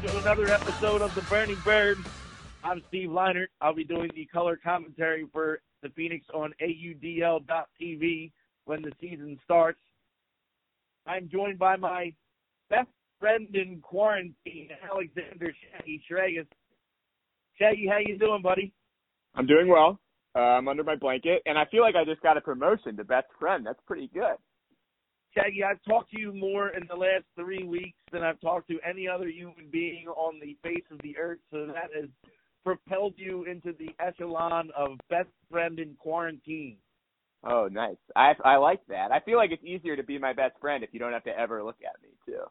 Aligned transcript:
To 0.00 0.18
another 0.18 0.46
episode 0.48 1.02
of 1.02 1.14
The 1.14 1.20
Burning 1.28 1.58
Bird. 1.62 1.98
I'm 2.64 2.82
Steve 2.88 3.10
Leinert. 3.10 3.48
I'll 3.60 3.74
be 3.74 3.84
doing 3.84 4.10
the 4.14 4.24
color 4.24 4.58
commentary 4.62 5.26
for 5.30 5.60
the 5.82 5.90
Phoenix 5.90 6.24
on 6.32 6.54
AUDL.TV 6.62 8.32
when 8.64 8.80
the 8.80 8.92
season 8.98 9.38
starts. 9.44 9.78
I'm 11.06 11.28
joined 11.28 11.58
by 11.58 11.76
my 11.76 12.14
best 12.70 12.88
friend 13.18 13.54
in 13.54 13.80
quarantine, 13.82 14.70
Alexander 14.90 15.52
Shaggy 15.70 16.02
Shregas. 16.10 16.46
Shaggy, 17.58 17.86
how 17.86 17.98
you 17.98 18.16
doing, 18.18 18.40
buddy? 18.40 18.72
I'm 19.34 19.46
doing 19.46 19.68
well. 19.68 20.00
Uh, 20.34 20.38
I'm 20.38 20.68
under 20.68 20.82
my 20.82 20.96
blanket, 20.96 21.42
and 21.44 21.58
I 21.58 21.66
feel 21.66 21.82
like 21.82 21.96
I 21.96 22.06
just 22.06 22.22
got 22.22 22.38
a 22.38 22.40
promotion 22.40 22.96
to 22.96 23.04
best 23.04 23.26
friend. 23.38 23.66
That's 23.66 23.80
pretty 23.86 24.08
good. 24.14 24.36
Shaggy, 25.34 25.62
I've 25.62 25.82
talked 25.86 26.10
to 26.10 26.20
you 26.20 26.32
more 26.32 26.70
in 26.70 26.86
the 26.88 26.96
last 26.96 27.24
three 27.36 27.62
weeks 27.62 27.98
than 28.12 28.22
I've 28.22 28.40
talked 28.40 28.68
to 28.68 28.78
any 28.88 29.06
other 29.06 29.28
human 29.28 29.68
being 29.70 30.06
on 30.08 30.40
the 30.40 30.56
face 30.62 30.84
of 30.90 30.98
the 31.02 31.16
earth, 31.16 31.38
so 31.52 31.66
that 31.66 31.90
has 31.94 32.08
propelled 32.64 33.14
you 33.16 33.44
into 33.44 33.72
the 33.78 33.90
echelon 34.04 34.70
of 34.76 34.98
best 35.08 35.28
friend 35.50 35.78
in 35.78 35.94
quarantine. 35.94 36.76
Oh, 37.44 37.68
nice. 37.70 37.96
I 38.16 38.34
I 38.44 38.56
like 38.56 38.80
that. 38.88 39.12
I 39.12 39.20
feel 39.20 39.38
like 39.38 39.50
it's 39.50 39.64
easier 39.64 39.96
to 39.96 40.02
be 40.02 40.18
my 40.18 40.32
best 40.32 40.58
friend 40.60 40.84
if 40.84 40.90
you 40.92 40.98
don't 40.98 41.12
have 41.12 41.24
to 41.24 41.38
ever 41.38 41.62
look 41.62 41.78
at 41.82 42.02
me 42.02 42.10
too. 42.26 42.44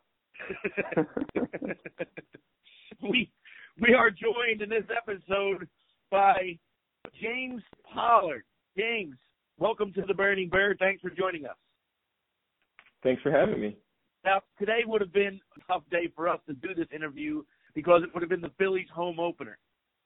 we 3.09 3.29
we 3.79 3.93
are 3.93 4.09
joined 4.09 4.61
in 4.61 4.69
this 4.69 4.85
episode 4.95 5.67
by 6.09 6.57
James 7.21 7.61
Pollard. 7.93 8.43
James, 8.75 9.15
welcome 9.59 9.93
to 9.93 10.01
the 10.07 10.13
Burning 10.13 10.49
Bird. 10.49 10.77
Thanks 10.79 11.01
for 11.01 11.09
joining 11.09 11.45
us. 11.45 11.57
Thanks 13.03 13.21
for 13.21 13.31
having 13.31 13.61
me. 13.61 13.77
Now, 14.25 14.41
today 14.57 14.81
would 14.85 15.01
have 15.01 15.13
been 15.13 15.39
a 15.57 15.71
tough 15.71 15.83
day 15.89 16.09
for 16.15 16.27
us 16.27 16.39
to 16.47 16.53
do 16.53 16.73
this 16.75 16.87
interview 16.93 17.43
because 17.73 18.03
it 18.03 18.13
would 18.13 18.21
have 18.21 18.29
been 18.29 18.41
the 18.41 18.51
Phillies 18.57 18.87
home 18.93 19.19
opener. 19.19 19.57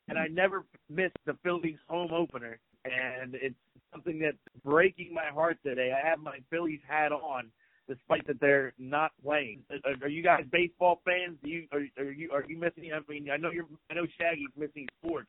And 0.07 0.19
I 0.19 0.27
never 0.27 0.65
missed 0.89 1.17
the 1.25 1.35
Phillies 1.43 1.79
home 1.87 2.11
opener. 2.13 2.59
And 2.85 3.35
it's 3.35 3.55
something 3.91 4.19
that's 4.19 4.37
breaking 4.63 5.13
my 5.13 5.27
heart 5.33 5.57
today. 5.65 5.93
I 5.93 6.07
have 6.07 6.19
my 6.19 6.39
Phillies 6.49 6.81
hat 6.87 7.11
on 7.11 7.49
despite 7.87 8.25
that 8.27 8.39
they're 8.39 8.73
not 8.77 9.11
playing. 9.23 9.61
Are, 9.85 9.93
are 10.03 10.09
you 10.09 10.23
guys 10.23 10.43
baseball 10.51 11.01
fans? 11.05 11.37
Do 11.43 11.49
you 11.49 11.67
are, 11.71 11.81
are 11.97 12.11
you 12.11 12.31
are 12.31 12.43
you 12.47 12.57
missing 12.57 12.91
I 12.93 12.99
mean, 13.11 13.29
I 13.29 13.37
know 13.37 13.51
you're 13.51 13.65
I 13.89 13.93
know 13.93 14.05
Shaggy's 14.19 14.47
missing 14.57 14.87
sports, 15.01 15.27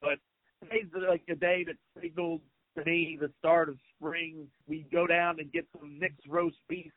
but 0.00 0.18
today's 0.62 0.86
like 1.08 1.22
a 1.28 1.34
day 1.34 1.64
that 1.66 1.76
signals 2.00 2.40
to 2.78 2.84
me 2.84 3.16
the 3.20 3.30
start 3.38 3.68
of 3.68 3.76
spring. 3.96 4.46
We 4.66 4.86
go 4.92 5.06
down 5.06 5.38
and 5.40 5.52
get 5.52 5.66
some 5.78 5.98
Nick's 5.98 6.26
roast 6.28 6.56
beef 6.68 6.92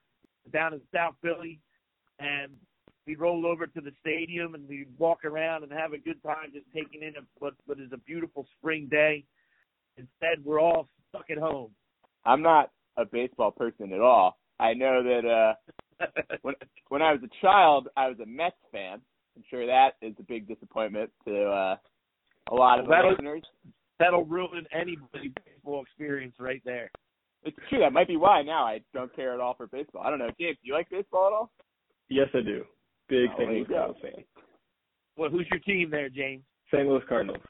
down 0.54 0.74
in 0.74 0.82
South 0.94 1.16
Philly, 1.22 1.60
and 2.20 2.52
we 3.06 3.16
roll 3.16 3.46
over 3.46 3.68
to 3.68 3.82
the 3.82 3.92
stadium 4.02 4.54
and 4.56 4.68
we 4.68 4.86
walk 4.98 5.24
around 5.24 5.64
and 5.64 5.72
have 5.72 5.94
a 5.94 5.98
good 5.98 6.22
time 6.24 6.52
just 6.54 6.66
taking 6.74 7.02
in 7.02 7.14
a, 7.18 7.26
what 7.40 7.54
what 7.66 7.80
is 7.80 7.92
a 7.94 7.98
beautiful 7.98 8.46
spring 8.60 8.88
day. 8.90 9.24
Instead, 9.98 10.44
we're 10.44 10.60
all 10.62 10.88
stuck 11.10 11.30
at 11.30 11.38
home. 11.38 11.72
I'm 12.26 12.42
not 12.42 12.72
a 12.98 13.06
baseball 13.06 13.52
person 13.52 13.94
at 13.94 14.02
all. 14.02 14.38
I 14.60 14.74
know 14.74 15.04
that 15.04 15.26
uh 15.26 16.06
when 16.42 16.56
when 16.90 17.02
I 17.02 17.12
was 17.14 17.22
a 17.24 17.46
child, 17.46 17.88
I 17.98 18.08
was 18.08 18.20
a 18.20 18.26
Mets 18.26 18.56
fan. 18.72 19.00
I'm 19.36 19.44
sure 19.50 19.66
that 19.66 19.92
is 20.02 20.14
a 20.20 20.24
big 20.24 20.48
disappointment 20.48 21.12
to 21.28 21.44
uh 21.46 21.76
a 22.52 22.56
lot 22.56 22.80
of 22.80 22.86
the 22.86 22.92
That'll- 22.92 23.12
listeners. 23.12 23.44
That'll 24.00 24.26
ruin 24.26 24.68
anybody's 24.72 25.32
baseball 25.68 25.84
experience 25.84 26.36
right 26.40 26.62
there. 26.66 26.90
It's 27.44 27.56
true. 27.70 27.80
That 27.80 27.94
might 27.94 28.08
be 28.08 28.18
why 28.18 28.42
now 28.42 28.66
I 28.66 28.82
don't 28.94 29.14
care 29.16 29.34
at 29.34 29.40
all 29.40 29.54
for 29.54 29.68
baseball. 29.68 30.02
I 30.04 30.10
don't 30.10 30.20
know. 30.20 30.30
James, 30.40 30.58
do 30.62 30.68
you 30.68 30.74
like 30.74 30.90
baseball 30.90 31.28
at 31.28 31.34
all? 31.34 31.52
Yes, 32.10 32.28
I 32.34 32.42
do. 32.42 32.64
Big 33.10 33.30
Oh, 33.34 33.38
St. 33.38 33.50
Louis. 33.52 33.66
Cardinals 33.66 33.98
fan. 34.02 34.24
Well, 35.18 35.30
who's 35.30 35.48
your 35.52 35.60
team 35.60 35.90
there, 35.90 36.10
James? 36.10 36.44
St. 36.74 36.88
Louis 36.88 37.02
Cardinals. 37.08 37.42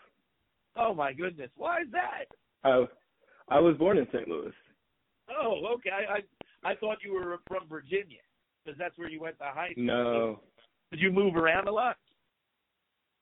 Oh 0.76 0.94
my 0.94 1.12
goodness, 1.14 1.50
why 1.56 1.82
is 1.82 1.88
that? 1.92 2.26
I 2.64 2.86
I 3.50 3.60
was 3.60 3.76
born 3.78 3.98
in 3.98 4.06
St. 4.14 4.28
Louis. 4.28 4.52
Oh, 5.30 5.74
okay. 5.76 5.90
I 5.90 6.18
I, 6.68 6.72
I 6.72 6.76
thought 6.76 6.98
you 7.04 7.14
were 7.14 7.40
from 7.48 7.68
Virginia 7.68 8.20
because 8.64 8.78
that's 8.78 8.98
where 8.98 9.10
you 9.10 9.20
went 9.20 9.38
to 9.40 9.46
high 9.46 9.72
school. 9.72 9.84
No, 9.86 10.40
Did 10.92 11.00
you 11.00 11.12
move 11.12 11.36
around 11.36 11.68
a 11.68 11.72
lot? 11.72 11.98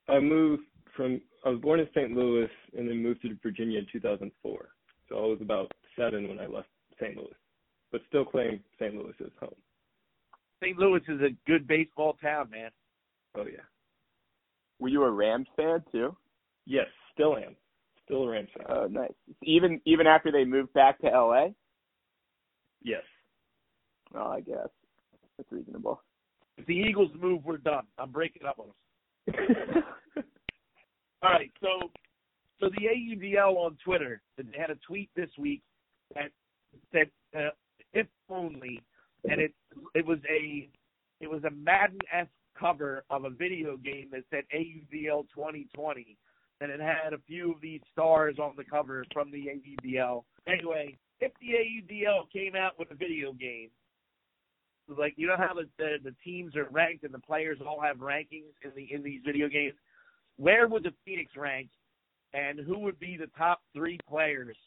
I 0.09 0.19
moved 0.19 0.63
from. 0.97 1.21
I 1.45 1.49
was 1.49 1.61
born 1.61 1.79
in 1.79 1.87
St. 1.95 2.11
Louis 2.11 2.49
and 2.77 2.89
then 2.89 3.01
moved 3.01 3.21
to 3.21 3.37
Virginia 3.41 3.79
in 3.79 3.87
2004. 3.93 4.67
So 5.09 5.17
I 5.17 5.27
was 5.27 5.39
about 5.41 5.71
seven 5.97 6.27
when 6.27 6.39
I 6.39 6.47
left 6.47 6.67
St. 6.99 7.15
Louis, 7.15 7.35
but 7.91 8.01
still 8.07 8.25
claim 8.25 8.61
St. 8.79 8.93
Louis 8.93 9.13
as 9.21 9.31
home. 9.39 9.55
St. 10.63 10.77
Louis 10.77 11.01
is 11.07 11.21
a 11.21 11.35
good 11.47 11.67
baseball 11.67 12.17
town, 12.21 12.49
man. 12.49 12.71
Oh 13.35 13.45
yeah. 13.45 13.63
Were 14.79 14.89
you 14.89 15.03
a 15.03 15.11
Rams 15.11 15.47
fan 15.55 15.83
too? 15.91 16.15
Yes, 16.65 16.87
still 17.13 17.37
am. 17.37 17.55
Still 18.05 18.23
a 18.23 18.29
Rams 18.29 18.49
fan. 18.57 18.65
Oh, 18.69 18.87
nice. 18.87 19.11
Even 19.43 19.81
even 19.85 20.07
after 20.07 20.31
they 20.31 20.45
moved 20.45 20.73
back 20.73 20.99
to 21.01 21.07
LA? 21.07 21.47
yes. 22.81 23.03
Oh, 24.15 24.27
I 24.27 24.41
guess 24.41 24.69
that's 25.37 25.51
reasonable. 25.51 26.01
If 26.57 26.65
the 26.67 26.73
Eagles 26.73 27.11
move, 27.19 27.43
we're 27.43 27.57
done. 27.57 27.83
I'm 27.97 28.11
breaking 28.11 28.45
up 28.47 28.59
on 28.59 28.67
them. 28.67 29.83
All 31.23 31.31
right, 31.31 31.51
so 31.59 31.89
so 32.59 32.69
the 32.69 32.87
AUDL 32.87 33.57
on 33.57 33.77
Twitter 33.83 34.21
had 34.57 34.69
a 34.69 34.75
tweet 34.87 35.09
this 35.15 35.29
week 35.37 35.61
that 36.13 36.31
said 36.91 37.09
uh, 37.37 37.49
if 37.93 38.07
only, 38.29 38.81
and 39.29 39.41
it 39.41 39.53
it 39.93 40.05
was 40.05 40.19
a 40.29 40.69
it 41.19 41.29
was 41.29 41.43
a 41.43 41.51
Madden 41.51 41.99
esque 42.13 42.29
cover 42.57 43.03
of 43.09 43.25
a 43.25 43.29
video 43.29 43.77
game 43.77 44.09
that 44.11 44.23
said 44.29 44.43
AUDL 44.53 45.25
2020, 45.33 46.17
and 46.61 46.71
it 46.71 46.79
had 46.79 47.13
a 47.13 47.17
few 47.27 47.51
of 47.51 47.61
these 47.61 47.81
stars 47.91 48.37
on 48.39 48.53
the 48.55 48.63
cover 48.63 49.05
from 49.13 49.31
the 49.31 49.47
AUDL. 49.47 50.23
Anyway, 50.47 50.97
if 51.19 51.31
the 51.41 51.47
AUDL 51.47 52.31
came 52.31 52.55
out 52.55 52.79
with 52.79 52.91
a 52.91 52.95
video 52.95 53.33
game, 53.33 53.69
like 54.87 55.13
you 55.17 55.27
know 55.27 55.37
how 55.37 55.53
the, 55.53 55.67
the 55.77 55.97
the 56.03 56.15
teams 56.23 56.55
are 56.55 56.67
ranked 56.71 57.03
and 57.03 57.13
the 57.13 57.19
players 57.19 57.57
all 57.65 57.81
have 57.81 57.97
rankings 57.97 58.53
in 58.63 58.71
the 58.75 58.87
in 58.93 59.03
these 59.03 59.21
video 59.25 59.49
games, 59.49 59.73
where 60.37 60.67
would 60.67 60.83
the 60.83 60.93
Phoenix 61.05 61.31
rank, 61.35 61.69
and 62.35 62.59
who 62.59 62.79
would 62.79 62.99
be 62.99 63.17
the 63.17 63.27
top 63.37 63.61
three 63.73 63.97
players? 64.07 64.57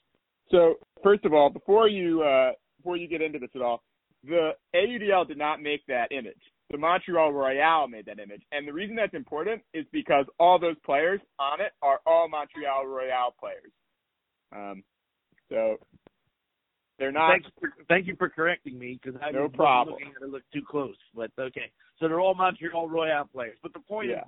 So 0.51 0.75
first 1.03 1.25
of 1.25 1.35
all, 1.35 1.51
before 1.51 1.89
you 1.89 2.23
uh, 2.23 2.53
before 2.79 2.97
you 2.97 3.07
get 3.09 3.21
into 3.21 3.39
this 3.39 3.51
at 3.55 3.61
all, 3.63 3.83
the 4.25 4.53
AUDL 4.75 5.29
did 5.29 5.39
not 5.39 5.63
make 5.63 5.85
that 5.87 6.11
image. 6.11 6.41
The 6.71 6.79
Montreal 6.79 7.33
Royale 7.33 7.89
made 7.89 8.07
that 8.07 8.19
image, 8.19 8.43
and 8.53 8.67
the 8.69 8.73
reason 8.73 8.95
that's 8.95 9.15
important 9.15 9.63
is 9.73 9.87
because 9.93 10.27
all 10.39 10.59
those 10.59 10.77
players 10.85 11.21
on 11.39 11.61
it 11.61 11.73
are 11.83 12.01
all 12.07 12.29
Montreal 12.29 12.87
Royale 12.87 13.35
players. 13.39 13.73
Um, 14.55 14.83
so 15.51 15.77
they're 16.99 17.13
not. 17.13 17.31
Thank 17.31 17.45
you 17.45 17.53
for, 17.61 17.85
thank 17.89 18.07
you 18.07 18.17
for 18.17 18.29
correcting 18.29 18.79
me 18.79 18.99
because 19.03 19.19
I 19.25 19.31
No 19.31 19.43
was 19.43 19.53
problem. 19.55 19.95
looking 19.95 20.13
at 20.15 20.23
it 20.23 20.31
look 20.31 20.43
too 20.53 20.63
close. 20.69 20.97
But 21.15 21.31
okay, 21.39 21.71
so 21.99 22.09
they're 22.09 22.21
all 22.21 22.35
Montreal 22.35 22.89
Royale 22.89 23.29
players. 23.33 23.57
But 23.63 23.73
the 23.73 23.81
point 23.81 24.11
Yeah. 24.11 24.21
is, 24.21 24.25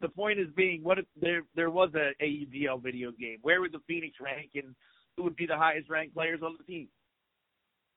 the 0.00 0.08
point 0.08 0.38
is 0.38 0.46
being, 0.56 0.82
what 0.82 0.98
if 0.98 1.04
there 1.20 1.42
there 1.54 1.70
was 1.70 1.90
a 1.94 2.12
AUDL 2.22 2.82
video 2.82 3.10
game? 3.12 3.38
Where 3.42 3.60
would 3.60 3.72
the 3.72 3.80
Phoenix 3.86 4.16
rank, 4.20 4.50
and 4.54 4.74
who 5.16 5.24
would 5.24 5.36
be 5.36 5.46
the 5.46 5.56
highest 5.56 5.88
ranked 5.90 6.14
players 6.14 6.40
on 6.42 6.56
the 6.58 6.64
team? 6.64 6.88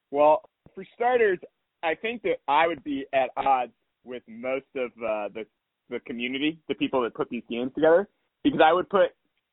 Well, 0.10 0.42
for 0.74 0.86
starters, 0.96 1.40
I 1.84 1.96
think 1.96 2.24
that 2.24 2.38
I 2.48 2.68
would 2.68 2.84
be 2.84 3.06
at 3.14 3.30
odds 3.38 3.74
with 4.04 4.24
most 4.28 4.66
of 4.76 4.92
uh, 4.98 5.30
the 5.34 5.46
the 5.90 6.00
community, 6.02 6.60
the 6.68 6.76
people 6.76 7.02
that 7.04 7.14
put 7.14 7.30
these 7.30 7.44
games 7.50 7.72
together, 7.76 8.08
because 8.44 8.62
I 8.64 8.74
would 8.74 8.90
put 8.90 9.10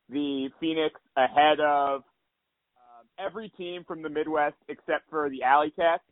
the 0.09 0.49
Phoenix 0.59 0.95
ahead 1.17 1.59
of 1.59 2.01
um, 2.77 3.05
every 3.23 3.49
team 3.49 3.83
from 3.87 4.01
the 4.01 4.09
Midwest 4.09 4.55
except 4.69 5.09
for 5.09 5.29
the 5.29 5.43
Alley 5.43 5.71
Cats. 5.75 6.03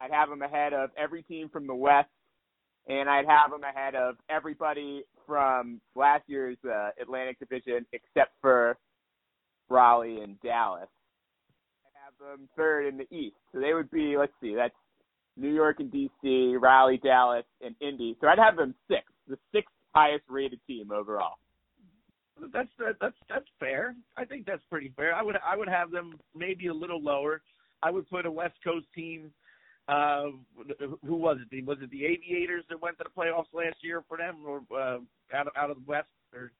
I'd 0.00 0.10
have 0.10 0.28
them 0.28 0.42
ahead 0.42 0.74
of 0.74 0.90
every 0.98 1.22
team 1.22 1.48
from 1.48 1.66
the 1.66 1.74
West, 1.74 2.10
and 2.86 3.08
I'd 3.08 3.26
have 3.26 3.50
them 3.50 3.62
ahead 3.62 3.94
of 3.94 4.16
everybody 4.28 5.04
from 5.26 5.80
last 5.94 6.24
year's 6.26 6.58
uh, 6.64 6.90
Atlantic 7.00 7.38
Division 7.38 7.86
except 7.92 8.32
for 8.40 8.76
Raleigh 9.68 10.20
and 10.22 10.40
Dallas. 10.40 10.88
I 11.84 12.04
have 12.04 12.38
them 12.38 12.48
third 12.56 12.86
in 12.86 12.96
the 12.96 13.14
East. 13.14 13.36
So 13.52 13.60
they 13.60 13.74
would 13.74 13.90
be, 13.90 14.16
let's 14.16 14.32
see, 14.40 14.54
that's 14.54 14.74
New 15.36 15.52
York 15.52 15.80
and 15.80 15.92
DC, 15.92 16.60
Raleigh, 16.60 17.00
Dallas, 17.02 17.44
and 17.60 17.74
Indy. 17.80 18.16
So 18.20 18.28
I'd 18.28 18.38
have 18.38 18.56
them 18.56 18.74
sixth, 18.88 19.12
the 19.28 19.38
sixth 19.52 19.74
highest 19.94 20.24
rated 20.28 20.60
team 20.66 20.90
overall. 20.92 21.34
That's 22.52 22.68
that's 23.00 23.16
that's 23.30 23.46
fair. 23.58 23.94
I 24.16 24.26
think 24.26 24.44
that's 24.44 24.62
pretty 24.70 24.92
fair. 24.94 25.14
I 25.14 25.22
would 25.22 25.36
I 25.36 25.56
would 25.56 25.68
have 25.68 25.90
them 25.90 26.18
maybe 26.34 26.66
a 26.66 26.74
little 26.74 27.02
lower. 27.02 27.40
I 27.82 27.90
would 27.90 28.08
put 28.10 28.26
a 28.26 28.30
West 28.30 28.56
Coast 28.62 28.86
team. 28.94 29.30
Uh, 29.88 30.30
who 31.06 31.14
was 31.14 31.38
it? 31.50 31.64
Was 31.64 31.78
it 31.80 31.90
the 31.90 32.04
Aviators 32.04 32.64
that 32.68 32.82
went 32.82 32.98
to 32.98 33.04
the 33.04 33.10
playoffs 33.20 33.52
last 33.52 33.76
year 33.82 34.02
for 34.08 34.16
them, 34.18 34.38
or 34.46 34.62
uh, 34.76 34.98
out 35.32 35.46
of 35.46 35.52
out 35.56 35.70
of 35.70 35.76
the 35.76 35.84
West, 35.86 36.08
or 36.34 36.50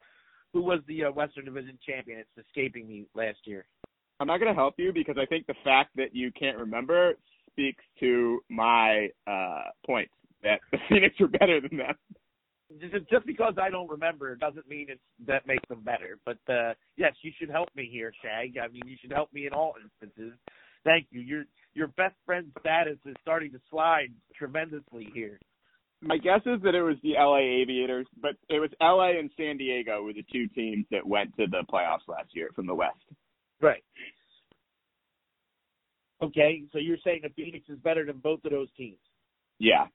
who 0.53 0.63
was 0.63 0.81
the 0.87 1.05
uh, 1.05 1.11
Western 1.11 1.45
Division 1.45 1.79
champion? 1.85 2.21
It's 2.21 2.47
escaping 2.47 2.87
me 2.87 3.07
last 3.15 3.39
year. 3.45 3.67
I'm 4.21 4.29
not 4.29 4.39
going 4.39 4.53
to 4.53 4.55
help 4.55 4.75
you 4.79 4.93
because 4.93 5.17
I 5.21 5.27
think 5.27 5.47
the 5.47 5.55
fact 5.65 5.91
that 5.97 6.15
you 6.15 6.31
can't 6.33 6.57
remember 6.57 7.15
speaks 7.51 7.85
to 8.01 8.41
my 8.49 9.09
uh, 9.27 9.65
point 9.85 10.09
that 10.43 10.61
the 10.71 10.79
Phoenix 10.89 11.21
are 11.21 11.27
better 11.27 11.61
than 11.61 11.79
them. 11.79 11.95
just 12.81 13.11
just 13.11 13.27
because 13.27 13.55
I 13.61 13.71
don't 13.71 13.91
remember 13.91 14.35
doesn't 14.37 14.69
mean 14.69 14.87
it's 14.89 15.01
that 15.27 15.47
makes 15.47 15.69
them 15.69 15.83
better. 15.83 16.19
But 16.25 16.39
uh 16.49 16.75
yes, 16.97 17.15
you 17.23 17.33
should 17.39 17.51
help 17.51 17.69
me 17.75 17.89
here, 17.91 18.13
Shag. 18.23 18.57
I 18.59 18.69
mean, 18.69 18.83
you 18.87 18.97
should 19.01 19.13
help 19.13 19.33
me 19.33 19.47
in 19.47 19.53
all 19.53 19.75
instances. 19.83 20.39
Thank 20.85 21.09
you. 21.11 21.21
Your 21.21 21.45
your 21.77 21.89
best 21.89 22.15
friend 22.25 22.51
status 22.59 22.97
is 23.05 23.15
starting 23.21 23.53
to 23.53 23.61
slide 23.71 24.09
tremendously 24.35 25.09
here. 25.13 25.39
My 26.01 26.17
guess 26.17 26.41
is 26.47 26.61
that 26.63 26.75
it 26.75 26.83
was 26.83 26.97
the 27.03 27.15
LA 27.19 27.39
Aviators, 27.39 28.07
but 28.21 28.33
it 28.49 28.61
was 28.61 28.71
LA 28.81 29.19
and 29.19 29.31
San 29.37 29.59
Diego 29.59 30.03
were 30.03 30.13
the 30.13 30.25
two 30.33 30.49
teams 30.49 30.87
that 30.91 31.07
went 31.07 31.37
to 31.37 31.47
the 31.47 31.65
playoffs 31.71 32.09
last 32.09 32.29
year 32.33 32.49
from 32.55 32.67
the 32.67 32.75
West. 32.75 32.99
Right. 33.61 33.83
Okay, 36.23 36.63
so 36.73 36.79
you're 36.79 36.97
saying 37.05 37.21
the 37.23 37.29
Phoenix 37.31 37.69
is 37.69 37.79
better 37.81 38.07
than 38.07 38.19
both 38.19 38.41
of 38.45 38.51
those 38.51 38.69
teams? 38.77 38.99
Yeah, 39.59 39.87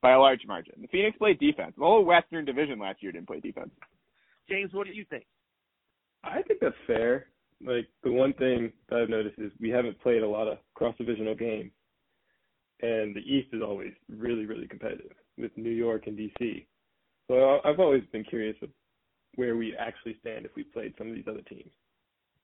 by 0.00 0.12
a 0.12 0.18
large 0.18 0.40
margin. 0.46 0.74
The 0.80 0.88
Phoenix 0.88 1.18
played 1.18 1.38
defense. 1.38 1.74
The 1.76 1.84
whole 1.84 2.04
Western 2.04 2.46
Division 2.46 2.78
last 2.78 3.02
year 3.02 3.12
didn't 3.12 3.26
play 3.26 3.40
defense. 3.40 3.70
James, 4.48 4.72
what 4.72 4.86
do 4.86 4.94
you 4.94 5.04
think? 5.10 5.26
I 6.24 6.42
think 6.42 6.60
that's 6.60 6.74
fair. 6.86 7.26
Like 7.64 7.88
the 8.02 8.12
one 8.12 8.32
thing 8.34 8.72
that 8.88 9.00
I've 9.00 9.08
noticed 9.08 9.38
is 9.38 9.50
we 9.60 9.70
haven't 9.70 10.00
played 10.00 10.22
a 10.22 10.28
lot 10.28 10.48
of 10.48 10.58
cross 10.74 10.94
divisional 10.98 11.34
games, 11.34 11.72
and 12.82 13.14
the 13.14 13.20
East 13.20 13.48
is 13.52 13.62
always 13.62 13.92
really, 14.08 14.44
really 14.44 14.68
competitive 14.68 15.16
with 15.38 15.56
New 15.56 15.70
York 15.70 16.06
and 16.06 16.18
DC. 16.18 16.66
So 17.28 17.60
I've 17.64 17.80
always 17.80 18.04
been 18.12 18.24
curious 18.24 18.56
of 18.62 18.68
where 19.36 19.56
we 19.56 19.74
actually 19.76 20.16
stand 20.20 20.44
if 20.44 20.54
we 20.54 20.64
played 20.64 20.94
some 20.98 21.08
of 21.08 21.14
these 21.14 21.26
other 21.28 21.42
teams. 21.42 21.70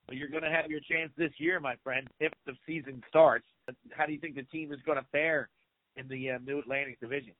Well, 0.08 0.16
you're 0.16 0.28
going 0.28 0.42
to 0.42 0.50
have 0.50 0.70
your 0.70 0.80
chance 0.80 1.12
this 1.16 1.30
year, 1.38 1.60
my 1.60 1.76
friend, 1.84 2.08
if 2.20 2.32
the 2.46 2.54
season 2.66 3.02
starts. 3.08 3.46
How 3.92 4.06
do 4.06 4.12
you 4.12 4.18
think 4.18 4.34
the 4.34 4.42
team 4.44 4.72
is 4.72 4.80
going 4.84 4.98
to 4.98 5.06
fare 5.12 5.48
in 5.96 6.08
the 6.08 6.30
uh, 6.32 6.38
New 6.44 6.58
Atlantic 6.58 6.98
Division? 7.00 7.34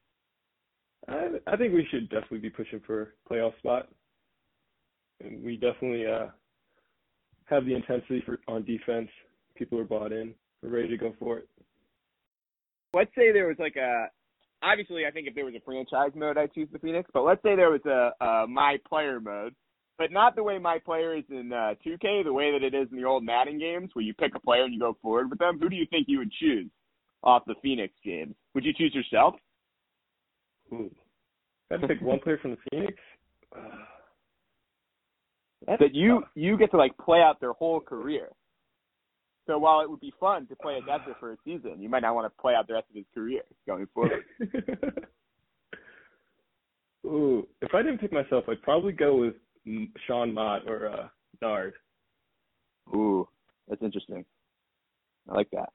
I, 1.08 1.30
I 1.46 1.56
think 1.56 1.75
we 1.75 1.86
should 1.90 2.08
definitely 2.08 2.38
be 2.38 2.50
pushing 2.50 2.80
for 2.86 3.02
a 3.02 3.32
playoff 3.32 3.56
spot. 3.58 3.88
And 5.20 5.42
we 5.42 5.56
definitely 5.56 6.06
uh, 6.06 6.26
have 7.46 7.64
the 7.64 7.74
intensity 7.74 8.22
for 8.24 8.38
on 8.48 8.64
defense. 8.64 9.08
People 9.56 9.78
are 9.78 9.84
bought 9.84 10.12
in. 10.12 10.34
We're 10.62 10.70
ready 10.70 10.88
to 10.88 10.96
go 10.96 11.14
for 11.18 11.38
it. 11.38 11.48
Let's 12.94 13.10
say 13.16 13.32
there 13.32 13.46
was 13.46 13.56
like 13.58 13.76
a 13.76 14.06
obviously 14.62 15.06
I 15.06 15.10
think 15.10 15.26
if 15.26 15.34
there 15.34 15.44
was 15.44 15.54
a 15.54 15.60
franchise 15.64 16.12
mode 16.14 16.38
I'd 16.38 16.52
choose 16.52 16.68
the 16.72 16.78
Phoenix, 16.78 17.10
but 17.12 17.22
let's 17.22 17.42
say 17.42 17.56
there 17.56 17.70
was 17.70 17.84
a, 17.86 18.24
a 18.24 18.46
my 18.46 18.78
player 18.88 19.20
mode, 19.20 19.54
but 19.98 20.12
not 20.12 20.36
the 20.36 20.42
way 20.42 20.58
my 20.58 20.78
player 20.78 21.16
is 21.16 21.24
in 21.30 21.52
uh, 21.52 21.74
2K, 21.86 22.24
the 22.24 22.32
way 22.32 22.52
that 22.52 22.64
it 22.64 22.74
is 22.74 22.88
in 22.90 22.96
the 22.96 23.04
old 23.04 23.24
Madden 23.24 23.58
games 23.58 23.90
where 23.92 24.04
you 24.04 24.14
pick 24.14 24.32
a 24.34 24.40
player 24.40 24.64
and 24.64 24.74
you 24.74 24.80
go 24.80 24.96
forward 25.02 25.30
with 25.30 25.38
them. 25.38 25.58
Who 25.60 25.68
do 25.68 25.76
you 25.76 25.86
think 25.90 26.06
you 26.08 26.18
would 26.18 26.32
choose 26.32 26.70
off 27.22 27.44
the 27.46 27.54
Phoenix 27.62 27.94
games? 28.04 28.34
Would 28.54 28.64
you 28.64 28.72
choose 28.72 28.94
yourself? 28.94 29.34
Ooh. 30.72 30.90
I 31.70 31.74
had 31.74 31.82
to 31.82 31.88
pick 31.88 32.02
one 32.02 32.18
player 32.18 32.38
from 32.40 32.52
the 32.52 32.56
Phoenix. 32.70 32.94
Uh, 33.54 33.60
that 35.67 35.94
you 35.94 36.25
you 36.35 36.56
get 36.59 36.70
to 36.73 36.76
like 36.76 36.97
play 36.99 37.20
out 37.20 37.41
their 37.41 37.53
whole 37.53 37.81
career. 37.81 38.29
So 39.47 39.59
while 39.59 39.81
it 39.81 39.91
would 39.91 40.00
be 40.00 40.12
fun 40.20 40.47
to 40.47 40.56
play 40.56 40.75
a 40.76 40.81
Desert 40.81 41.17
for 41.19 41.32
a 41.32 41.37
season, 41.44 41.81
you 41.81 41.88
might 41.88 42.03
not 42.03 42.14
want 42.14 42.32
to 42.32 42.41
play 42.41 42.55
out 42.55 42.69
the 42.69 42.75
rest 42.75 42.87
of 42.91 42.97
his 42.97 43.05
career 43.12 43.43
going 43.67 43.88
forward. 43.93 44.23
Ooh, 47.05 47.49
if 47.61 47.75
I 47.75 47.82
didn't 47.82 47.99
pick 47.99 48.12
myself, 48.12 48.44
I'd 48.49 48.62
probably 48.62 48.93
go 48.93 49.17
with 49.17 49.35
Sean 50.06 50.32
Mott 50.32 50.69
or 50.69 50.88
uh, 50.88 51.09
Nard. 51.41 51.75
Ooh, 52.94 53.29
that's 53.69 53.82
interesting. 53.82 54.25
I 55.29 55.35
like 55.35 55.50
that. 55.50 55.70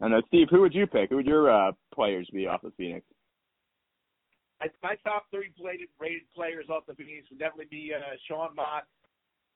I 0.00 0.08
know, 0.08 0.22
Steve. 0.28 0.48
Who 0.50 0.60
would 0.60 0.74
you 0.74 0.86
pick? 0.86 1.10
Who 1.10 1.16
would 1.16 1.26
your 1.26 1.50
uh, 1.50 1.72
players 1.92 2.28
be 2.32 2.46
off 2.46 2.62
of 2.62 2.74
Phoenix? 2.76 3.04
My 4.82 4.94
top 5.04 5.26
three 5.30 5.52
rated, 5.62 5.88
rated 5.98 6.22
players 6.34 6.66
off 6.68 6.86
the 6.86 6.94
bench 6.94 7.26
would 7.30 7.38
definitely 7.38 7.66
be 7.70 7.92
uh, 7.94 8.16
Sean 8.28 8.54
Mott, 8.54 8.84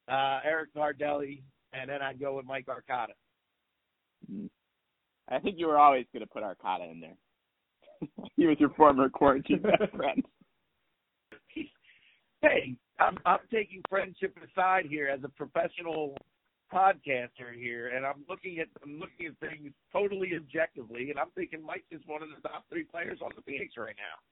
uh, 0.09 0.41
Eric 0.45 0.75
Nardelli, 0.75 1.43
and 1.73 1.89
then 1.91 2.03
I'd 2.03 2.21
go 2.21 2.37
with 2.37 2.47
Mike 2.47 2.67
Arcata. 2.69 3.13
Hmm. 4.31 4.47
I 5.31 5.39
think 5.39 5.57
you 5.59 5.67
were 5.67 5.79
always 5.79 6.07
going 6.13 6.25
to 6.25 6.31
put 6.31 6.43
Arcata 6.43 6.85
in 6.85 7.01
there. 7.01 7.17
he 8.37 8.47
was 8.47 8.57
your 8.59 8.71
former 8.71 9.09
quarantine 9.09 9.63
best 9.63 9.93
friend. 9.97 10.25
Hey, 12.41 12.77
I'm 13.01 13.19
I'm 13.27 13.41
taking 13.53 13.83
friendship 13.89 14.37
aside 14.39 14.87
here 14.89 15.09
as 15.09 15.21
a 15.25 15.29
professional 15.29 16.17
podcaster 16.73 17.51
here, 17.57 17.89
and 17.89 18.07
I'm 18.07 18.25
looking 18.29 18.61
at 18.61 18.69
I'm 18.85 18.99
looking 19.01 19.27
at 19.27 19.39
things 19.41 19.73
totally 19.93 20.33
objectively, 20.37 21.11
and 21.11 21.19
I'm 21.19 21.31
thinking 21.35 21.65
Mike 21.65 21.85
is 21.91 22.01
one 22.07 22.23
of 22.23 22.29
the 22.29 22.49
top 22.49 22.65
three 22.71 22.85
players 22.85 23.19
on 23.23 23.31
the 23.35 23.43
Phoenix 23.43 23.75
right 23.77 23.97
now. 23.97 24.23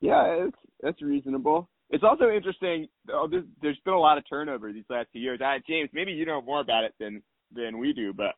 Yeah, 0.00 0.46
it's 0.46 0.56
that's 0.80 1.02
reasonable. 1.02 1.68
It's 1.90 2.04
also 2.04 2.30
interesting. 2.30 2.86
Oh, 3.12 3.26
there's, 3.30 3.44
there's 3.62 3.78
been 3.84 3.94
a 3.94 3.98
lot 3.98 4.18
of 4.18 4.24
turnover 4.28 4.72
these 4.72 4.84
last 4.90 5.08
two 5.12 5.18
years. 5.18 5.40
Uh, 5.40 5.58
James, 5.66 5.88
maybe 5.92 6.12
you 6.12 6.26
know 6.26 6.42
more 6.42 6.60
about 6.60 6.84
it 6.84 6.94
than 7.00 7.22
than 7.54 7.78
we 7.78 7.92
do, 7.92 8.12
but 8.12 8.34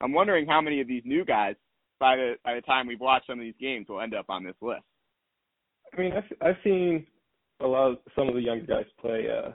I'm 0.00 0.12
wondering 0.12 0.46
how 0.46 0.60
many 0.60 0.80
of 0.80 0.88
these 0.88 1.02
new 1.04 1.24
guys, 1.24 1.54
by 2.00 2.16
the 2.16 2.34
by 2.44 2.54
the 2.54 2.60
time 2.62 2.86
we've 2.86 3.00
watched 3.00 3.26
some 3.28 3.38
of 3.38 3.44
these 3.44 3.54
games, 3.60 3.86
will 3.88 4.00
end 4.00 4.14
up 4.14 4.26
on 4.28 4.44
this 4.44 4.56
list. 4.60 4.82
I 5.96 6.00
mean, 6.00 6.12
I've 6.12 6.46
I've 6.46 6.62
seen 6.64 7.06
a 7.60 7.66
lot 7.66 7.92
of 7.92 7.98
some 8.16 8.28
of 8.28 8.34
the 8.34 8.42
younger 8.42 8.66
guys 8.66 8.86
play 9.00 9.26
uh 9.30 9.52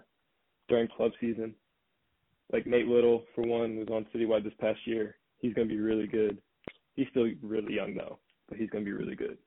during 0.69 0.87
club 0.87 1.11
season. 1.19 1.53
Like 2.51 2.65
Nate 2.65 2.87
Little, 2.87 3.23
for 3.35 3.41
one, 3.45 3.75
was 3.77 3.89
on 3.91 4.05
Citywide 4.15 4.45
this 4.45 4.53
past 4.61 4.79
year. 4.85 5.17
He's 5.39 5.53
going 5.53 5.67
to 5.67 5.73
be 5.73 5.81
really 5.81 6.07
good. 6.07 6.37
He's 6.95 7.07
still 7.11 7.27
really 7.43 7.75
young 7.75 7.93
though, 7.95 8.19
but 8.47 8.57
he's 8.57 8.69
going 8.69 8.85
to 8.85 8.89
be 8.89 8.95
really 8.95 9.15
good. 9.15 9.37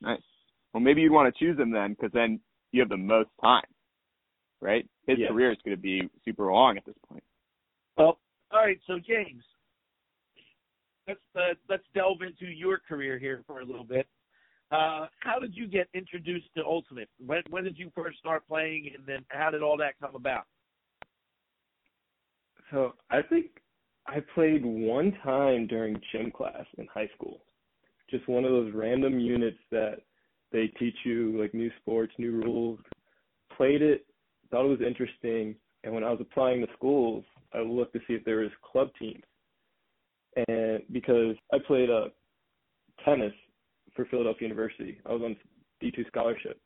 Nice. 0.00 0.22
Well, 0.74 0.82
maybe 0.82 1.02
you'd 1.02 1.12
want 1.12 1.32
to 1.32 1.38
choose 1.38 1.58
him 1.58 1.70
then, 1.70 1.90
because 1.90 2.10
then 2.12 2.40
you 2.72 2.80
have 2.80 2.88
the 2.88 2.96
most 2.96 3.30
time, 3.40 3.62
right? 4.60 4.84
His 5.06 5.18
yeah. 5.20 5.28
career 5.28 5.52
is 5.52 5.58
going 5.64 5.76
to 5.76 5.80
be 5.80 6.10
super 6.24 6.52
long 6.52 6.76
at 6.76 6.84
this 6.84 6.96
point. 7.08 7.22
Well, 7.96 8.18
all 8.50 8.60
right. 8.60 8.80
So 8.88 8.94
James, 8.98 9.44
let's 11.06 11.20
uh, 11.36 11.54
let's 11.68 11.84
delve 11.94 12.22
into 12.22 12.52
your 12.52 12.80
career 12.88 13.20
here 13.20 13.44
for 13.46 13.60
a 13.60 13.64
little 13.64 13.84
bit. 13.84 14.08
Uh, 14.72 15.06
how 15.20 15.38
did 15.38 15.54
you 15.54 15.68
get 15.68 15.86
introduced 15.94 16.46
to 16.56 16.64
Ultimate? 16.64 17.08
When 17.24 17.42
when 17.50 17.62
did 17.62 17.78
you 17.78 17.92
first 17.94 18.18
start 18.18 18.46
playing, 18.48 18.90
and 18.96 19.06
then 19.06 19.24
how 19.28 19.50
did 19.50 19.62
all 19.62 19.76
that 19.76 19.94
come 20.00 20.16
about? 20.16 20.44
So 22.72 22.94
I 23.10 23.22
think 23.22 23.46
I 24.08 24.18
played 24.34 24.64
one 24.64 25.16
time 25.22 25.68
during 25.68 26.00
gym 26.10 26.32
class 26.32 26.64
in 26.78 26.88
high 26.92 27.08
school. 27.14 27.44
Just 28.10 28.26
one 28.28 28.44
of 28.44 28.50
those 28.50 28.72
random 28.74 29.20
units 29.20 29.58
that 29.70 29.98
they 30.54 30.68
teach 30.78 30.94
you 31.04 31.38
like 31.38 31.52
new 31.52 31.70
sports, 31.80 32.12
new 32.16 32.30
rules. 32.30 32.78
Played 33.56 33.82
it, 33.82 34.06
thought 34.50 34.64
it 34.64 34.68
was 34.68 34.86
interesting, 34.86 35.56
and 35.82 35.92
when 35.92 36.04
I 36.04 36.10
was 36.10 36.20
applying 36.20 36.60
to 36.60 36.72
schools, 36.74 37.24
I 37.52 37.58
looked 37.58 37.92
to 37.94 37.98
see 38.06 38.14
if 38.14 38.24
there 38.24 38.38
was 38.38 38.50
club 38.62 38.88
teams. 38.98 39.24
And 40.48 40.80
because 40.92 41.34
I 41.52 41.58
played 41.66 41.90
uh, 41.90 42.06
tennis 43.04 43.32
for 43.94 44.04
Philadelphia 44.06 44.48
University, 44.48 45.00
I 45.04 45.12
was 45.12 45.22
on 45.22 45.36
D2 45.82 46.06
scholarship. 46.06 46.60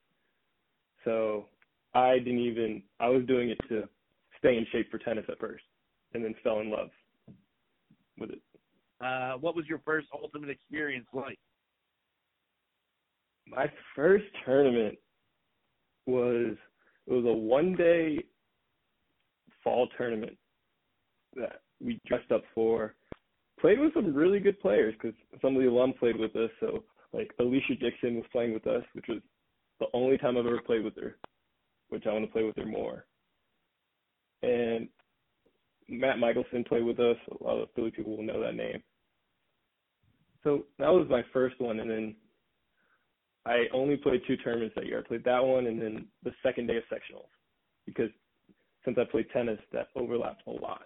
So 1.04 1.47
I 1.95 2.18
didn't 2.18 2.40
even 2.40 2.83
I 3.00 3.09
was 3.09 3.25
doing 3.26 3.49
it 3.49 3.59
to 3.71 3.88
stay 4.38 4.59
in 4.59 4.66
shape 4.71 4.90
for 4.90 4.99
tennis 4.99 5.25
at 5.30 5.38
first, 5.38 5.64
and 6.12 6.23
then 6.23 6.35
fell 6.45 6.61
in 6.61 6.71
love 6.71 6.90
with 8.18 8.30
it. 8.30 8.42
Uh, 9.00 9.38
what 9.38 9.57
was 9.57 9.64
your 9.66 9.80
first 9.85 10.09
ultimate 10.12 10.50
experience 10.50 11.07
like? 11.14 11.38
My 13.50 13.71
first 13.95 14.25
tournament 14.45 14.97
was 16.07 16.57
it 17.07 17.12
was 17.12 17.25
a 17.25 17.33
one 17.33 17.75
day 17.75 18.25
fall 19.64 19.88
tournament 19.97 20.37
that 21.35 21.61
we 21.81 22.00
dressed 22.07 22.33
up 22.33 22.43
for. 22.55 22.95
Played 23.61 23.81
with 23.81 23.95
some 23.95 24.14
really 24.14 24.40
good 24.40 24.61
players 24.61 24.95
because 24.95 25.17
some 25.43 25.57
of 25.57 25.62
the 25.62 25.69
alum 25.69 25.93
played 25.99 26.17
with 26.17 26.35
us. 26.37 26.50
So 26.61 26.85
like 27.12 27.33
Alicia 27.40 27.75
Dixon 27.81 28.17
was 28.17 28.25
playing 28.31 28.55
with 28.55 28.67
us, 28.67 28.85
which 28.93 29.07
was 29.09 29.21
the 29.81 29.87
only 29.95 30.19
time 30.19 30.37
I've 30.37 30.47
ever 30.47 30.61
played 30.61 30.85
with 30.85 30.97
her, 30.97 31.17
which 31.88 32.07
I 32.07 32.12
want 32.12 32.25
to 32.25 32.31
play 32.31 32.45
with 32.45 32.57
her 32.57 32.67
more. 32.67 33.07
And 34.43 34.88
Matt 35.88 36.19
Michelson 36.19 36.64
played 36.64 36.85
with 36.85 37.00
us. 37.00 37.17
A 37.40 37.45
lot 37.45 37.61
of 37.61 37.69
Philly 37.75 37.90
people 37.90 38.17
will 38.17 38.25
know 38.25 38.40
that 38.40 38.55
name. 38.55 38.83
So 40.45 40.67
that 40.78 40.88
was 40.93 41.07
my 41.11 41.23
first 41.33 41.61
one, 41.61 41.81
and 41.81 41.90
then 41.90 42.14
I 43.49 43.64
only 43.73 43.97
played 43.97 44.21
two 44.26 44.37
tournaments 44.37 44.75
that 44.76 44.87
year. 44.87 44.99
I 44.99 45.09
played 45.09 45.25
that 45.25 45.43
one 45.43 45.67
and 45.67 45.81
then 45.81 46.07
the 46.23 46.33
second 46.43 46.67
day 46.67 46.76
of 46.76 46.83
sectionals 46.93 47.28
because 47.87 48.11
since 48.85 48.99
I 49.00 49.05
played 49.11 49.26
tennis, 49.33 49.59
that 49.73 49.88
overlapped 49.97 50.43
a 50.47 50.50
lot. 50.50 50.83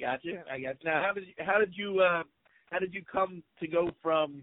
Gotcha. 0.00 0.42
I 0.50 0.60
got 0.60 0.76
now. 0.84 1.02
How 1.02 1.12
did 1.12 1.26
you, 1.26 1.34
how 1.38 1.58
did 1.58 1.74
you 1.76 2.00
uh, 2.00 2.22
how 2.70 2.78
did 2.78 2.94
you 2.94 3.02
come 3.10 3.42
to 3.60 3.68
go 3.68 3.90
from 4.02 4.42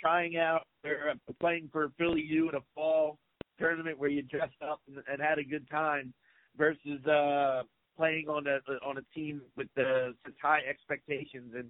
trying 0.00 0.36
out 0.36 0.62
or 0.84 1.10
uh, 1.10 1.32
playing 1.40 1.68
for 1.72 1.90
Philly 1.98 2.22
U 2.22 2.48
in 2.48 2.54
a 2.54 2.60
fall 2.74 3.18
tournament 3.58 3.98
where 3.98 4.10
you 4.10 4.22
dressed 4.22 4.62
up 4.62 4.80
and, 4.86 5.02
and 5.10 5.20
had 5.20 5.38
a 5.38 5.44
good 5.44 5.68
time 5.70 6.14
versus 6.56 7.04
uh, 7.06 7.62
playing 7.96 8.28
on 8.28 8.46
a 8.46 8.58
on 8.86 8.98
a 8.98 9.14
team 9.14 9.42
with 9.56 9.68
uh, 9.76 10.12
such 10.24 10.34
high 10.40 10.60
expectations 10.68 11.52
and 11.56 11.68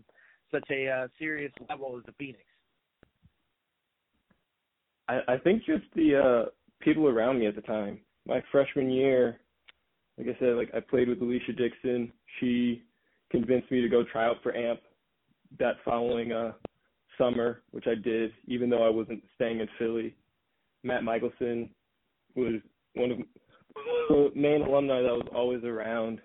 such 0.53 0.69
a 0.71 0.89
uh, 0.89 1.09
serious 1.19 1.53
level 1.69 1.97
as 1.97 2.05
the 2.05 2.13
Phoenix? 2.19 2.45
I, 5.09 5.21
I 5.29 5.39
think 5.39 5.65
just 5.65 5.85
the 5.95 6.17
uh 6.17 6.51
people 6.81 7.09
around 7.09 7.39
me 7.39 7.47
at 7.47 7.55
the 7.55 7.63
time. 7.63 8.01
My 8.27 8.43
freshman 8.51 8.91
year, 8.91 9.39
like 10.19 10.29
I 10.29 10.39
said, 10.39 10.57
like 10.57 10.71
I 10.75 10.81
played 10.81 11.09
with 11.09 11.21
Alicia 11.21 11.53
Dixon. 11.53 12.13
She 12.41 12.83
convinced 13.31 13.71
me 13.71 13.81
to 13.81 13.89
go 13.89 14.05
try 14.05 14.27
out 14.27 14.37
for 14.43 14.55
AMP 14.55 14.81
that 15.59 15.77
following 15.85 16.33
uh 16.33 16.53
summer, 17.19 17.63
which 17.71 17.87
I 17.87 17.95
did, 17.95 18.33
even 18.47 18.69
though 18.69 18.85
I 18.85 18.91
wasn't 18.91 19.23
staying 19.35 19.61
in 19.61 19.69
Philly. 19.79 20.15
Matt 20.83 21.03
Michelson 21.03 21.71
was 22.35 22.61
one 22.95 23.11
of 23.11 23.19
the 24.09 24.31
main 24.35 24.63
alumni 24.63 25.03
that 25.03 25.13
was 25.13 25.29
always 25.35 25.65
around. 25.65 26.21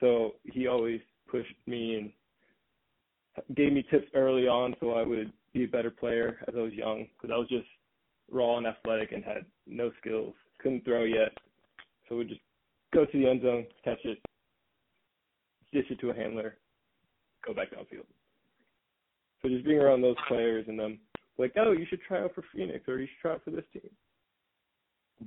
So 0.00 0.32
he 0.44 0.66
always 0.66 1.00
pushed 1.30 1.54
me 1.66 1.96
and 1.96 3.56
gave 3.56 3.72
me 3.72 3.84
tips 3.90 4.06
early 4.14 4.46
on 4.46 4.74
so 4.80 4.92
I 4.92 5.02
would 5.02 5.32
be 5.54 5.64
a 5.64 5.68
better 5.68 5.90
player 5.90 6.38
as 6.48 6.54
I 6.56 6.60
was 6.60 6.72
young 6.72 7.06
because 7.16 7.32
I 7.32 7.38
was 7.38 7.48
just 7.48 7.66
raw 8.30 8.58
and 8.58 8.66
athletic 8.66 9.12
and 9.12 9.24
had 9.24 9.46
no 9.66 9.90
skills. 10.00 10.34
Couldn't 10.58 10.84
throw 10.84 11.04
yet. 11.04 11.32
So 12.08 12.16
we 12.16 12.24
just 12.24 12.40
go 12.92 13.06
to 13.06 13.18
the 13.18 13.28
end 13.28 13.42
zone, 13.42 13.66
catch 13.84 14.04
it, 14.04 14.18
dish 15.72 15.86
it 15.90 16.00
to 16.00 16.10
a 16.10 16.14
handler, 16.14 16.56
go 17.46 17.54
back 17.54 17.70
downfield. 17.70 18.06
So 19.40 19.48
just 19.48 19.64
being 19.64 19.78
around 19.78 20.02
those 20.02 20.16
players 20.28 20.66
and 20.68 20.78
them 20.78 20.98
like, 21.38 21.52
oh, 21.56 21.72
you 21.72 21.86
should 21.88 22.00
try 22.06 22.22
out 22.22 22.34
for 22.34 22.44
Phoenix 22.54 22.84
or 22.88 22.98
you 22.98 23.06
should 23.06 23.20
try 23.22 23.32
out 23.32 23.44
for 23.44 23.50
this 23.50 23.64
team. 23.72 23.90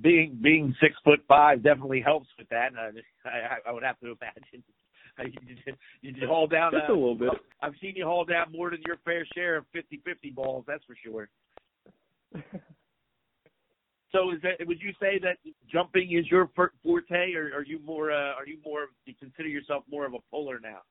Being 0.02 0.38
being 0.42 0.74
six 0.80 0.94
foot 1.02 1.20
five 1.26 1.62
definitely 1.62 2.00
helps 2.00 2.28
with 2.38 2.48
that. 2.50 2.72
Uh, 2.78 2.90
I, 3.28 3.70
I 3.70 3.72
would 3.72 3.82
have 3.82 3.98
to 4.00 4.06
imagine. 4.06 4.62
You, 5.24 5.32
you, 6.02 6.14
you 6.20 6.26
haul 6.28 6.46
down 6.46 6.72
just 6.72 6.88
uh, 6.88 6.92
a 6.92 6.94
little 6.94 7.14
bit. 7.16 7.30
I've 7.60 7.74
seen 7.80 7.94
you 7.96 8.04
haul 8.04 8.24
down 8.24 8.52
more 8.52 8.70
than 8.70 8.80
your 8.86 8.98
fair 9.04 9.26
share 9.34 9.56
of 9.56 9.64
50-50 9.74 10.34
balls. 10.34 10.64
That's 10.66 10.84
for 10.84 10.94
sure. 11.04 11.28
so, 14.12 14.30
is 14.30 14.40
that 14.42 14.64
would 14.66 14.80
you 14.80 14.92
say 15.00 15.18
that 15.20 15.38
jumping 15.70 16.16
is 16.16 16.30
your 16.30 16.48
forte, 16.54 17.34
or 17.34 17.50
are 17.54 17.64
you 17.64 17.80
more? 17.84 18.12
Uh, 18.12 18.34
are 18.34 18.46
you 18.46 18.58
more? 18.64 18.86
Do 19.04 19.10
you 19.10 19.14
consider 19.18 19.48
yourself 19.48 19.82
more 19.90 20.06
of 20.06 20.14
a 20.14 20.18
puller 20.30 20.60
now? 20.62 20.82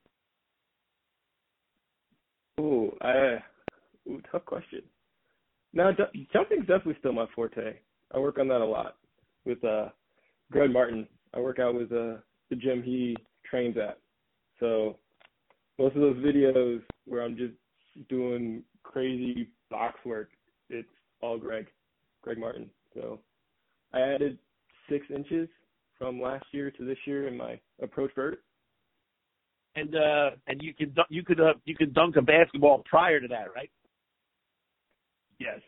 Ooh, 2.59 2.91
I, 3.01 3.37
ooh, 4.09 4.21
tough 4.31 4.45
question. 4.45 4.81
Now, 5.73 5.91
jumping's 6.33 6.61
definitely 6.61 6.95
still 6.99 7.13
my 7.13 7.27
forte. 7.35 7.75
I 8.13 8.19
work 8.19 8.39
on 8.39 8.47
that 8.47 8.61
a 8.61 8.65
lot 8.65 8.97
with 9.45 9.63
uh, 9.63 9.89
Greg 10.51 10.71
Martin. 10.71 11.07
I 11.33 11.39
work 11.39 11.59
out 11.59 11.75
with 11.75 11.91
uh, 11.91 12.17
the 12.49 12.55
gym 12.55 12.81
he 12.81 13.15
trains 13.49 13.77
at. 13.77 13.99
So 14.59 14.97
most 15.77 15.95
of 15.95 16.01
those 16.01 16.17
videos 16.17 16.81
where 17.05 17.23
I'm 17.23 17.37
just 17.37 17.53
doing 18.09 18.63
crazy 18.83 19.49
box 19.69 19.95
work, 20.05 20.29
it's 20.69 20.87
all 21.21 21.37
Greg, 21.37 21.67
Greg 22.21 22.37
Martin. 22.37 22.69
So 22.93 23.19
I 23.93 24.01
added 24.01 24.37
six 24.89 25.05
inches 25.13 25.47
from 25.97 26.21
last 26.21 26.45
year 26.51 26.71
to 26.71 26.85
this 26.85 26.97
year 27.05 27.27
in 27.27 27.37
my 27.37 27.59
approach 27.81 28.11
vert. 28.15 28.43
And 29.75 29.95
uh, 29.95 30.31
and 30.47 30.61
you 30.61 30.73
could 30.73 30.97
you 31.09 31.23
could 31.23 31.39
uh, 31.39 31.53
you 31.65 31.75
could 31.75 31.93
dunk 31.93 32.15
a 32.15 32.21
basketball 32.21 32.83
prior 32.89 33.19
to 33.19 33.27
that, 33.27 33.53
right? 33.55 33.69
Yes. 35.39 35.59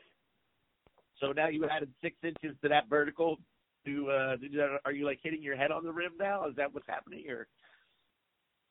So 1.22 1.32
now 1.32 1.48
you 1.50 1.68
added 1.70 1.92
six 2.02 2.16
inches 2.24 2.58
to 2.64 2.70
that 2.70 2.90
vertical. 2.90 3.38
To 3.86 4.10
uh, 4.10 4.36
are 4.84 4.92
you 4.92 5.06
like 5.06 5.20
hitting 5.22 5.44
your 5.44 5.56
head 5.56 5.70
on 5.72 5.84
the 5.84 5.92
rim 5.92 6.14
now? 6.20 6.48
Is 6.48 6.56
that 6.56 6.74
what's 6.74 6.88
happening, 6.88 7.30
or? 7.30 7.48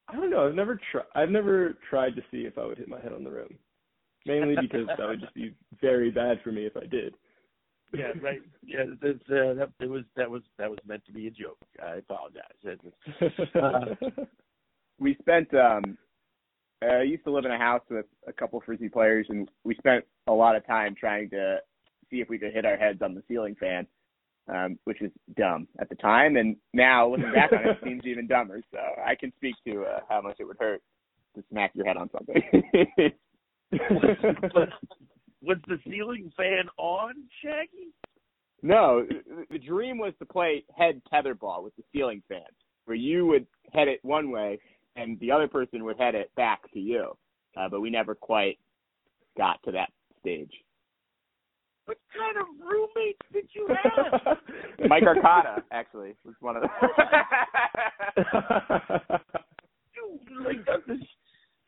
I 0.08 0.16
don't 0.16 0.30
know. 0.30 0.46
I've 0.46 0.54
never 0.54 0.80
tried. 0.90 1.04
I've 1.14 1.30
never 1.30 1.76
tried 1.88 2.16
to 2.16 2.22
see 2.30 2.38
if 2.38 2.56
I 2.56 2.64
would 2.64 2.78
hit 2.78 2.88
my 2.88 3.00
head 3.00 3.12
on 3.12 3.24
the 3.24 3.30
rim, 3.30 3.58
mainly 4.26 4.56
because 4.60 4.86
that 4.86 5.06
would 5.06 5.20
just 5.20 5.34
be 5.34 5.54
very 5.80 6.10
bad 6.10 6.40
for 6.42 6.50
me 6.50 6.64
if 6.64 6.76
I 6.76 6.86
did. 6.86 7.14
yeah, 7.92 8.12
right. 8.22 8.40
Yeah, 8.64 8.84
it's, 9.02 9.22
uh, 9.30 9.54
that 9.54 9.70
it 9.80 9.88
was 9.88 10.04
that 10.16 10.30
was 10.30 10.42
that 10.58 10.70
was 10.70 10.78
meant 10.86 11.04
to 11.06 11.12
be 11.12 11.26
a 11.26 11.30
joke. 11.30 11.58
I 11.82 11.96
apologize. 11.96 12.44
Uh, 13.54 14.20
we 14.98 15.16
spent. 15.20 15.52
um 15.54 15.98
I 16.80 17.02
used 17.02 17.24
to 17.24 17.32
live 17.32 17.44
in 17.44 17.50
a 17.50 17.58
house 17.58 17.82
with 17.90 18.06
a 18.28 18.32
couple 18.32 18.62
frisbee 18.64 18.88
players, 18.88 19.26
and 19.30 19.50
we 19.64 19.74
spent 19.74 20.04
a 20.28 20.32
lot 20.32 20.54
of 20.54 20.64
time 20.64 20.94
trying 20.98 21.28
to 21.30 21.58
see 22.08 22.20
if 22.20 22.28
we 22.28 22.38
could 22.38 22.52
hit 22.52 22.64
our 22.64 22.76
heads 22.76 23.02
on 23.02 23.14
the 23.14 23.22
ceiling 23.28 23.56
fan 23.58 23.86
um, 24.48 24.78
which 24.84 24.98
was 25.00 25.10
dumb 25.36 25.68
at 25.80 25.88
the 25.88 25.94
time. 25.96 26.36
And 26.36 26.56
now 26.72 27.08
looking 27.10 27.32
back 27.32 27.52
on 27.52 27.60
it, 27.60 27.70
it 27.70 27.78
seems 27.84 28.02
even 28.04 28.26
dumber. 28.26 28.60
So 28.72 28.78
I 29.04 29.14
can 29.14 29.32
speak 29.36 29.54
to 29.66 29.82
uh, 29.82 30.00
how 30.08 30.20
much 30.20 30.36
it 30.38 30.44
would 30.44 30.58
hurt 30.58 30.82
to 31.36 31.44
smack 31.50 31.72
your 31.74 31.86
head 31.86 31.96
on 31.96 32.10
something. 32.10 32.42
was 35.42 35.58
the 35.66 35.78
ceiling 35.88 36.32
fan 36.36 36.68
on, 36.78 37.14
Shaggy? 37.42 37.92
No, 38.62 39.06
the 39.50 39.58
dream 39.58 39.98
was 39.98 40.12
to 40.18 40.26
play 40.26 40.64
head 40.76 41.00
tetherball 41.12 41.62
with 41.62 41.76
the 41.76 41.84
ceiling 41.92 42.22
fan, 42.28 42.40
where 42.86 42.96
you 42.96 43.26
would 43.26 43.46
head 43.72 43.86
it 43.86 44.00
one 44.02 44.30
way 44.30 44.58
and 44.98 45.18
the 45.20 45.30
other 45.30 45.48
person 45.48 45.84
would 45.84 45.98
head 45.98 46.14
it 46.14 46.30
back 46.34 46.70
to 46.72 46.80
you. 46.80 47.16
Uh, 47.56 47.68
but 47.68 47.80
we 47.80 47.90
never 47.90 48.14
quite 48.14 48.58
got 49.36 49.62
to 49.64 49.72
that 49.72 49.90
stage. 50.20 50.52
What 51.88 51.96
kind 52.12 52.36
of 52.36 52.44
roommates 52.60 53.24
did 53.32 53.48
you 53.56 53.66
have? 53.82 54.36
Mike 54.90 55.04
Arcata, 55.04 55.64
actually, 55.72 56.12
was 56.22 56.34
one 56.40 56.56
of 56.56 56.62
them. 56.62 56.70
Dude, 59.96 60.44
like 60.44 60.66
this, 60.86 60.98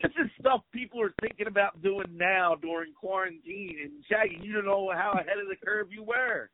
this 0.03 0.13
is 0.21 0.31
stuff 0.39 0.61
people 0.75 1.01
are 1.01 1.15
thinking 1.23 1.47
about 1.47 1.81
doing 1.81 2.05
now 2.13 2.55
during 2.61 2.93
quarantine. 2.93 3.79
And 3.83 4.05
Shaggy, 4.11 4.39
you 4.43 4.53
don't 4.53 4.67
know 4.67 4.93
how 4.93 5.13
ahead 5.13 5.41
of 5.41 5.49
the 5.49 5.57
curve 5.65 5.87
you 5.91 6.03
were. 6.03 6.51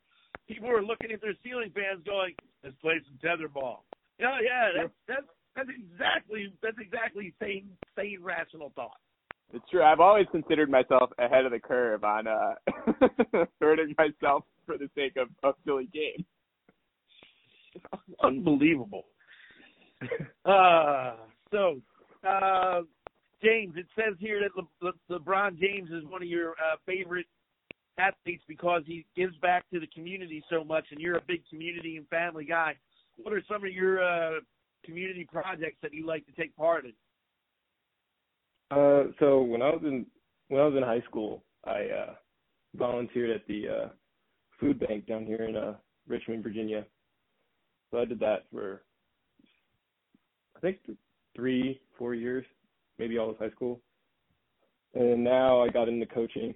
People 0.46 0.70
are 0.70 0.80
looking 0.80 1.10
at 1.10 1.20
their 1.20 1.34
ceiling 1.42 1.72
fans, 1.74 2.06
going, 2.06 2.34
"Let's 2.62 2.76
play 2.76 3.00
some 3.02 3.18
tetherball." 3.18 3.78
Yeah, 4.20 4.30
oh, 4.30 4.38
yeah, 4.44 4.68
that's 4.76 4.94
that's 5.08 5.26
that's 5.56 5.70
exactly 5.74 6.52
that's 6.62 6.78
exactly 6.78 7.34
sane 7.42 7.70
sane 7.98 8.22
rational 8.22 8.70
thought. 8.76 9.00
It's 9.52 9.64
true. 9.70 9.82
I've 9.82 10.00
always 10.00 10.26
considered 10.30 10.70
myself 10.70 11.10
ahead 11.18 11.44
of 11.44 11.52
the 11.52 11.60
curve 11.60 12.04
on 12.04 12.26
uh 12.26 12.54
hurting 13.60 13.94
myself 13.96 14.44
for 14.64 14.76
the 14.76 14.90
sake 14.94 15.16
of 15.16 15.28
a 15.44 15.54
silly 15.64 15.88
game. 15.92 16.24
Unbelievable. 18.22 19.06
uh 20.44 21.14
so 21.50 21.80
uh 22.28 22.82
James, 23.42 23.74
it 23.76 23.86
says 23.94 24.14
here 24.18 24.40
that 24.40 24.56
Le- 24.56 24.92
Le- 25.10 25.18
LeBron 25.20 25.58
James 25.58 25.90
is 25.90 26.04
one 26.04 26.22
of 26.22 26.28
your 26.28 26.52
uh, 26.52 26.76
favorite 26.86 27.26
athletes 27.98 28.42
because 28.48 28.82
he 28.86 29.04
gives 29.16 29.36
back 29.38 29.68
to 29.72 29.80
the 29.80 29.86
community 29.88 30.42
so 30.50 30.64
much, 30.64 30.86
and 30.90 31.00
you're 31.00 31.16
a 31.16 31.22
big 31.26 31.42
community 31.48 31.96
and 31.96 32.08
family 32.08 32.44
guy. 32.44 32.74
What 33.16 33.32
are 33.34 33.42
some 33.48 33.64
of 33.64 33.72
your 33.72 34.02
uh, 34.02 34.40
community 34.84 35.26
projects 35.30 35.76
that 35.82 35.92
you 35.92 36.06
like 36.06 36.26
to 36.26 36.32
take 36.32 36.56
part 36.56 36.84
in? 36.84 36.92
Uh, 38.70 39.04
so 39.20 39.42
when 39.42 39.62
I 39.62 39.70
was 39.70 39.80
in 39.84 40.06
when 40.48 40.60
I 40.60 40.66
was 40.66 40.76
in 40.76 40.82
high 40.82 41.02
school, 41.08 41.44
I 41.64 41.86
uh, 41.86 42.14
volunteered 42.74 43.30
at 43.30 43.46
the 43.46 43.68
uh, 43.68 43.88
food 44.60 44.80
bank 44.80 45.06
down 45.06 45.24
here 45.24 45.44
in 45.44 45.56
uh, 45.56 45.74
Richmond, 46.08 46.42
Virginia. 46.42 46.84
So 47.90 47.98
I 47.98 48.04
did 48.04 48.20
that 48.20 48.44
for 48.52 48.82
I 50.56 50.60
think 50.60 50.78
three, 51.34 51.80
four 51.98 52.14
years, 52.14 52.44
maybe 52.98 53.18
all 53.18 53.30
of 53.30 53.38
high 53.38 53.50
school. 53.50 53.80
And 54.94 55.22
now 55.22 55.62
I 55.62 55.68
got 55.68 55.88
into 55.88 56.06
coaching. 56.06 56.54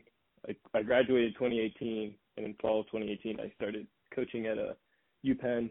I, 0.48 0.56
I 0.72 0.82
graduated 0.82 1.34
2018, 1.34 2.14
and 2.36 2.46
in 2.46 2.54
fall 2.54 2.80
of 2.80 2.86
2018, 2.86 3.38
I 3.38 3.52
started 3.56 3.86
coaching 4.14 4.46
at 4.46 4.56
a 4.56 4.70
uh, 4.70 4.72
UPenn, 5.26 5.68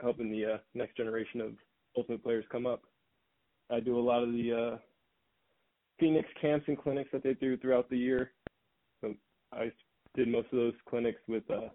helping 0.00 0.30
the 0.30 0.54
uh, 0.54 0.56
next 0.74 0.96
generation 0.96 1.42
of 1.42 1.52
ultimate 1.96 2.22
players 2.22 2.46
come 2.50 2.66
up. 2.66 2.82
I 3.70 3.80
do 3.80 3.98
a 3.98 4.00
lot 4.00 4.22
of 4.22 4.32
the 4.32 4.52
uh, 4.74 4.78
Phoenix 5.98 6.28
camps 6.40 6.66
and 6.68 6.78
clinics 6.78 7.10
that 7.12 7.22
they 7.22 7.34
do 7.34 7.56
throughout 7.56 7.88
the 7.88 7.98
year. 7.98 8.32
So 9.00 9.14
I 9.52 9.70
did 10.14 10.28
most 10.28 10.46
of 10.52 10.58
those 10.58 10.74
clinics 10.88 11.20
with 11.28 11.48
uh, 11.50 11.68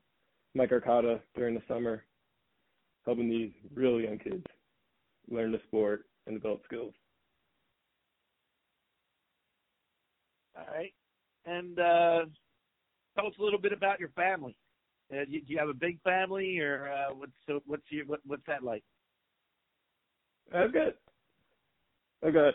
Mike 0.53 0.71
Arcata 0.71 1.21
during 1.35 1.55
the 1.55 1.61
summer, 1.67 2.03
helping 3.05 3.29
these 3.29 3.51
really 3.73 4.03
young 4.03 4.19
kids 4.19 4.43
learn 5.29 5.51
the 5.51 5.59
sport 5.67 6.05
and 6.25 6.35
develop 6.35 6.61
skills. 6.65 6.93
All 10.57 10.65
right, 10.73 10.93
and 11.45 11.79
uh, 11.79 12.25
tell 13.15 13.27
us 13.27 13.33
a 13.39 13.43
little 13.43 13.61
bit 13.61 13.73
about 13.73 13.99
your 13.99 14.09
family. 14.09 14.57
Uh, 15.11 15.23
do, 15.25 15.39
you 15.45 15.57
have 15.57 15.69
a 15.69 15.73
big 15.73 16.01
family, 16.01 16.59
or 16.59 16.89
uh, 16.91 17.13
what's 17.13 17.63
what's 17.65 17.83
your 17.89 18.05
what, 18.05 18.19
what's 18.25 18.45
that 18.47 18.63
like? 18.63 18.83
I've 20.53 20.73
got 20.73 20.93
I've 22.25 22.33
got 22.33 22.53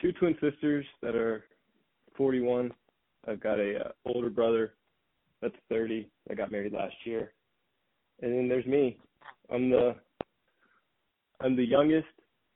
two 0.00 0.12
twin 0.12 0.36
sisters 0.40 0.84
that 1.02 1.14
are 1.14 1.44
41. 2.16 2.72
I've 3.26 3.40
got 3.40 3.58
a 3.58 3.86
uh, 3.86 3.90
older 4.04 4.30
brother 4.30 4.74
that's 5.40 5.54
30 5.68 6.08
that 6.26 6.36
got 6.36 6.52
married 6.52 6.72
last 6.72 6.94
year, 7.04 7.32
and 8.22 8.32
then 8.32 8.48
there's 8.48 8.66
me. 8.66 8.98
I'm 9.50 9.70
the 9.70 9.94
I'm 11.40 11.56
the 11.56 11.64
youngest. 11.64 12.08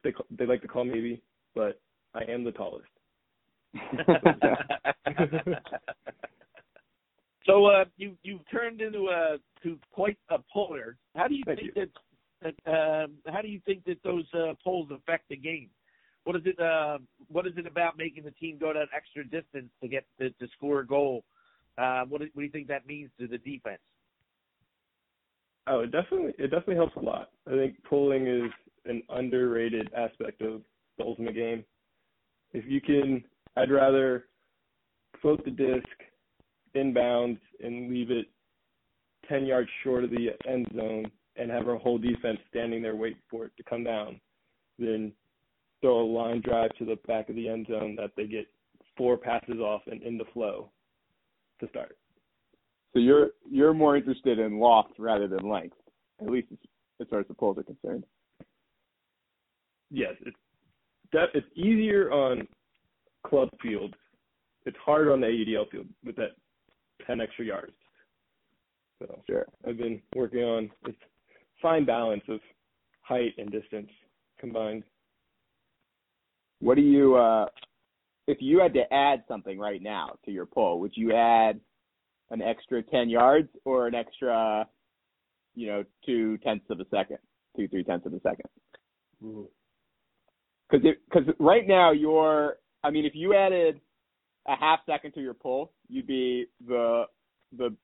They 0.05 0.13
they 0.31 0.47
like 0.47 0.63
to 0.63 0.69
call 0.69 0.85
me 0.85 0.95
baby, 0.95 1.23
but 1.55 1.81
I 2.15 2.25
am 2.25 2.45
the 2.45 2.53
tallest. 2.53 2.87
so, 7.47 7.67
uh, 7.67 7.85
you 7.97 8.17
you've 8.23 8.49
turned 8.51 8.81
into 8.81 9.09
a 9.09 9.39
to 9.63 9.79
quite 9.93 10.19
a 10.31 10.39
puller. 10.53 10.97
How 11.17 11.29
do 11.29 11.35
you 11.35 11.43
Thank 11.47 11.61
think 11.61 11.75
that? 11.75 11.89
that 12.43 13.03
um, 13.05 13.13
how 13.33 13.41
do 13.41 13.49
you 13.49 13.61
think 13.65 13.85
that 13.85 14.03
those 14.03 14.25
uh, 14.35 14.55
pulls 14.63 14.91
affect 14.91 15.29
the 15.29 15.37
game? 15.37 15.71
What 16.25 16.37
is 16.37 16.43
it? 16.45 16.59
Uh, 16.59 16.99
what 17.29 17.47
is 17.47 17.55
it 17.57 17.67
about 17.67 17.99
making 17.99 18.25
the 18.25 18.31
team 18.33 18.59
go 18.59 18.73
that 18.73 18.89
extra 18.95 19.25
distance 19.25 19.71
to 19.83 19.89
get 19.89 20.05
to, 20.21 20.31
to 20.31 20.47
score 20.57 20.81
a 20.81 20.87
goal? 20.87 21.25
Uh, 21.79 22.03
what, 22.09 22.21
do, 22.21 22.29
what 22.35 22.43
do 22.43 22.45
you 22.45 22.51
think 22.51 22.69
that 22.69 22.87
means 22.87 23.11
to 23.19 23.27
the 23.27 23.39
defense? 23.39 23.81
Oh, 25.67 25.81
it 25.81 25.93
definitely 25.93 26.33
it 26.39 26.51
definitely 26.51 26.77
helps 26.77 26.97
a 26.97 27.01
lot. 27.01 27.31
I 27.47 27.51
think 27.51 27.77
pulling 27.89 28.27
is 28.27 28.51
an 28.85 29.03
underrated 29.09 29.91
aspect 29.97 30.43
of 30.43 30.63
the 30.99 31.05
ultimate 31.05 31.35
game. 31.35 31.65
If 32.53 32.65
you 32.67 32.81
can, 32.81 33.25
I'd 33.57 33.71
rather 33.71 34.27
float 35.21 35.45
the 35.45 35.51
disc 35.51 35.89
inbounds 36.75 37.39
and 37.63 37.91
leave 37.91 38.11
it 38.11 38.27
10 39.29 39.47
yards 39.47 39.69
short 39.85 40.05
of 40.05 40.11
the 40.11 40.31
end 40.49 40.67
zone 40.75 41.11
and 41.37 41.51
have 41.51 41.69
our 41.69 41.77
whole 41.77 41.99
defense 41.99 42.39
standing 42.51 42.83
there 42.83 42.97
waiting 42.97 43.19
for 43.31 43.47
it 43.47 43.53
to 43.57 43.63
come 43.63 43.85
down 43.85 44.21
than 44.79 45.13
throw 45.83 46.01
a 46.01 46.07
line 46.07 46.41
drive 46.43 46.75
to 46.79 46.87
the 46.87 46.97
back 47.07 47.29
of 47.29 47.37
the 47.37 47.49
end 47.49 47.67
zone 47.69 47.95
that 47.97 48.13
they 48.17 48.27
get 48.27 48.47
four 48.97 49.19
passes 49.19 49.59
off 49.59 49.83
and 49.87 50.03
in 50.03 50.17
the 50.17 50.25
flow 50.33 50.71
to 51.61 51.69
start. 51.69 51.99
So 52.93 52.99
you're 52.99 53.31
you're 53.51 53.75
more 53.75 53.97
interested 53.97 54.39
in 54.39 54.59
loft 54.59 54.93
rather 54.99 55.29
than 55.29 55.49
length, 55.49 55.77
at 56.21 56.31
least 56.31 56.49
as, 57.01 57.07
far 57.09 57.21
as 57.21 57.27
the 57.29 57.35
pulls 57.35 57.59
are 57.59 57.63
concerned. 57.63 58.05
Yes, 59.91 60.15
it's 60.25 60.37
that 61.13 61.29
it's 61.35 61.47
easier 61.55 62.11
on 62.11 62.47
club 63.27 63.49
fields. 63.63 63.95
It's 64.65 64.77
hard 64.85 65.09
on 65.09 65.21
the 65.21 65.27
AUDL 65.27 65.71
field 65.71 65.87
with 66.05 66.17
that 66.17 66.31
10 67.07 67.21
extra 67.21 67.45
yards. 67.45 67.73
So 69.01 69.21
Sure. 69.29 69.47
I've 69.67 69.77
been 69.77 70.01
working 70.15 70.45
on 70.45 70.71
this 70.85 70.95
fine 71.61 71.85
balance 71.85 72.23
of 72.29 72.41
height 73.01 73.33
and 73.39 73.51
distance 73.51 73.91
combined. 74.39 74.85
What 76.63 76.77
do 76.77 76.83
you 76.83 77.17
uh 77.17 77.47
if 78.29 78.39
you 78.41 78.61
had 78.61 78.73
to 78.75 78.93
add 78.93 79.25
something 79.27 79.59
right 79.59 79.83
now 79.83 80.11
to 80.25 80.31
your 80.31 80.47
pull, 80.47 80.79
would 80.79 80.93
you 80.95 81.13
add 81.13 81.61
an 82.31 82.41
extra 82.41 82.83
ten 82.85 83.11
yards 83.11 83.49
or 83.65 83.89
an 83.89 83.97
extra, 83.97 84.67
you 85.57 85.67
know, 85.67 85.85
two 86.07 86.39
tenths 86.39 86.65
of 86.71 86.79
a 86.79 86.85
second, 86.89 87.19
two 87.57 87.67
three 87.67 87.83
tenths 87.83 88.07
of 88.07 88.15
a 88.15 88.21
second? 88.21 88.47
Because 90.71 90.87
because 91.09 91.35
right 91.41 91.67
now 91.67 91.91
you're, 91.91 92.59
I 92.85 92.91
mean, 92.91 93.05
if 93.05 93.15
you 93.17 93.35
added 93.35 93.81
a 94.47 94.55
half 94.55 94.81
second 94.87 95.13
to 95.15 95.21
your 95.21 95.35
pull, 95.35 95.73
you'd 95.89 96.07
be 96.07 96.47
the 96.67 97.05
the 97.59 97.77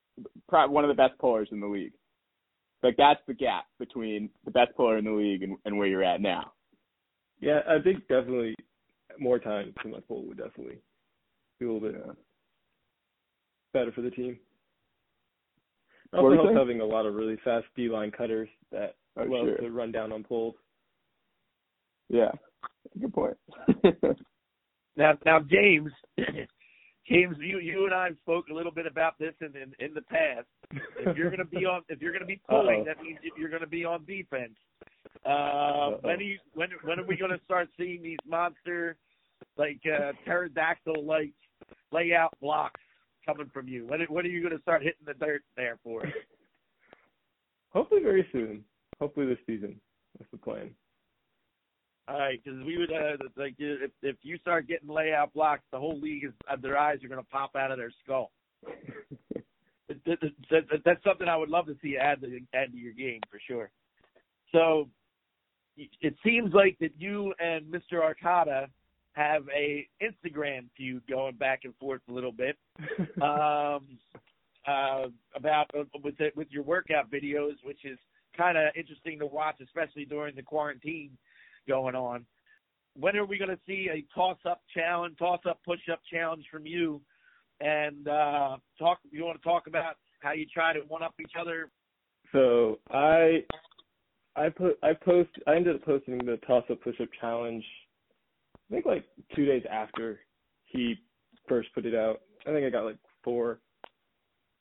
one 0.47 0.85
of 0.85 0.89
the 0.89 0.95
best 0.95 1.19
pullers 1.19 1.49
in 1.51 1.59
the 1.59 1.67
league. 1.67 1.95
Like 2.85 2.95
that's 2.97 3.21
the 3.27 3.35
gap 3.35 3.65
between 3.81 4.31
the 4.45 4.53
best 4.53 4.77
puller 4.77 4.99
in 4.99 5.05
the 5.05 5.11
league 5.11 5.43
and, 5.43 5.57
and 5.65 5.77
where 5.77 5.89
you're 5.89 6.05
at 6.05 6.21
now. 6.21 6.53
Yeah, 7.41 7.61
I 7.69 7.81
think 7.81 8.01
definitely 8.09 8.55
more 9.19 9.39
time 9.39 9.73
to 9.83 9.89
my 9.89 10.01
pull 10.01 10.25
would 10.27 10.39
definitely 10.39 10.79
be 11.59 11.67
a 11.67 11.73
little 11.73 11.89
bit 11.91 12.01
Yeah. 12.07 12.13
better 13.73 13.93
for 13.93 14.03
the 14.03 14.11
team. 14.11 14.39
What 16.11 16.23
were 16.23 16.31
Also 16.31 16.43
you 16.43 16.49
helps 16.55 16.59
having 16.59 16.81
a 16.81 16.85
lot 16.85 17.07
of 17.07 17.15
really 17.15 17.37
fast 17.45 17.67
D 17.77 17.89
line 17.89 18.11
cutters 18.11 18.49
that 18.71 18.97
Oh, 19.17 19.25
love 19.25 19.47
sure. 19.47 19.57
to 19.59 19.71
run 19.71 19.91
down 19.93 20.13
on 20.13 20.23
pulls. 20.23 20.55
Yeah, 22.09 22.33
good 23.01 23.13
point. 23.13 23.37
Now, 24.97 25.17
now, 25.25 25.39
James, 25.39 25.93
James, 27.07 27.37
you 27.39 27.61
you 27.61 27.85
and 27.85 27.95
I 27.95 28.07
have 28.07 28.17
spoke 28.19 28.49
a 28.49 28.53
little 28.53 28.73
bit 28.73 28.85
about 28.85 29.17
this 29.19 29.33
in 29.41 29.55
in, 29.57 29.73
in 29.79 29.95
the 29.95 30.03
past. 30.03 30.47
If 30.73 31.17
you're 31.17 31.31
going 31.31 31.39
to 31.39 31.45
be 31.45 31.65
on, 31.65 31.83
if 31.89 32.03
you're 32.03 32.11
going 32.11 32.23
to 32.23 32.27
be 32.27 32.41
pulling, 32.49 32.81
Uh-oh. 32.81 32.85
that 32.85 33.01
means 33.01 33.19
you're 33.37 33.49
going 33.49 33.61
to 33.63 33.69
be 33.69 33.85
on 33.85 34.05
defense. 34.07 34.57
Uh, 35.25 35.91
when 36.03 36.17
are 36.17 36.23
you, 36.23 36.39
when 36.55 36.69
when 36.83 36.99
are 37.01 37.07
we 37.07 37.17
going 37.17 37.31
to 37.31 37.41
start 37.45 37.69
seeing 37.77 38.03
these 38.03 38.19
monster, 38.27 38.97
like 39.57 39.81
uh, 39.87 40.13
pterodactyl 40.25 41.05
like 41.05 41.33
layout 41.93 42.33
blocks 42.41 42.81
coming 43.27 43.51
from 43.53 43.69
you? 43.69 43.87
When 43.87 44.01
when 44.09 44.25
are 44.25 44.29
you 44.29 44.41
going 44.43 44.57
to 44.57 44.63
start 44.63 44.83
hitting 44.83 45.05
the 45.07 45.15
dirt 45.15 45.43
there 45.57 45.79
for 45.83 46.07
us? 46.07 46.13
Hopefully 47.73 48.03
very 48.03 48.27
soon. 48.33 48.65
Hopefully 49.01 49.27
this 49.27 49.39
season. 49.47 49.79
That's 50.19 50.31
the 50.31 50.39
plan. 50.39 50.71
All 52.09 52.19
right, 52.19 52.41
because 52.43 52.65
we 52.65 52.79
would 52.79 52.91
uh, 52.91 53.17
like 53.37 53.55
if 53.59 53.91
if 54.03 54.17
you 54.23 54.39
start 54.39 54.67
getting 54.67 54.89
layout 54.89 55.35
blocks, 55.35 55.63
the 55.73 55.79
whole 55.79 56.01
league 56.01 56.25
is 56.25 56.33
uh, 56.51 56.57
their 56.57 56.79
eyes 56.79 57.05
are 57.05 57.09
going 57.09 57.23
to 57.23 57.29
pop 57.31 57.55
out 57.55 57.71
of 57.71 57.79
their 57.79 57.93
skull. 58.05 58.31
It- 59.91 60.03
it- 60.05 60.35
that- 60.51 60.83
that's 60.85 61.03
something 61.03 61.29
I 61.29 61.37
would 61.39 61.49
love 61.49 61.65
to 61.65 61.75
see 61.81 61.97
add 61.97 62.21
to 62.21 62.41
add 62.53 62.73
to 62.73 62.77
your 62.79 62.93
game 62.93 63.21
for 63.31 63.41
sure. 63.47 63.71
So 64.53 64.91
it 66.01 66.15
seems 66.25 66.53
like 66.53 66.77
that 66.81 66.93
you 66.99 67.35
and 67.39 67.67
Mr. 67.67 68.03
Arcata 68.03 68.69
have 69.13 69.43
a 69.55 69.87
Instagram 70.03 70.69
feud 70.77 71.03
going 71.09 71.35
back 71.35 71.61
and 71.65 71.75
forth 71.77 72.01
a 72.09 72.13
little 72.13 72.33
bit 72.33 72.57
um, 73.23 73.87
uh, 74.67 75.09
about 75.35 75.67
uh, 75.77 75.85
with 76.03 76.17
the, 76.19 76.31
with 76.37 76.49
your 76.51 76.63
workout 76.63 77.11
videos, 77.11 77.55
which 77.65 77.85
is 77.85 77.99
kind 78.37 78.57
of 78.57 78.67
interesting 78.77 79.19
to 79.19 79.27
watch, 79.27 79.57
especially 79.63 80.05
during 80.05 80.37
the 80.37 80.43
quarantine 80.43 81.11
going 81.67 81.95
on. 81.95 82.25
When 82.99 83.17
are 83.17 83.25
we 83.25 83.39
going 83.39 83.51
to 83.51 83.59
see 83.67 83.89
a 83.93 84.05
toss 84.15 84.39
up 84.49 84.63
challenge, 84.75 85.17
toss 85.19 85.41
up 85.49 85.61
push 85.65 85.81
up 85.93 86.01
challenge 86.11 86.45
from 86.51 86.67
you? 86.67 87.01
And 87.61 88.07
uh, 88.07 88.57
talk. 88.79 88.99
You 89.11 89.25
want 89.25 89.41
to 89.41 89.49
talk 89.49 89.67
about 89.67 89.97
how 90.21 90.31
you 90.31 90.47
try 90.47 90.73
to 90.73 90.81
one 90.81 91.03
up 91.03 91.15
each 91.21 91.33
other? 91.39 91.71
So 92.31 92.79
I 92.91 93.45
I 94.39 94.49
put 94.49 94.79
I 94.83 94.93
post 94.93 95.31
I 95.47 95.57
ended 95.57 95.77
up 95.77 95.85
posting 95.85 96.19
the 96.19 96.39
toss 96.47 96.65
up 96.71 96.81
push 96.83 97.01
up 97.01 97.09
challenge 97.21 97.65
I 98.71 98.75
think 98.75 98.87
like 98.87 99.05
two 99.35 99.45
days 99.45 99.65
after 99.71 100.21
he 100.67 100.97
first 101.49 101.69
put 101.75 101.87
it 101.87 101.95
out. 101.95 102.21
I 102.47 102.51
think 102.51 102.67
I 102.67 102.71
got 102.71 102.85
like 102.85 102.99
four 103.25 103.59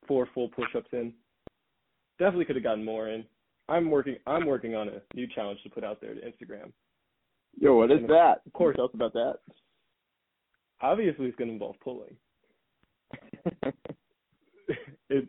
four 0.08 0.28
full 0.34 0.50
push 0.50 0.74
ups 0.76 0.90
in. 0.94 1.14
Definitely 2.18 2.46
could 2.46 2.56
have 2.56 2.64
gotten 2.64 2.84
more 2.84 3.10
in. 3.10 3.24
I'm 3.70 3.92
working 3.92 4.16
I'm 4.26 4.48
working 4.48 4.76
on 4.76 4.88
a 4.90 5.02
new 5.14 5.28
challenge 5.28 5.60
to 5.64 5.70
put 5.70 5.84
out 5.84 6.02
there 6.02 6.16
to 6.16 6.22
Instagram. 6.22 6.72
Yo, 7.60 7.76
what 7.76 7.92
is 7.92 8.00
that? 8.08 8.42
Of 8.46 8.54
course. 8.54 8.76
tell 8.76 8.86
us 8.86 8.92
about 8.94 9.14
that. 9.14 9.36
Obviously 10.82 11.26
it's 11.28 11.38
gonna 11.38 11.52
involve 11.52 11.76
pulling. 11.84 12.16
it 15.10 15.28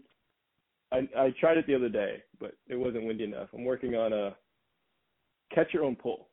I 0.93 1.09
I 1.17 1.35
tried 1.39 1.59
it 1.59 1.67
the 1.67 1.75
other 1.75 1.89
day, 1.89 2.23
but 2.41 2.48
it 2.69 2.77
wasn't 2.77 3.05
windy 3.07 3.25
enough. 3.25 3.49
I'm 3.55 3.65
working 3.65 3.95
on 3.95 4.13
a 4.13 4.37
catch 5.55 5.73
your 5.73 5.85
own 5.85 5.97
pull. 5.97 6.29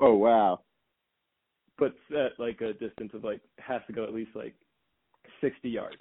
oh 0.00 0.14
wow. 0.14 0.60
but 1.78 1.94
at 2.16 2.38
like 2.38 2.60
a 2.60 2.72
distance 2.74 3.12
of 3.14 3.24
like 3.24 3.40
has 3.58 3.80
to 3.86 3.92
go 3.92 4.04
at 4.04 4.12
least 4.14 4.30
like 4.34 4.54
60 5.40 5.68
yards, 5.68 5.96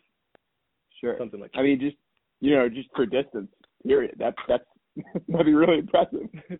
Sure. 0.99 1.15
something 1.17 1.39
like 1.39 1.51
that. 1.53 1.59
I 1.59 1.63
mean, 1.63 1.79
just 1.79 1.97
you 2.41 2.55
know, 2.55 2.67
just 2.69 2.89
for 2.95 3.05
distance. 3.05 3.49
Period. 3.85 4.15
That's 4.17 4.37
that's 4.47 4.63
that'd 5.27 5.45
be 5.45 5.53
really 5.53 5.79
impressive. 5.79 6.27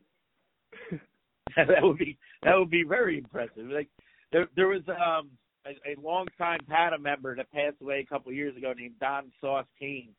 that 1.56 1.82
would 1.84 1.98
be 1.98 2.18
that 2.44 2.56
would 2.58 2.70
be 2.70 2.84
very 2.84 3.18
impressive. 3.18 3.66
Like 3.70 3.90
there 4.32 4.48
there 4.56 4.68
was 4.68 4.82
um 4.90 5.30
a, 5.66 5.72
a 5.92 6.02
longtime 6.02 6.60
PADA 6.70 7.00
member 7.00 7.36
that 7.36 7.52
passed 7.52 7.78
away 7.82 8.00
a 8.00 8.06
couple 8.06 8.30
of 8.32 8.36
years 8.36 8.56
ago 8.58 8.74
named 8.78 8.96
Don 9.00 9.32
Sauce 9.40 9.66
Kane, 9.80 10.10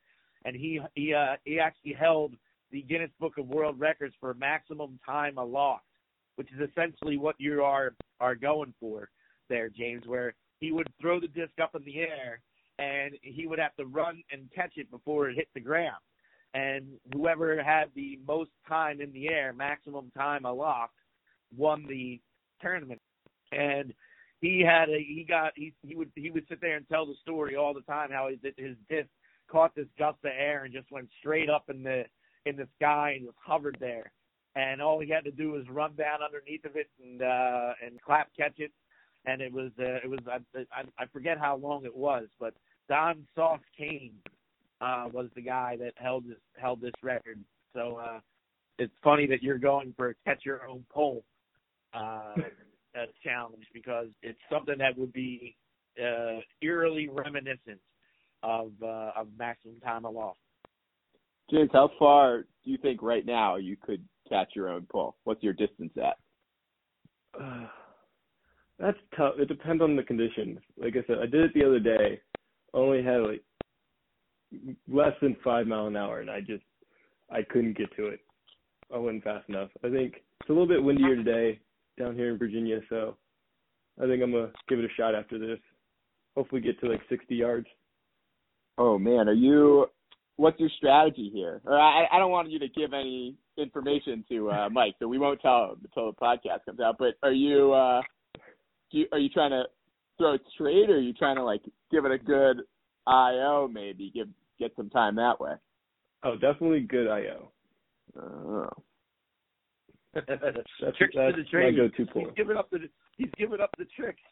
and 0.45 0.57
he 0.57 0.81
he 0.95 1.15
uh 1.15 1.37
he 1.45 1.59
actually 1.59 1.93
held 1.93 2.35
the 2.71 2.83
Guinness 2.83 3.11
Book 3.21 3.39
of 3.39 3.47
World 3.47 3.79
Records 3.79 4.15
for 4.21 4.35
maximum 4.35 4.99
time 5.07 5.39
aloft, 5.39 5.85
which 6.37 6.49
is 6.53 6.69
essentially 6.69 7.17
what 7.17 7.37
you 7.39 7.63
are 7.63 7.95
are 8.21 8.35
going 8.35 8.75
for 8.81 9.11
there, 9.49 9.69
James, 9.69 10.05
where 10.07 10.35
he 10.61 10.73
would 10.73 10.89
throw 11.01 11.21
the 11.21 11.29
disc 11.29 11.53
up 11.63 11.75
in 11.75 11.85
the 11.85 11.99
air 11.99 12.41
and 12.79 13.15
he 13.23 13.47
would 13.47 13.59
have 13.59 13.75
to 13.77 13.87
run 13.87 14.23
and 14.33 14.51
catch 14.55 14.73
it 14.77 14.91
before 14.91 15.29
it 15.29 15.37
hit 15.37 15.49
the 15.55 15.61
ground. 15.61 16.03
And 16.55 16.87
whoever 17.13 17.63
had 17.63 17.87
the 17.95 18.19
most 18.27 18.51
time 18.69 19.01
in 19.01 19.13
the 19.13 19.29
air, 19.29 19.53
maximum 19.53 20.11
time 20.17 20.45
aloft, 20.45 20.95
won 21.57 21.85
the 21.89 22.21
tournament. 22.61 23.01
And 23.53 23.93
he 24.41 24.61
had 24.61 24.89
a 24.89 24.99
he 24.99 25.25
got 25.29 25.53
he 25.57 25.73
he 25.83 25.95
would 25.95 26.11
he 26.15 26.31
would 26.31 26.47
sit 26.49 26.61
there 26.61 26.77
and 26.77 26.89
tell 26.89 27.07
the 27.07 27.15
story 27.23 27.57
all 27.57 27.75
the 27.75 27.81
time 27.83 28.11
how 28.11 28.29
his 28.29 28.39
his 28.57 28.77
disc 28.89 29.09
caught 29.51 29.75
this 29.75 29.87
gust 29.99 30.19
of 30.25 30.33
air 30.37 30.65
and 30.65 30.73
just 30.73 30.91
went 30.91 31.09
straight 31.21 31.51
up 31.51 31.65
in 31.69 31.83
the 31.83 32.05
in 32.47 32.57
the 32.57 32.69
sky 32.77 33.15
and 33.17 33.27
just 33.27 33.39
hovered 33.45 33.77
there. 33.81 34.13
And 34.57 34.81
all 34.81 35.01
he 35.01 35.11
had 35.11 35.25
to 35.25 35.31
do 35.31 35.53
was 35.53 35.65
run 35.69 35.95
down 35.97 36.19
underneath 36.25 36.65
of 36.65 36.77
it 36.77 36.89
and 37.03 37.23
uh 37.23 37.73
and 37.85 38.01
clap 38.01 38.29
catch 38.37 38.59
it. 38.59 38.73
And 39.27 39.41
it 39.41 39.53
was 39.53 39.71
uh, 39.79 40.01
it 40.05 40.09
was 40.09 40.21
I, 40.27 40.39
I 40.73 40.83
I 40.99 41.07
forget 41.13 41.39
how 41.39 41.57
long 41.57 41.85
it 41.85 41.95
was, 41.95 42.27
but 42.39 42.55
Don 42.89 43.27
Sauce 43.35 43.61
Kane 43.77 44.15
uh 44.81 45.09
was 45.13 45.29
the 45.35 45.43
guy 45.43 45.77
that 45.81 45.93
held 45.97 46.29
this 46.29 46.39
held 46.57 46.81
this 46.81 46.95
record. 47.03 47.41
So 47.75 47.97
uh 47.97 48.21
it's 48.79 48.95
funny 49.03 49.27
that 49.27 49.43
you're 49.43 49.59
going 49.59 49.95
for 49.97 50.11
a 50.11 50.15
catch 50.25 50.45
your 50.45 50.67
own 50.67 50.85
pull 50.93 51.25
uh, 51.95 52.35
uh 52.97 53.07
challenge 53.23 53.67
because 53.73 54.09
it's 54.23 54.39
something 54.51 54.79
that 54.79 54.97
would 54.97 55.13
be 55.13 55.57
uh 56.01 56.41
eerily 56.61 57.09
reminiscent 57.09 57.81
of 58.45 58.73
uh 58.83 59.11
of 59.17 59.29
maximum 59.39 59.81
time 59.81 60.05
aloft. 60.05 60.39
James, 61.51 61.71
how 61.73 61.91
far 61.99 62.43
do 62.43 62.71
you 62.71 62.79
think 62.79 63.03
right 63.03 63.27
now 63.27 63.57
you 63.57 63.77
could 63.77 64.03
catch 64.29 64.51
your 64.55 64.69
own 64.69 64.87
pull? 64.91 65.17
What's 65.25 65.43
your 65.43 65.53
distance 65.53 65.93
at? 65.97 66.17
Uh, 67.41 67.67
that's 68.79 68.99
tough. 69.17 69.35
It 69.39 69.49
depends 69.49 69.83
on 69.83 69.97
the 69.97 70.03
conditions. 70.03 70.59
Like 70.81 70.95
I 70.97 71.07
said, 71.07 71.19
I 71.23 71.27
did 71.27 71.43
it 71.43 71.55
the 71.55 71.65
other 71.65 71.81
day. 71.81 72.21
Only 72.73 73.03
had 73.03 73.19
like 73.19 73.43
less 74.89 75.13
than 75.21 75.37
five 75.43 75.67
mile 75.67 75.87
an 75.87 75.97
hour, 75.97 76.21
and 76.21 76.31
I 76.31 76.41
just 76.41 76.65
I 77.31 77.43
couldn't 77.43 77.77
get 77.77 77.95
to 77.97 78.09
it. 78.09 78.21
I 78.93 78.99
wasn't 78.99 79.25
fast 79.25 79.49
enough. 79.49 79.71
I 79.85 79.91
think 79.91 80.15
it's 80.41 80.51
a 80.51 80.53
little 80.53 80.69
bit 80.69 80.83
windier 80.83 81.17
today 81.17 81.59
down 81.99 82.15
here 82.15 82.31
in 82.31 82.39
Virginia, 82.39 82.81
so 82.89 83.17
I 84.03 84.07
think 84.07 84.23
I'm 84.23 84.33
gonna 84.33 84.53
give 84.69 84.79
it 84.79 84.85
a 84.85 84.95
shot 84.97 85.15
after 85.15 85.39
this. 85.39 85.59
Hopefully, 86.37 86.61
get 86.61 86.81
to 86.81 86.91
like 86.91 87.01
60 87.09 87.35
yards. 87.35 87.67
Oh 88.79 88.99
man, 88.99 89.29
are 89.29 89.35
you? 89.35 89.87
What's 90.37 90.59
your 90.59 90.71
strategy 90.77 91.31
here? 91.33 91.61
Or 91.65 91.79
I, 91.79 92.07
I 92.13 92.19
don't 92.19 92.33
want 92.33 92.51
you 92.51 92.59
to 92.59 92.69
give 92.69 92.93
any 92.93 93.37
information 93.57 94.25
to 94.31 94.51
uh, 94.51 94.69
Mike, 94.73 94.95
so 94.99 95.07
we 95.07 95.19
won't 95.19 95.41
tell 95.41 95.71
him 95.71 95.77
until 95.85 96.11
the 96.11 96.17
podcast 96.17 96.65
comes 96.67 96.81
out. 96.81 96.97
But 96.99 97.15
are 97.23 97.33
you? 97.33 97.73
uh 97.73 98.03
do 98.91 98.99
you, 98.99 99.07
Are 99.13 99.19
you 99.19 99.29
trying 99.29 99.51
to 99.51 99.65
throw 100.19 100.35
it 100.35 100.43
straight, 100.55 100.91
or 100.91 100.95
are 100.95 101.01
you 101.01 101.13
trying 101.13 101.37
to 101.37 101.45
like 101.45 101.63
give 101.91 102.05
it 102.05 102.13
a 102.13 102.19
good 102.19 102.63
IO? 103.07 103.69
Maybe 103.69 104.11
give 104.15 104.29
get 104.59 104.73
some 104.77 104.91
time 104.91 105.17
that 105.17 105.41
way. 105.41 105.53
Oh, 106.23 106.35
definitely 106.35 106.81
good 106.81 107.09
IO. 107.09 107.49
Oh. 108.19 108.69
That's, 110.15 110.97
tricks 110.99 111.15
that's 111.17 111.37
to 111.37 111.43
the 111.51 111.59
my 111.59 111.71
go-to 111.71 112.07
pull. 112.07 112.25
He's 112.25 112.35
giving 112.37 112.57
up 112.57 112.71
the 112.71 112.79
he's 113.17 113.31
giving 113.37 113.61
up 113.61 113.71
the 113.79 113.87
tricks. 113.97 114.23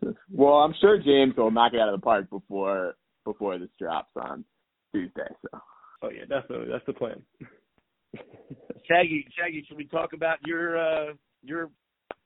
well, 0.30 0.56
I'm 0.56 0.74
sure 0.80 0.98
James 0.98 1.34
will 1.36 1.50
knock 1.50 1.72
it 1.74 1.80
out 1.80 1.92
of 1.92 2.00
the 2.00 2.04
park 2.04 2.28
before 2.30 2.94
before 3.24 3.58
this 3.58 3.70
drops 3.78 4.10
on 4.16 4.44
Tuesday. 4.92 5.28
So. 5.42 5.60
Oh 6.02 6.10
yeah, 6.10 6.22
definitely. 6.22 6.68
That's 6.70 6.86
the 6.86 6.92
plan. 6.92 7.22
Shaggy, 8.88 9.26
Shaggy, 9.36 9.64
should 9.68 9.76
we 9.76 9.86
talk 9.86 10.12
about 10.12 10.38
your 10.46 10.78
uh 10.78 11.12
your 11.42 11.70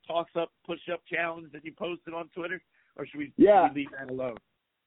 toss 0.06 0.28
up 0.36 0.50
push 0.66 0.80
up 0.92 1.00
challenge 1.12 1.52
that 1.52 1.64
you 1.64 1.72
posted 1.76 2.14
on 2.14 2.28
Twitter, 2.34 2.62
or 2.96 3.06
should 3.06 3.18
we, 3.18 3.32
Yeah. 3.36 3.68
should 3.68 3.74
we 3.74 3.80
leave 3.82 3.90
that 3.98 4.12
alone? 4.12 4.36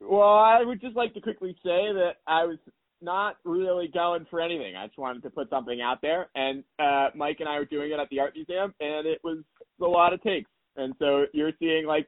Well, 0.01 0.35
I 0.37 0.61
would 0.63 0.81
just 0.81 0.95
like 0.95 1.13
to 1.13 1.21
quickly 1.21 1.53
say 1.63 1.91
that 1.93 2.15
I 2.27 2.43
was 2.45 2.57
not 3.05 3.37
really 3.45 3.87
going 3.87 4.25
for 4.29 4.41
anything. 4.41 4.75
I 4.75 4.87
just 4.87 4.97
wanted 4.97 5.23
to 5.23 5.29
put 5.29 5.49
something 5.49 5.79
out 5.81 6.01
there, 6.01 6.27
and 6.35 6.63
uh, 6.79 7.09
Mike 7.15 7.37
and 7.39 7.47
I 7.47 7.59
were 7.59 7.65
doing 7.65 7.91
it 7.91 7.99
at 7.99 8.09
the 8.09 8.19
art 8.19 8.33
museum, 8.35 8.73
and 8.79 9.07
it 9.07 9.19
was 9.23 9.37
a 9.81 9.85
lot 9.85 10.11
of 10.11 10.21
takes. 10.23 10.49
And 10.75 10.93
so 10.99 11.25
you're 11.31 11.51
seeing 11.59 11.85
like 11.85 12.07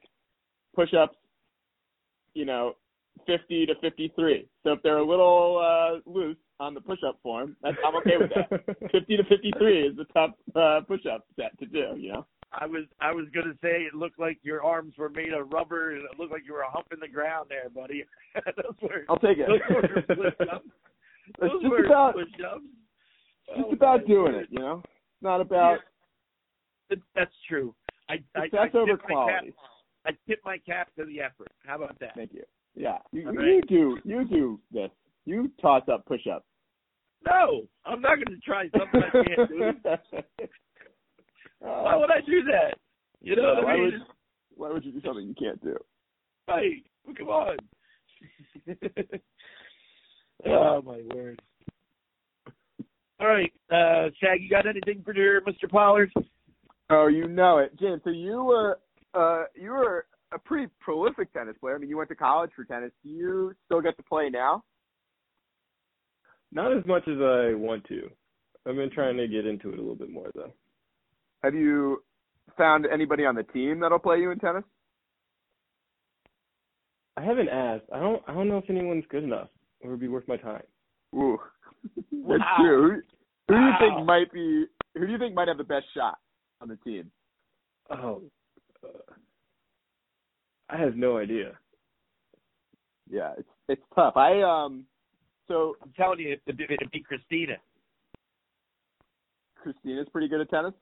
push-ups, 0.74 1.16
you 2.34 2.44
know, 2.44 2.74
50 3.26 3.66
to 3.66 3.74
53. 3.80 4.46
So 4.64 4.72
if 4.72 4.82
they're 4.82 4.98
a 4.98 5.06
little 5.06 5.58
uh, 5.58 6.10
loose 6.10 6.36
on 6.60 6.74
the 6.74 6.80
push-up 6.80 7.18
form, 7.22 7.56
that's, 7.62 7.76
I'm 7.86 7.96
okay 7.96 8.16
with 8.18 8.30
that. 8.30 8.90
50 8.92 9.16
to 9.16 9.24
53 9.24 9.88
is 9.88 9.96
the 9.96 10.04
tough 10.12 10.32
uh, 10.54 10.80
push-up 10.86 11.24
set 11.36 11.58
to 11.60 11.66
do. 11.66 11.94
You 11.96 12.12
know. 12.12 12.26
I 12.52 12.66
was 12.66 12.84
I 13.00 13.12
was 13.12 13.26
gonna 13.34 13.54
say 13.62 13.82
it 13.82 13.94
looked 13.94 14.18
like 14.18 14.38
your 14.42 14.62
arms 14.64 14.94
were 14.96 15.10
made 15.10 15.32
of 15.32 15.52
rubber 15.52 15.90
and 15.90 16.04
it 16.04 16.18
looked 16.18 16.32
like 16.32 16.46
you 16.46 16.54
were 16.54 16.64
humping 16.66 16.98
the 17.00 17.08
ground 17.08 17.50
there, 17.50 17.68
buddy. 17.68 18.04
those 18.34 18.74
were 18.80 19.04
I'll 19.08 19.18
take 19.18 19.38
it. 19.38 19.48
those. 21.40 21.50
It's 21.54 21.62
just 21.62 21.86
about 21.86 22.14
push-ups. 22.14 22.64
just 23.56 23.66
Oh, 23.68 23.72
about 23.72 24.06
doing 24.06 24.34
it. 24.34 24.46
You 24.50 24.58
know, 24.60 24.82
it's 24.84 25.22
not 25.22 25.40
about 25.40 25.80
It- 26.90 27.00
That's 27.14 27.32
true. 27.48 27.74
I 28.08 28.14
I, 28.34 28.48
I 28.52 28.68
over 28.74 28.96
tip 28.96 29.02
my 29.02 29.08
cap. 29.08 29.08
quality. 29.08 29.54
I 30.06 30.10
tip 30.26 30.40
my 30.44 30.58
cap 30.58 30.88
to 30.96 31.04
the 31.04 31.20
effort. 31.20 31.48
How 31.66 31.76
about 31.76 31.98
that? 32.00 32.14
Thank 32.14 32.32
you. 32.32 32.42
Yeah, 32.74 32.98
you, 33.12 33.26
All 33.26 33.34
you 33.34 33.40
right. 33.40 33.68
do 33.68 33.98
you 34.04 34.24
do 34.28 34.60
this. 34.72 34.90
You 35.26 35.50
toss 35.60 35.82
up 35.92 36.06
push 36.06 36.26
up. 36.26 36.44
No, 37.26 37.66
I'm 37.84 38.00
not 38.00 38.14
going 38.16 38.26
to 38.28 38.40
try 38.44 38.68
something 38.78 39.02
I 39.02 39.10
can't 39.10 39.48
do. 39.50 39.72
Why 41.60 41.96
would 41.96 42.10
I 42.10 42.20
do 42.24 42.42
that? 42.44 42.78
You 43.20 43.34
know 43.36 43.54
what 43.54 43.64
why 43.64 43.72
I 43.72 43.74
mean? 43.76 43.84
would 43.84 43.94
why 44.56 44.70
would 44.72 44.84
you 44.84 44.92
do 44.92 45.00
something 45.04 45.26
you 45.26 45.34
can't 45.34 45.60
do? 45.62 45.76
Hey, 46.46 46.82
come 47.18 47.28
on. 47.28 47.56
oh 50.46 50.82
my 50.82 51.00
word. 51.14 51.40
All 53.20 53.26
right, 53.26 53.52
uh, 53.70 54.10
Shag, 54.20 54.40
you 54.40 54.48
got 54.48 54.66
anything 54.66 55.02
for 55.04 55.12
your 55.14 55.40
Mr. 55.40 55.68
Pollard? 55.68 56.12
Oh, 56.90 57.08
you 57.08 57.26
know 57.26 57.58
it, 57.58 57.78
James. 57.78 58.00
So 58.04 58.10
you 58.10 58.44
were 58.44 58.78
uh 59.14 59.44
you 59.54 59.70
were 59.70 60.06
a 60.32 60.38
pretty 60.38 60.70
prolific 60.80 61.32
tennis 61.32 61.56
player. 61.60 61.74
I 61.74 61.78
mean, 61.78 61.90
you 61.90 61.96
went 61.96 62.10
to 62.10 62.14
college 62.14 62.50
for 62.54 62.64
tennis. 62.64 62.92
Do 63.02 63.10
you 63.10 63.54
still 63.64 63.80
get 63.80 63.96
to 63.96 64.02
play 64.02 64.28
now? 64.30 64.62
Not 66.52 66.76
as 66.76 66.84
much 66.86 67.02
as 67.08 67.18
I 67.18 67.54
want 67.54 67.84
to. 67.88 68.08
I've 68.66 68.76
been 68.76 68.90
trying 68.90 69.16
to 69.16 69.26
get 69.26 69.46
into 69.46 69.70
it 69.70 69.78
a 69.78 69.80
little 69.80 69.96
bit 69.96 70.10
more 70.10 70.30
though. 70.34 70.52
Have 71.42 71.54
you 71.54 72.02
found 72.56 72.86
anybody 72.86 73.24
on 73.26 73.34
the 73.34 73.42
team 73.42 73.80
that'll 73.80 73.98
play 73.98 74.18
you 74.18 74.30
in 74.30 74.38
tennis? 74.38 74.64
I 77.16 77.24
haven't 77.24 77.48
asked. 77.48 77.84
I 77.92 77.98
don't. 77.98 78.22
I 78.28 78.32
don't 78.32 78.48
know 78.48 78.58
if 78.58 78.70
anyone's 78.70 79.04
good 79.10 79.24
enough 79.24 79.48
or 79.82 79.90
would 79.90 80.00
be 80.00 80.08
worth 80.08 80.26
my 80.28 80.36
time. 80.36 80.62
Ooh, 81.14 81.38
that's 81.94 82.40
Wow. 82.40 82.56
true. 82.60 83.02
Who, 83.48 83.54
who 83.54 83.60
do 83.60 83.66
you 83.66 83.72
think 83.80 84.06
might 84.06 84.32
be? 84.32 84.66
Who 84.94 85.06
do 85.06 85.12
you 85.12 85.18
think 85.18 85.34
might 85.34 85.48
have 85.48 85.58
the 85.58 85.64
best 85.64 85.86
shot 85.94 86.18
on 86.60 86.68
the 86.68 86.76
team? 86.76 87.10
Oh, 87.90 88.22
uh, 88.84 88.88
I 90.68 90.76
have 90.76 90.96
no 90.96 91.16
idea. 91.18 91.52
Yeah, 93.10 93.32
it's 93.38 93.48
it's 93.68 93.82
tough. 93.94 94.16
I 94.16 94.42
um, 94.42 94.84
so 95.46 95.76
I'm 95.82 95.92
telling 95.96 96.20
you, 96.20 96.36
it'd 96.46 96.58
be, 96.58 96.64
it'd 96.64 96.90
be 96.90 97.00
Christina. 97.02 97.54
Christina's 99.56 100.08
pretty 100.12 100.28
good 100.28 100.40
at 100.42 100.50
tennis. 100.50 100.74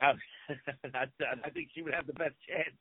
I, 0.00 0.12
I, 0.94 1.04
I 1.44 1.50
think 1.50 1.68
she 1.74 1.82
would 1.82 1.94
have 1.94 2.06
the 2.06 2.12
best 2.14 2.34
chance. 2.48 2.76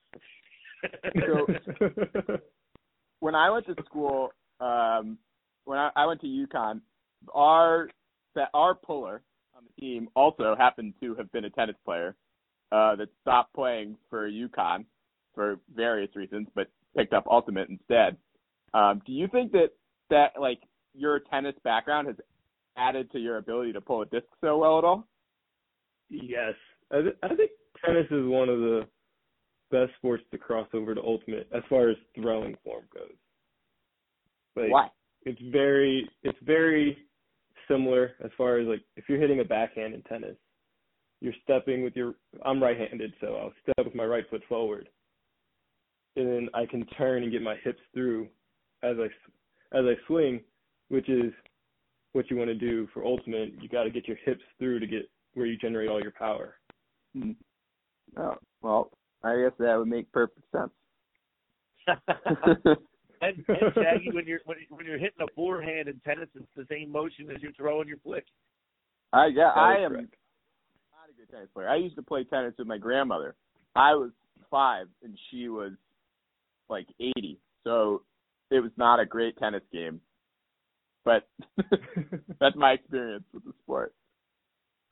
So- 1.28 2.38
when 3.20 3.36
I 3.36 3.50
went 3.52 3.68
to 3.68 3.76
school, 3.86 4.30
um, 4.60 5.18
when 5.66 5.78
I, 5.78 5.92
I 5.96 6.06
went 6.06 6.22
to 6.22 6.28
UConn, 6.28 6.82
our 7.34 7.90
that 8.36 8.50
our 8.54 8.76
puller 8.76 9.22
on 9.56 9.64
the 9.64 9.82
team 9.82 10.10
also 10.16 10.56
happened 10.58 10.94
to 11.02 11.16
have 11.16 11.32
been 11.32 11.46
a 11.46 11.50
tennis 11.50 11.76
player 11.84 12.16
uh, 12.72 12.96
that 12.96 13.10
stopped 13.22 13.54
playing 13.54 13.98
for 14.10 14.30
UConn 14.30 14.86
for 15.36 15.60
various 15.76 16.16
reasons, 16.16 16.48
but 16.56 16.68
picked 16.96 17.14
up 17.14 17.26
ultimate 17.30 17.70
instead. 17.70 18.18
Um, 18.74 19.02
do 19.06 19.12
you 19.12 19.28
think 19.28 19.52
that 19.52 19.70
that 20.10 20.34
like 20.40 20.60
your 20.94 21.20
tennis 21.20 21.56
background 21.64 22.08
has 22.08 22.16
added 22.78 23.12
to 23.12 23.20
your 23.20 23.38
ability 23.38 23.74
to 23.74 23.82
pull 23.82 24.02
a 24.02 24.06
disc 24.06 24.26
so 24.42 24.58
well 24.58 24.78
at 24.78 24.84
all? 24.84 25.08
yes, 26.10 26.54
I, 26.92 27.02
th- 27.02 27.18
I 27.24 27.30
think 27.30 27.52
tennis 27.86 28.06
is 28.12 28.28
one 28.28 28.50
of 28.50 28.60
the 28.60 28.82
best 29.72 29.92
sports 29.98 30.24
to 30.32 30.38
cross 30.38 30.68
over 30.74 30.94
to 30.94 31.02
ultimate 31.02 31.48
as 31.56 31.64
far 31.70 31.90
as 31.90 31.96
throwing 32.16 32.56
form 32.64 32.84
goes. 32.94 33.16
Like, 34.56 34.72
Why? 34.72 34.88
It's 35.24 35.42
very 35.52 36.10
it's 36.24 36.38
very 36.44 36.98
similar 37.68 38.14
as 38.24 38.32
far 38.38 38.58
as 38.60 38.68
like 38.68 38.82
if 38.96 39.06
you're 39.08 39.20
hitting 39.20 39.40
a 39.40 39.44
backhand 39.46 39.94
in 39.94 40.02
tennis, 40.04 40.36
you're 41.20 41.34
stepping 41.44 41.84
with 41.84 41.96
your 41.96 42.16
I'm 42.44 42.62
right-handed, 42.62 43.14
so 43.22 43.36
I'll 43.36 43.54
step 43.64 43.86
with 43.86 43.96
my 43.96 44.06
right 44.06 44.24
foot 44.30 44.42
forward, 44.50 44.90
and 46.16 46.28
then 46.28 46.50
I 46.54 46.66
can 46.66 46.86
turn 46.98 47.24
and 47.24 47.32
get 47.32 47.42
my 47.42 47.56
hips 47.64 47.82
through 47.94 48.28
as 48.84 48.98
I 49.00 49.06
s- 49.06 49.32
as 49.74 49.86
I 49.86 49.96
swing, 50.08 50.44
which 50.90 51.08
is 51.10 51.34
what 52.14 52.30
you 52.30 52.38
want 52.38 52.50
to 52.50 52.56
do 52.56 52.88
for 52.94 53.06
ultimate. 53.06 53.54
You 53.62 53.70
got 53.70 53.84
to 53.84 53.90
get 53.90 54.08
your 54.08 54.18
hips 54.26 54.44
through 54.60 54.80
to 54.80 54.88
get 54.88 55.10
where 55.34 55.46
you 55.46 55.58
generate 55.58 55.90
all 55.90 56.02
your 56.02 56.12
power. 56.12 56.58
Hmm. 57.14 57.32
Oh, 58.18 58.36
well, 58.62 58.92
I 59.24 59.38
guess 59.38 59.54
that 59.60 59.76
would 59.78 59.88
make 59.88 60.12
perfect 60.12 60.46
sense. 60.52 60.72
and, 63.22 63.46
and 63.48 63.74
Shaggy, 63.76 64.12
when 64.12 64.26
you're 64.26 64.40
when, 64.46 64.58
when 64.70 64.86
you're 64.86 64.98
hitting 64.98 65.22
a 65.22 65.32
forehand 65.36 65.88
in 65.88 66.00
tennis, 66.06 66.30
it's 66.36 66.46
the 66.56 66.66
same 66.70 66.92
motion 66.92 67.30
as 67.34 67.42
you're 67.42 67.54
throwing 67.54 67.88
your 67.88 67.98
flick. 67.98 68.26
I 69.14 69.28
yeah, 69.28 69.52
I 69.56 69.78
am 69.78 69.92
correct. 69.92 70.16
not 70.92 71.10
a 71.10 71.18
good 71.18 71.32
tennis 71.32 71.50
player. 71.54 71.70
I 71.70 71.76
used 71.76 71.96
to 71.96 72.02
play 72.02 72.24
tennis 72.24 72.54
with 72.58 72.68
my 72.68 72.78
grandmother. 72.78 73.36
I 73.76 73.94
was 73.94 74.12
five 74.50 74.88
and 75.04 75.18
she 75.30 75.50
was 75.50 75.74
like 76.70 76.88
eighty, 77.00 77.38
so 77.64 78.02
it 78.50 78.60
was 78.60 78.72
not 78.78 79.00
a 79.00 79.06
great 79.06 79.38
tennis 79.38 79.64
game. 79.72 80.02
But 81.04 81.28
that's 82.40 82.56
my 82.56 82.74
experience 82.74 83.24
with 83.34 83.44
the 83.44 83.54
sport. 83.64 83.94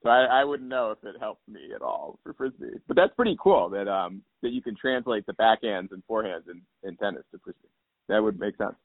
So 0.02 0.10
I, 0.10 0.42
I 0.42 0.44
wouldn't 0.44 0.70
know 0.70 0.92
if 0.92 1.04
it 1.04 1.20
helped 1.20 1.48
me 1.48 1.72
at 1.76 1.82
all 1.82 2.20
for 2.24 2.34
frisbee. 2.34 2.80
But 2.88 2.96
that's 2.96 3.13
pretty 3.15 3.38
cool 3.42 3.70
that 3.70 3.88
um 3.88 4.22
that 4.42 4.52
you 4.52 4.62
can 4.62 4.76
translate 4.76 5.26
the 5.26 5.34
backhands 5.34 5.92
and 5.92 6.04
forehands 6.10 6.48
in, 6.50 6.62
in 6.88 6.96
tennis 6.98 7.24
to 7.32 7.39
frisbee. 7.44 7.68
That 8.10 8.22
would 8.22 8.39
make 8.39 8.58
sense. 8.58 8.76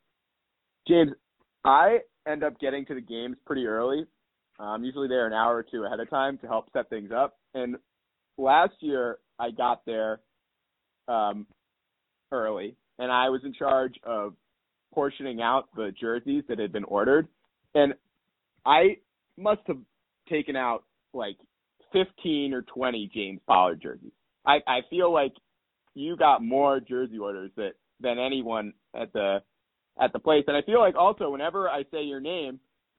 James, 0.86 1.12
I 1.64 1.98
end 2.28 2.44
up 2.44 2.60
getting 2.60 2.86
to 2.86 2.94
the 2.94 3.00
games 3.00 3.36
pretty 3.46 3.66
early. 3.66 4.06
I'm 4.60 4.84
usually 4.84 5.08
there 5.08 5.26
an 5.26 5.32
hour 5.32 5.56
or 5.56 5.62
two 5.64 5.84
ahead 5.84 5.98
of 5.98 6.08
time 6.10 6.38
to 6.38 6.46
help 6.46 6.66
set 6.72 6.88
things 6.88 7.10
up. 7.10 7.38
And 7.54 7.76
last 8.38 8.74
year 8.80 9.18
I 9.38 9.50
got 9.50 9.84
there 9.84 10.20
um 11.08 11.46
early 12.32 12.76
and 12.98 13.10
I 13.10 13.28
was 13.28 13.42
in 13.44 13.52
charge 13.52 13.94
of 14.04 14.34
portioning 14.94 15.40
out 15.42 15.68
the 15.74 15.92
jerseys 15.98 16.44
that 16.48 16.58
had 16.58 16.72
been 16.72 16.84
ordered. 16.84 17.26
And 17.74 17.94
I 18.64 18.98
must 19.36 19.62
have 19.66 19.78
taken 20.28 20.54
out 20.54 20.84
like 21.12 21.36
15 21.92 22.54
or 22.54 22.62
20 22.62 23.10
James 23.12 23.40
Pollard 23.46 23.82
jerseys. 23.82 24.12
I 24.46 24.58
I 24.66 24.80
feel 24.90 25.12
like 25.12 25.32
you 25.94 26.16
got 26.16 26.42
more 26.42 26.80
jersey 26.80 27.18
orders 27.18 27.50
that 27.56 27.72
than 28.00 28.18
anyone 28.18 28.72
at 28.98 29.12
the 29.12 29.42
at 30.00 30.12
the 30.12 30.18
place, 30.18 30.44
and 30.48 30.56
I 30.56 30.62
feel 30.62 30.80
like 30.80 30.96
also 30.96 31.30
whenever 31.30 31.68
I 31.68 31.84
say 31.92 32.02
your 32.02 32.20
name 32.20 32.58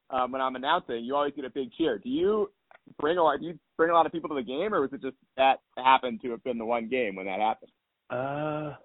um, 0.09 0.31
when 0.31 0.41
I'm 0.41 0.55
announcing, 0.55 1.03
you 1.03 1.15
always 1.15 1.33
get 1.35 1.45
a 1.45 1.49
big 1.49 1.71
cheer. 1.77 1.97
Do 1.97 2.09
you 2.09 2.51
bring 2.99 3.17
a 3.17 3.23
lot? 3.23 3.39
Do 3.39 3.47
you 3.47 3.59
bring 3.77 3.89
a 3.89 3.93
lot 3.93 4.05
of 4.05 4.11
people 4.11 4.29
to 4.29 4.35
the 4.35 4.43
game, 4.43 4.73
or 4.73 4.81
was 4.81 4.93
it 4.93 5.01
just 5.01 5.17
that 5.37 5.59
happened 5.77 6.21
to 6.21 6.31
have 6.31 6.43
been 6.43 6.57
the 6.57 6.65
one 6.65 6.87
game 6.87 7.15
when 7.15 7.25
that 7.25 7.39
happened? 7.39 7.71
Uh, 8.09 8.75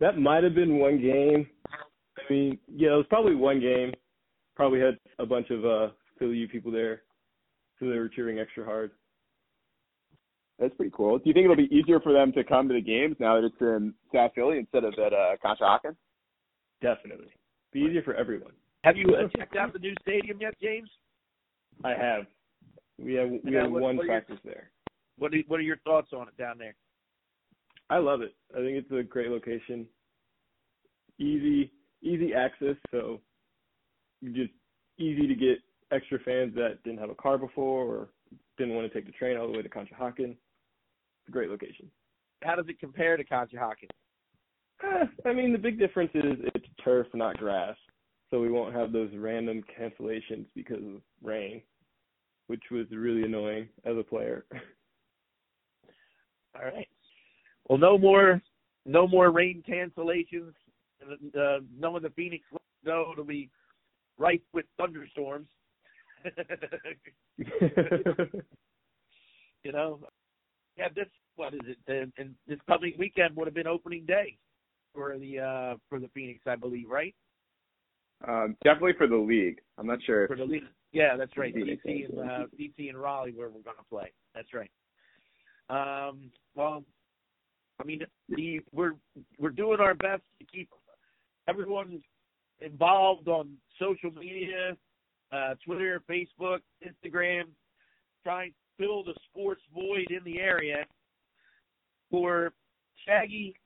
that 0.00 0.18
might 0.18 0.44
have 0.44 0.54
been 0.54 0.78
one 0.78 1.00
game. 1.00 1.46
I 2.18 2.32
mean, 2.32 2.58
yeah, 2.68 2.92
it 2.92 2.96
was 2.96 3.06
probably 3.08 3.34
one 3.34 3.60
game. 3.60 3.92
Probably 4.54 4.80
had 4.80 4.98
a 5.18 5.26
bunch 5.26 5.50
of 5.50 5.64
uh 5.64 5.88
Philly 6.18 6.36
U 6.36 6.48
people 6.48 6.70
there, 6.70 7.02
so 7.80 7.88
they 7.88 7.98
were 7.98 8.08
cheering 8.08 8.38
extra 8.38 8.64
hard. 8.64 8.92
That's 10.58 10.74
pretty 10.74 10.92
cool. 10.94 11.18
Do 11.18 11.24
you 11.24 11.32
think 11.32 11.44
it'll 11.44 11.56
be 11.56 11.74
easier 11.74 11.98
for 11.98 12.12
them 12.12 12.30
to 12.32 12.44
come 12.44 12.68
to 12.68 12.74
the 12.74 12.80
games 12.80 13.16
now 13.18 13.34
that 13.34 13.46
it's 13.46 13.60
in 13.60 13.94
South 14.14 14.32
Philly 14.34 14.58
instead 14.58 14.84
of 14.84 14.94
at 14.94 15.12
uh, 15.12 15.34
Conshohocken? 15.44 15.96
Definitely, 16.82 17.28
be 17.72 17.80
easier 17.80 18.02
for 18.02 18.14
everyone. 18.14 18.52
Have 18.84 18.96
you 18.96 19.06
uh, 19.14 19.28
checked 19.38 19.56
out 19.56 19.72
the 19.72 19.78
new 19.78 19.94
stadium 20.02 20.38
yet, 20.40 20.54
James? 20.60 20.90
I 21.84 21.90
have. 21.90 22.26
We 22.98 23.14
have 23.14 23.30
we 23.44 23.54
have 23.54 23.70
what- 23.70 23.82
one 23.82 23.96
what 23.96 24.02
are 24.02 24.06
your- 24.06 24.14
practice 24.20 24.38
there. 24.44 24.70
What 25.18 25.32
are, 25.34 25.38
what 25.46 25.60
are 25.60 25.62
your 25.62 25.76
thoughts 25.78 26.08
on 26.12 26.26
it 26.28 26.36
down 26.36 26.58
there? 26.58 26.74
I 27.90 27.98
love 27.98 28.22
it. 28.22 28.34
I 28.52 28.56
think 28.58 28.76
it's 28.78 28.90
a 28.90 29.02
great 29.02 29.30
location. 29.30 29.86
Easy, 31.18 31.70
easy 32.02 32.32
access, 32.34 32.76
so 32.90 33.20
just 34.32 34.50
easy 34.98 35.26
to 35.28 35.34
get 35.34 35.58
extra 35.92 36.18
fans 36.20 36.54
that 36.54 36.82
didn't 36.84 36.98
have 36.98 37.10
a 37.10 37.14
car 37.14 37.36
before 37.38 37.84
or 37.84 38.08
didn't 38.56 38.74
want 38.74 38.90
to 38.90 38.94
take 38.98 39.06
the 39.06 39.12
train 39.12 39.36
all 39.36 39.46
the 39.46 39.52
way 39.56 39.62
to 39.62 39.68
Conshohocken. 39.68 40.30
It's 40.30 41.28
a 41.28 41.30
great 41.30 41.50
location. 41.50 41.90
How 42.42 42.56
does 42.56 42.66
it 42.68 42.80
compare 42.80 43.16
to 43.16 43.24
Conshohocken? 43.24 43.88
Eh, 44.82 45.04
I 45.26 45.32
mean, 45.32 45.52
the 45.52 45.58
big 45.58 45.78
difference 45.78 46.10
is 46.14 46.38
it's 46.54 46.66
turf, 46.84 47.06
not 47.14 47.36
grass, 47.38 47.76
so 48.30 48.40
we 48.40 48.50
won't 48.50 48.74
have 48.74 48.92
those 48.92 49.10
random 49.14 49.62
cancellations 49.78 50.46
because 50.54 50.78
of 50.78 51.02
rain, 51.22 51.62
which 52.46 52.62
was 52.70 52.86
really 52.90 53.24
annoying 53.24 53.68
as 53.84 53.96
a 53.96 54.02
player. 54.02 54.44
All 56.54 56.64
right. 56.64 56.88
Well, 57.68 57.78
no 57.78 57.98
more, 57.98 58.42
no 58.84 59.06
more 59.06 59.30
rain 59.30 59.62
cancellations. 59.68 60.52
Uh, 61.02 61.58
none 61.78 61.96
of 61.96 62.02
the 62.02 62.10
Phoenix 62.10 62.44
know 62.84 63.10
it'll 63.12 63.24
be 63.24 63.50
rife 64.18 64.40
with 64.52 64.66
thunderstorms. 64.78 65.48
you 69.64 69.72
know, 69.72 70.00
yeah. 70.76 70.88
This 70.94 71.06
what 71.36 71.54
is 71.54 71.60
it? 71.64 71.78
And, 71.88 72.12
and 72.18 72.34
this 72.46 72.58
coming 72.68 72.94
weekend 72.98 73.34
would 73.36 73.46
have 73.46 73.54
been 73.54 73.66
opening 73.66 74.04
day 74.06 74.38
for 74.94 75.18
the 75.18 75.38
uh 75.38 75.76
for 75.88 75.98
the 75.98 76.08
Phoenix, 76.08 76.40
I 76.46 76.56
believe, 76.56 76.88
right? 76.88 77.14
Um, 78.26 78.56
definitely 78.62 78.92
for 78.96 79.06
the 79.06 79.16
league. 79.16 79.60
I'm 79.78 79.86
not 79.86 79.98
sure. 80.04 80.28
For 80.28 80.36
the 80.36 80.44
league. 80.44 80.62
Yeah, 80.92 81.16
that's 81.16 81.36
right. 81.36 81.54
DC 81.54 81.78
and 81.84 82.18
uh, 82.18 82.44
DC 82.58 82.88
and 82.88 82.98
Raleigh, 82.98 83.32
where 83.32 83.48
we're 83.48 83.62
going 83.62 83.76
to 83.78 83.84
play. 83.90 84.12
That's 84.34 84.48
right. 84.52 84.70
Um, 85.70 86.30
well, 86.54 86.84
I 87.80 87.84
mean, 87.84 88.02
the, 88.28 88.60
we're 88.72 88.92
we're 89.38 89.50
doing 89.50 89.80
our 89.80 89.94
best 89.94 90.22
to 90.38 90.46
keep 90.52 90.68
everyone 91.48 92.02
involved 92.60 93.26
on 93.28 93.54
social 93.78 94.10
media, 94.12 94.76
uh, 95.32 95.54
Twitter, 95.64 96.02
Facebook, 96.08 96.58
Instagram, 96.86 97.44
trying 98.22 98.50
to 98.50 98.56
fill 98.84 99.02
the 99.02 99.14
sports 99.30 99.62
void 99.74 100.10
in 100.10 100.22
the 100.24 100.38
area. 100.38 100.84
For 102.10 102.52
Shaggy 103.06 103.56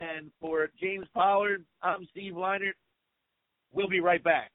and 0.00 0.30
for 0.40 0.68
James 0.80 1.06
Pollard, 1.14 1.64
I'm 1.82 2.06
Steve 2.10 2.34
Leinert. 2.34 2.74
We'll 3.72 3.88
be 3.88 4.00
right 4.00 4.22
back. 4.22 4.50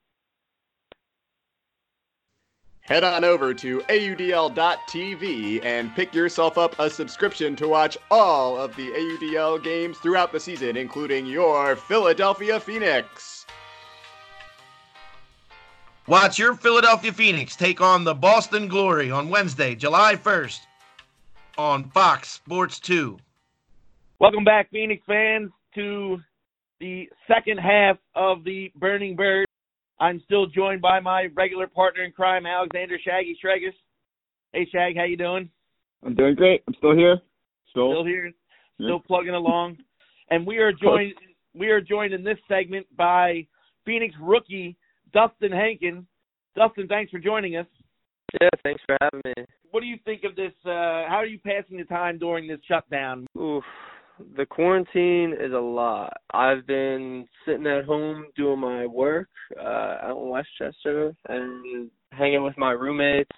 Head 2.82 3.06
on 3.06 3.24
over 3.24 3.54
to 3.54 3.80
AUDL.tv 3.80 5.64
and 5.64 5.96
pick 5.96 6.14
yourself 6.14 6.58
up 6.58 6.78
a 6.80 6.90
subscription 6.90 7.56
to 7.56 7.68
watch 7.70 7.98
all 8.12 8.58
of 8.58 8.76
the 8.76 8.90
AUDL 8.90 9.64
games 9.64 9.98
throughout 10.00 10.34
the 10.34 10.40
season, 10.40 10.76
including 10.76 11.26
your 11.26 11.78
Philadelphia 11.78 12.60
Phoenix. 12.60 13.46
Watch 16.08 16.38
your 16.38 16.56
Philadelphia 16.56 17.14
Phoenix 17.14 17.56
take 17.56 17.80
on 17.80 18.04
the 18.04 18.14
Boston 18.14 18.68
Glory 18.68 19.10
on 19.10 19.30
Wednesday, 19.30 19.76
July 19.76 20.18
1st 20.18 20.60
on 21.58 21.86
Fox 21.92 22.30
Sports 22.32 22.82
2. 22.82 23.18
Welcome 24.24 24.46
back, 24.46 24.72
Phoenix 24.72 25.04
fans, 25.06 25.52
to 25.76 26.18
the 26.80 27.10
second 27.28 27.58
half 27.58 27.98
of 28.16 28.46
the 28.46 28.72
Burning 28.78 29.18
Bird. 29.18 29.46
I'm 30.00 30.22
still 30.24 30.46
joined 30.46 30.82
by 30.82 31.02
my 31.02 31.28
regular 31.36 31.68
partner 31.68 32.04
in 32.06 32.14
crime, 32.14 32.46
Alexander 32.46 32.98
Shaggy 33.04 33.38
Shregus. 33.44 33.74
Hey, 34.54 34.66
Shag, 34.72 34.96
how 34.96 35.04
you 35.04 35.18
doing? 35.18 35.50
I'm 36.06 36.16
doing 36.16 36.36
great. 36.36 36.64
I'm 36.70 36.74
still 36.76 36.96
here. 36.96 37.18
Still, 37.72 37.92
Still 37.92 38.06
here, 38.06 38.28
Yeah. 38.80 38.88
still 38.88 39.00
plugging 39.02 39.34
along, 39.34 39.80
and 40.30 40.48
we 40.48 40.56
are 40.60 40.72
joined. 40.72 41.16
We 41.54 41.68
are 41.72 41.82
joined 41.82 42.14
in 42.14 42.24
this 42.24 42.38
segment 42.48 42.88
by 42.96 43.46
Phoenix 43.86 44.16
rookie 44.22 44.78
Dustin 45.12 45.52
Hankin. 45.52 46.08
Dustin, 46.56 46.88
thanks 46.88 47.12
for 47.12 47.20
joining 47.20 47.58
us. 47.58 47.68
Yeah, 48.40 48.48
thanks 48.64 48.82
for 48.86 48.96
having 49.02 49.22
me. 49.26 49.44
What 49.72 49.82
do 49.82 49.88
you 49.88 49.98
think 50.06 50.24
of 50.24 50.38
this? 50.38 50.54
Uh, 50.64 51.10
how 51.10 51.18
are 51.18 51.26
you 51.26 51.40
passing 51.40 51.76
the 51.76 51.84
time 51.84 52.18
during 52.20 52.48
this 52.48 52.62
shutdown? 52.66 53.28
Oof, 53.38 53.66
the 54.36 54.46
quarantine 54.46 55.36
is 55.40 55.54
a 55.54 55.60
lot. 55.60 56.14
I've 56.34 56.66
been 56.68 57.28
sitting 57.46 57.68
at 57.68 57.86
home 57.86 58.28
doing 58.36 58.60
my 58.60 58.86
work 58.86 59.30
uh, 59.60 59.98
out 60.04 60.22
in 60.22 60.30
Westchester 60.30 61.16
and 61.28 61.90
hanging 62.12 62.44
with 62.44 62.58
my 62.58 62.72
roommates. 62.72 63.32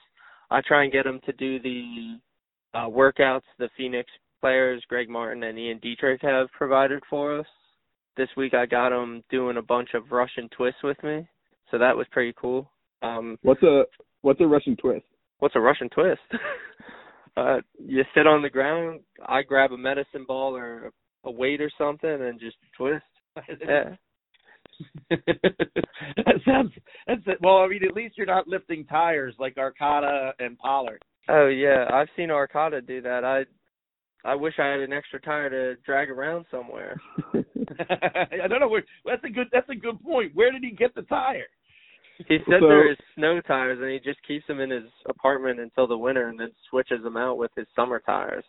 I 0.52 0.62
try 0.68 0.84
and 0.84 0.94
get 0.94 1.06
them 1.06 1.20
to 1.26 1.34
do 1.34 1.60
the 1.60 2.18
uh, 2.74 2.88
workouts 2.88 3.42
the 3.58 3.70
Phoenix 3.78 4.10
players, 4.42 4.84
Greg 4.90 5.10
Martin 5.10 5.44
and 5.44 5.58
Ian 5.58 5.80
Dietrich, 5.80 6.22
have 6.22 6.48
provided 6.52 7.02
for 7.10 7.40
us. 7.40 7.48
This 8.18 8.30
week 8.38 8.54
I 8.54 8.66
got 8.66 8.90
them 8.90 9.24
doing 9.30 9.58
a 9.58 9.62
bunch 9.62 9.90
of 9.94 10.12
Russian 10.12 10.50
twists 10.56 10.84
with 10.84 11.02
me, 11.04 11.28
so 11.72 11.78
that 11.78 11.98
was 11.98 12.08
pretty 12.12 12.34
cool. 12.40 12.70
Um, 13.02 13.38
what's 13.42 13.64
a 13.64 13.84
what's 14.22 14.40
a 14.40 14.48
Russian 14.48 14.78
twist? 14.78 15.06
what's 15.40 15.56
a 15.56 15.60
Russian 15.60 15.90
twist? 15.90 16.22
uh, 17.38 17.58
you 17.78 18.04
sit 18.16 18.28
on 18.28 18.42
the 18.42 18.50
ground. 18.50 19.02
I 19.26 19.42
grab 19.42 19.72
a 19.72 19.78
medicine 19.78 20.26
ball 20.28 20.56
or 20.56 20.92
a 21.24 21.32
weight 21.32 21.62
or 21.62 21.72
something 21.78 22.10
and 22.10 22.40
just 22.40 22.58
twist. 22.78 23.04
Yeah. 23.68 23.96
that 25.10 26.36
sounds 26.46 26.72
that's 27.08 27.22
it. 27.28 27.38
well. 27.42 27.58
I 27.58 27.68
mean, 27.68 27.84
at 27.88 27.96
least 27.96 28.18
you're 28.18 28.26
not 28.26 28.48
lifting 28.48 28.86
tires 28.86 29.34
like 29.40 29.58
Arcata 29.58 30.34
and 30.40 30.58
Pollard. 30.58 31.02
Oh 31.30 31.48
yeah, 31.48 31.86
I've 31.94 32.10
seen 32.18 32.30
Arcata 32.30 32.82
do 32.82 33.02
that. 33.02 33.24
I 33.24 33.44
I 34.30 34.36
wish 34.36 34.54
I 34.60 34.68
had 34.68 34.80
an 34.82 34.92
extra 34.92 35.22
tire 35.22 35.50
to 35.50 35.82
drag 35.86 36.10
around 36.10 36.46
somewhere. 36.52 37.00
I 37.34 38.48
don't 38.48 38.60
know 38.60 38.68
where. 38.68 38.84
That's 39.06 39.24
a 39.24 39.30
good. 39.30 39.48
That's 39.52 39.70
a 39.70 39.76
good 39.76 40.02
point. 40.02 40.32
Where 40.34 40.52
did 40.52 40.64
he 40.64 40.72
get 40.72 40.94
the 40.96 41.04
tire? 41.04 41.48
He 42.18 42.38
said 42.50 42.60
So- 42.62 42.68
they're 42.68 42.90
his 42.90 42.98
snow 43.16 43.42
tires 43.42 43.80
and 43.82 43.90
he 43.92 44.00
just 44.00 44.22
keeps 44.24 44.46
them 44.48 44.60
in 44.60 44.70
his 44.70 44.90
apartment 45.08 45.60
until 45.60 45.88
the 45.88 45.98
winter 45.98 46.28
and 46.30 46.40
then 46.40 46.52
switches 46.70 47.04
them 47.04 47.18
out 47.18 47.38
with 47.38 47.52
his 47.56 47.68
summer 47.76 48.00
tires. 48.00 48.46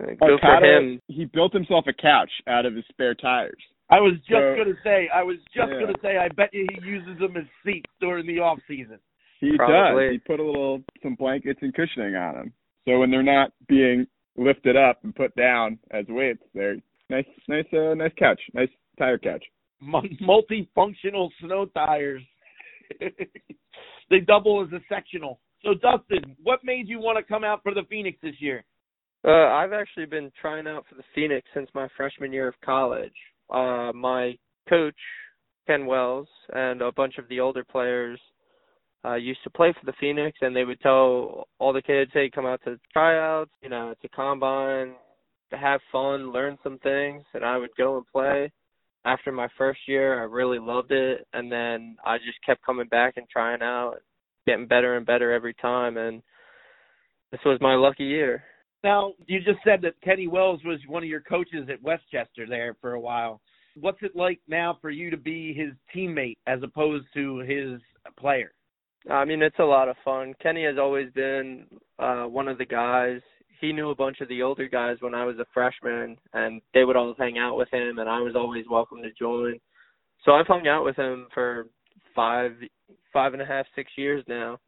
Uh, 0.00 0.06
Good 0.06 0.18
for 0.18 0.32
Arcata, 0.32 0.66
him. 0.78 1.00
He 1.08 1.26
built 1.26 1.52
himself 1.52 1.86
a 1.86 1.92
couch 1.92 2.30
out 2.46 2.66
of 2.66 2.74
his 2.74 2.84
spare 2.88 3.14
tires. 3.14 3.60
I 3.90 4.00
was 4.00 4.14
just 4.20 4.30
So- 4.30 4.56
gonna 4.56 4.76
say. 4.82 5.08
I 5.10 5.22
was 5.22 5.36
just 5.54 5.70
Yeah. 5.70 5.80
gonna 5.80 5.98
say. 6.00 6.16
I 6.16 6.28
bet 6.28 6.52
you 6.54 6.66
he 6.72 6.86
uses 6.86 7.18
them 7.18 7.36
as 7.36 7.44
seats 7.64 7.90
during 8.00 8.26
the 8.26 8.38
off 8.40 8.58
season. 8.66 8.98
He 9.40 9.54
Probably. 9.56 10.04
does. 10.04 10.12
He 10.12 10.18
put 10.20 10.40
a 10.40 10.42
little 10.42 10.82
some 11.02 11.14
blankets 11.14 11.60
and 11.62 11.74
cushioning 11.74 12.14
on 12.16 12.34
them, 12.34 12.52
so 12.86 13.00
when 13.00 13.10
they're 13.10 13.22
not 13.22 13.52
being 13.68 14.06
lifted 14.36 14.76
up 14.76 15.04
and 15.04 15.14
put 15.14 15.34
down 15.36 15.78
as 15.90 16.06
weights, 16.08 16.42
they're 16.54 16.76
nice, 17.10 17.26
nice, 17.48 17.70
uh, 17.74 17.92
nice 17.94 18.14
couch, 18.14 18.40
nice 18.54 18.70
tire 18.98 19.18
couch. 19.18 19.44
M- 19.82 19.92
multifunctional 20.20 21.30
snow 21.40 21.66
tires. 21.66 22.22
they 24.10 24.20
double 24.20 24.62
as 24.64 24.72
a 24.72 24.80
sectional. 24.88 25.40
So 25.64 25.74
Dustin, 25.74 26.36
what 26.42 26.60
made 26.64 26.88
you 26.88 26.98
want 26.98 27.18
to 27.18 27.24
come 27.24 27.44
out 27.44 27.62
for 27.62 27.74
the 27.74 27.84
Phoenix 27.88 28.18
this 28.22 28.34
year? 28.38 28.64
Uh, 29.24 29.30
I've 29.30 29.72
actually 29.72 30.06
been 30.06 30.32
trying 30.40 30.66
out 30.66 30.84
for 30.88 30.96
the 30.96 31.04
Phoenix 31.14 31.46
since 31.54 31.68
my 31.74 31.86
freshman 31.96 32.32
year 32.32 32.48
of 32.48 32.54
college. 32.64 33.12
Uh, 33.50 33.92
my 33.94 34.36
coach, 34.68 34.96
Ken 35.66 35.86
Wells, 35.86 36.28
and 36.54 36.82
a 36.82 36.90
bunch 36.90 37.18
of 37.18 37.28
the 37.28 37.38
older 37.38 37.64
players 37.64 38.18
uh, 39.04 39.14
used 39.14 39.42
to 39.44 39.50
play 39.50 39.72
for 39.78 39.86
the 39.86 39.96
Phoenix, 40.00 40.38
and 40.40 40.54
they 40.54 40.64
would 40.64 40.80
tell 40.80 41.46
all 41.58 41.72
the 41.72 41.82
kids, 41.82 42.10
hey, 42.14 42.30
come 42.30 42.46
out 42.46 42.60
to 42.64 42.78
tryouts, 42.92 43.50
you 43.62 43.68
know, 43.68 43.94
to 44.02 44.08
combine, 44.08 44.94
to 45.50 45.56
have 45.56 45.80
fun, 45.90 46.32
learn 46.32 46.58
some 46.62 46.78
things, 46.78 47.22
and 47.34 47.44
I 47.44 47.58
would 47.58 47.70
go 47.76 47.96
and 47.96 48.06
play. 48.12 48.50
After 49.04 49.32
my 49.32 49.48
first 49.58 49.80
year, 49.88 50.20
I 50.20 50.24
really 50.24 50.58
loved 50.58 50.92
it, 50.92 51.26
and 51.32 51.50
then 51.50 51.96
I 52.04 52.18
just 52.18 52.38
kept 52.46 52.64
coming 52.64 52.88
back 52.88 53.14
and 53.16 53.28
trying 53.28 53.62
out. 53.62 53.96
getting 54.46 54.66
better 54.66 54.96
and 54.96 55.06
better 55.06 55.32
every 55.32 55.54
time 55.54 55.96
and 55.96 56.22
this 57.30 57.40
was 57.46 57.58
my 57.60 57.74
lucky 57.74 58.04
year. 58.04 58.44
Now, 58.84 59.14
you 59.26 59.38
just 59.38 59.60
said 59.64 59.80
that 59.82 60.00
Kenny 60.02 60.26
Wells 60.28 60.60
was 60.64 60.78
one 60.86 61.02
of 61.02 61.08
your 61.08 61.20
coaches 61.20 61.68
at 61.70 61.82
Westchester 61.82 62.46
there 62.46 62.76
for 62.80 62.92
a 62.92 63.00
while. 63.00 63.40
What's 63.80 64.02
it 64.02 64.14
like 64.14 64.40
now 64.48 64.76
for 64.82 64.90
you 64.90 65.08
to 65.10 65.16
be 65.16 65.54
his 65.54 65.70
teammate 65.94 66.36
as 66.46 66.62
opposed 66.62 67.06
to 67.14 67.38
his 67.38 67.80
player? 68.18 68.52
I 69.10 69.24
mean, 69.24 69.40
it's 69.42 69.58
a 69.58 69.64
lot 69.64 69.88
of 69.88 69.96
fun. 70.04 70.34
Kenny 70.42 70.64
has 70.64 70.76
always 70.78 71.10
been 71.12 71.66
uh 71.98 72.24
one 72.24 72.48
of 72.48 72.58
the 72.58 72.66
guys. 72.66 73.20
He 73.62 73.72
knew 73.72 73.90
a 73.90 73.94
bunch 73.94 74.20
of 74.20 74.28
the 74.28 74.42
older 74.42 74.68
guys 74.68 74.96
when 74.98 75.14
I 75.14 75.24
was 75.24 75.38
a 75.38 75.46
freshman, 75.54 76.18
and 76.32 76.60
they 76.74 76.82
would 76.84 76.96
all 76.96 77.14
hang 77.16 77.38
out 77.38 77.56
with 77.56 77.72
him, 77.72 78.00
and 78.00 78.08
I 78.08 78.18
was 78.18 78.34
always 78.34 78.64
welcome 78.68 79.00
to 79.02 79.12
join. 79.12 79.60
So 80.24 80.32
I've 80.32 80.48
hung 80.48 80.66
out 80.66 80.84
with 80.84 80.96
him 80.96 81.28
for 81.32 81.68
five, 82.12 82.50
five 83.12 83.34
and 83.34 83.40
a 83.40 83.46
half, 83.46 83.64
six 83.76 83.92
years 83.96 84.24
now, 84.26 84.58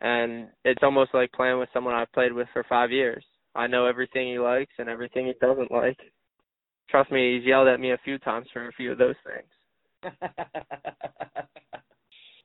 and 0.00 0.48
it's 0.64 0.82
almost 0.82 1.14
like 1.14 1.30
playing 1.30 1.60
with 1.60 1.68
someone 1.72 1.94
I've 1.94 2.10
played 2.12 2.32
with 2.32 2.48
for 2.52 2.64
five 2.68 2.90
years. 2.90 3.24
I 3.54 3.68
know 3.68 3.86
everything 3.86 4.32
he 4.32 4.38
likes 4.40 4.72
and 4.78 4.88
everything 4.88 5.26
he 5.26 5.34
doesn't 5.40 5.70
like. 5.70 5.98
Trust 6.90 7.12
me, 7.12 7.36
he's 7.36 7.46
yelled 7.46 7.68
at 7.68 7.78
me 7.78 7.92
a 7.92 8.00
few 8.04 8.18
times 8.18 8.48
for 8.52 8.66
a 8.66 8.72
few 8.72 8.90
of 8.90 8.98
those 8.98 9.14
things. 10.02 10.12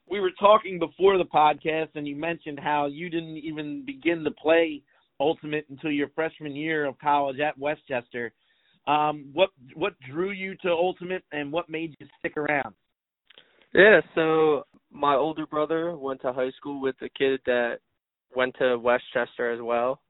we 0.08 0.20
were 0.20 0.32
talking 0.40 0.78
before 0.78 1.18
the 1.18 1.26
podcast, 1.26 1.90
and 1.96 2.08
you 2.08 2.16
mentioned 2.16 2.60
how 2.60 2.86
you 2.86 3.10
didn't 3.10 3.38
even 3.38 3.84
begin 3.84 4.24
to 4.24 4.32
play 4.32 4.84
Ultimate 5.24 5.66
until 5.70 5.92
your 5.92 6.10
freshman 6.10 6.56
year 6.56 6.86
of 6.86 7.00
college 7.00 7.40
at 7.40 7.58
Westchester. 7.58 8.34
Um, 8.86 9.30
what 9.34 9.50
what 9.76 9.94
drew 10.12 10.32
you 10.32 10.56
to 10.64 10.70
Ultimate, 10.70 11.24
and 11.32 11.52
what 11.52 11.70
made 11.70 11.96
you 12.00 12.08
stick 12.20 12.36
around? 12.36 12.74
Yeah, 13.74 14.02
so 14.14 14.66
my 14.92 15.16
older 15.16 15.48
brother 15.48 15.96
went 15.96 16.22
to 16.22 16.34
high 16.34 16.52
school 16.58 16.82
with 16.82 16.96
a 17.02 17.10
kid 17.18 17.40
that 17.46 17.78
went 18.36 18.56
to 18.60 18.78
Westchester 18.78 19.52
as 19.52 19.62
well. 19.62 20.02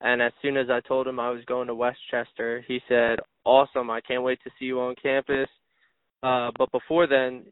And 0.00 0.22
as 0.22 0.32
soon 0.40 0.56
as 0.56 0.68
I 0.70 0.80
told 0.80 1.06
him 1.06 1.18
I 1.18 1.30
was 1.30 1.44
going 1.46 1.66
to 1.66 1.74
Westchester, 1.74 2.64
he 2.68 2.80
said, 2.88 3.18
"Awesome! 3.44 3.90
I 3.90 4.00
can't 4.00 4.22
wait 4.22 4.38
to 4.44 4.50
see 4.58 4.66
you 4.66 4.80
on 4.80 4.94
campus." 5.02 5.48
Uh, 6.22 6.50
but 6.56 6.70
before 6.72 7.06
then, 7.06 7.44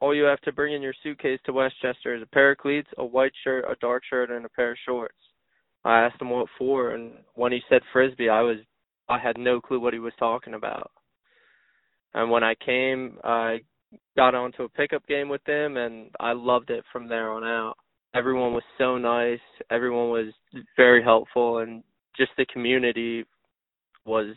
all 0.00 0.14
you 0.14 0.24
have 0.24 0.40
to 0.42 0.52
bring 0.52 0.74
in 0.74 0.82
your 0.82 0.94
suitcase 1.02 1.40
to 1.44 1.52
Westchester 1.52 2.14
is 2.14 2.22
a 2.22 2.34
pair 2.34 2.52
of 2.52 2.58
cleats, 2.58 2.88
a 2.98 3.04
white 3.04 3.32
shirt, 3.44 3.64
a 3.68 3.74
dark 3.80 4.02
shirt, 4.08 4.30
and 4.30 4.44
a 4.44 4.48
pair 4.50 4.72
of 4.72 4.78
shorts. 4.86 5.14
I 5.84 6.00
asked 6.00 6.20
him 6.20 6.30
what 6.30 6.46
for, 6.58 6.90
and 6.90 7.12
when 7.34 7.52
he 7.52 7.60
said 7.68 7.82
frisbee, 7.92 8.28
I 8.28 8.42
was 8.42 8.58
I 9.08 9.18
had 9.18 9.38
no 9.38 9.60
clue 9.60 9.80
what 9.80 9.92
he 9.92 9.98
was 9.98 10.12
talking 10.18 10.54
about. 10.54 10.90
And 12.14 12.30
when 12.30 12.44
I 12.44 12.54
came, 12.64 13.18
I 13.24 13.60
got 14.16 14.34
onto 14.34 14.62
a 14.62 14.68
pickup 14.68 15.06
game 15.06 15.28
with 15.28 15.42
them, 15.44 15.76
and 15.76 16.10
I 16.20 16.32
loved 16.32 16.70
it 16.70 16.84
from 16.92 17.08
there 17.08 17.30
on 17.30 17.44
out. 17.44 17.74
Everyone 18.14 18.52
was 18.52 18.62
so 18.78 18.98
nice. 18.98 19.40
Everyone 19.70 20.10
was 20.10 20.32
very 20.76 21.02
helpful, 21.02 21.58
and 21.58 21.82
just 22.16 22.32
the 22.36 22.46
community 22.46 23.24
was 24.04 24.34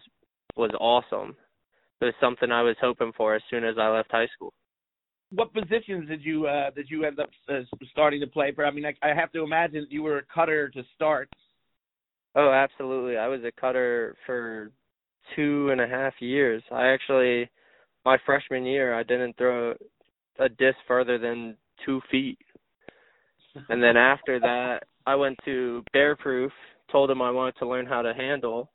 was 0.56 0.71
awesome. 0.79 1.36
It 2.01 2.06
was 2.06 2.13
something 2.19 2.51
I 2.51 2.62
was 2.62 2.75
hoping 2.82 3.12
for 3.15 3.36
as 3.36 3.41
soon 3.49 3.63
as 3.63 3.75
I 3.79 3.88
left 3.88 4.12
high 4.12 4.27
school. 4.36 4.53
What 5.35 5.53
positions 5.53 6.07
did 6.07 6.23
you 6.23 6.47
uh, 6.47 6.69
did 6.71 6.89
you 6.89 7.05
end 7.05 7.19
up 7.19 7.29
uh, 7.49 7.61
starting 7.91 8.19
to 8.21 8.27
play 8.27 8.51
for? 8.53 8.65
I 8.65 8.71
mean, 8.71 8.85
I, 8.85 8.93
I 9.01 9.13
have 9.13 9.31
to 9.33 9.43
imagine 9.43 9.87
you 9.89 10.03
were 10.03 10.19
a 10.19 10.23
cutter 10.33 10.69
to 10.69 10.83
start. 10.95 11.29
Oh, 12.35 12.51
absolutely. 12.51 13.17
I 13.17 13.27
was 13.27 13.41
a 13.43 13.51
cutter 13.59 14.15
for 14.25 14.71
two 15.35 15.69
and 15.71 15.81
a 15.81 15.87
half 15.87 16.13
years. 16.19 16.63
I 16.71 16.87
actually, 16.87 17.49
my 18.05 18.17
freshman 18.25 18.65
year, 18.65 18.93
I 18.93 19.03
didn't 19.03 19.37
throw 19.37 19.73
a 20.39 20.49
disc 20.49 20.77
further 20.87 21.17
than 21.17 21.55
two 21.85 22.01
feet. 22.09 22.39
And 23.69 23.83
then 23.83 23.97
after 23.97 24.39
that, 24.39 24.83
I 25.05 25.13
went 25.15 25.37
to 25.45 25.83
Bear 25.93 26.15
Proof 26.15 26.51
told 26.91 27.09
them 27.09 27.21
I 27.21 27.31
wanted 27.31 27.55
to 27.57 27.67
learn 27.67 27.85
how 27.85 28.01
to 28.01 28.13
handle, 28.13 28.71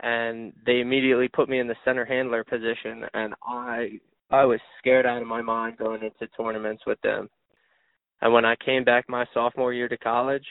and 0.00 0.52
they 0.64 0.80
immediately 0.80 1.28
put 1.28 1.48
me 1.48 1.58
in 1.58 1.66
the 1.66 1.74
center 1.84 2.04
handler 2.04 2.44
position, 2.44 3.04
and 3.14 3.34
I 3.42 3.98
I 4.30 4.44
was 4.44 4.60
scared 4.78 5.06
out 5.06 5.22
of 5.22 5.28
my 5.28 5.42
mind 5.42 5.76
going 5.78 6.02
into 6.02 6.26
tournaments 6.36 6.82
with 6.86 7.00
them. 7.02 7.28
And 8.20 8.32
when 8.32 8.44
I 8.44 8.56
came 8.64 8.84
back 8.84 9.08
my 9.08 9.24
sophomore 9.32 9.72
year 9.72 9.88
to 9.88 9.98
college, 9.98 10.44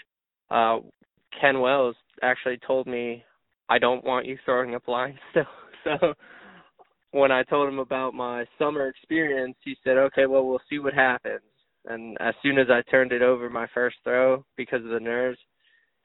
uh 0.50 0.80
Ken 1.40 1.60
Wells 1.60 1.96
actually 2.22 2.60
told 2.66 2.88
me 2.88 3.24
I 3.68 3.80
don't 3.80 4.06
want 4.06 4.26
you 4.26 4.38
throwing 4.46 4.76
up 4.76 4.88
lines 4.88 5.18
still. 5.32 5.44
So 5.84 6.14
when 7.12 7.32
I 7.32 7.44
told 7.44 7.68
him 7.70 7.80
about 7.80 8.14
my 8.14 8.46
summer 8.60 8.88
experience, 8.88 9.56
he 9.64 9.76
said, 9.84 9.98
"Okay, 9.98 10.26
well, 10.26 10.46
we'll 10.46 10.62
see 10.70 10.80
what 10.80 10.94
happens." 10.94 11.42
And 11.86 12.18
as 12.20 12.34
soon 12.42 12.58
as 12.58 12.68
I 12.70 12.82
turned 12.90 13.12
it 13.12 13.22
over 13.22 13.50
my 13.50 13.68
first 13.74 13.98
throw 14.04 14.44
because 14.58 14.84
of 14.84 14.90
the 14.90 15.00
nerves, 15.00 15.40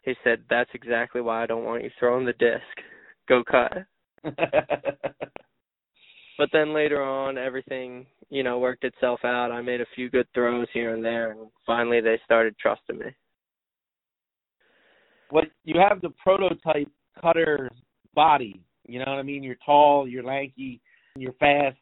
he 0.03 0.15
said, 0.23 0.45
"That's 0.49 0.71
exactly 0.75 1.21
why 1.21 1.43
I 1.43 1.47
don't 1.47 1.65
want 1.65 1.83
you 1.83 1.91
throwing 1.99 2.27
the 2.27 2.33
disc. 2.35 2.63
Go 3.29 3.43
cut." 3.45 3.85
but 6.41 6.49
then 6.55 6.73
later 6.73 7.03
on, 7.03 7.37
everything 7.37 8.07
you 8.31 8.43
know 8.43 8.59
worked 8.59 8.85
itself 8.85 9.21
out. 9.25 9.53
I 9.53 9.61
made 9.61 9.83
a 9.83 9.87
few 9.95 10.09
good 10.09 10.27
throws 10.33 10.67
here 10.73 10.95
and 10.95 11.05
there, 11.05 11.33
and 11.33 11.41
finally 11.67 12.01
they 12.01 12.19
started 12.25 12.57
trusting 12.59 12.97
me. 12.97 13.15
Well, 15.31 15.45
you 15.65 15.79
have 15.79 16.01
the 16.01 16.09
prototype 16.25 16.89
cutter's 17.21 17.71
body. 18.15 18.63
You 18.87 19.01
know 19.01 19.11
what 19.11 19.19
I 19.19 19.23
mean? 19.23 19.43
You're 19.43 19.59
tall, 19.67 20.09
you're 20.09 20.25
lanky, 20.25 20.81
you're 21.15 21.35
fast. 21.35 21.77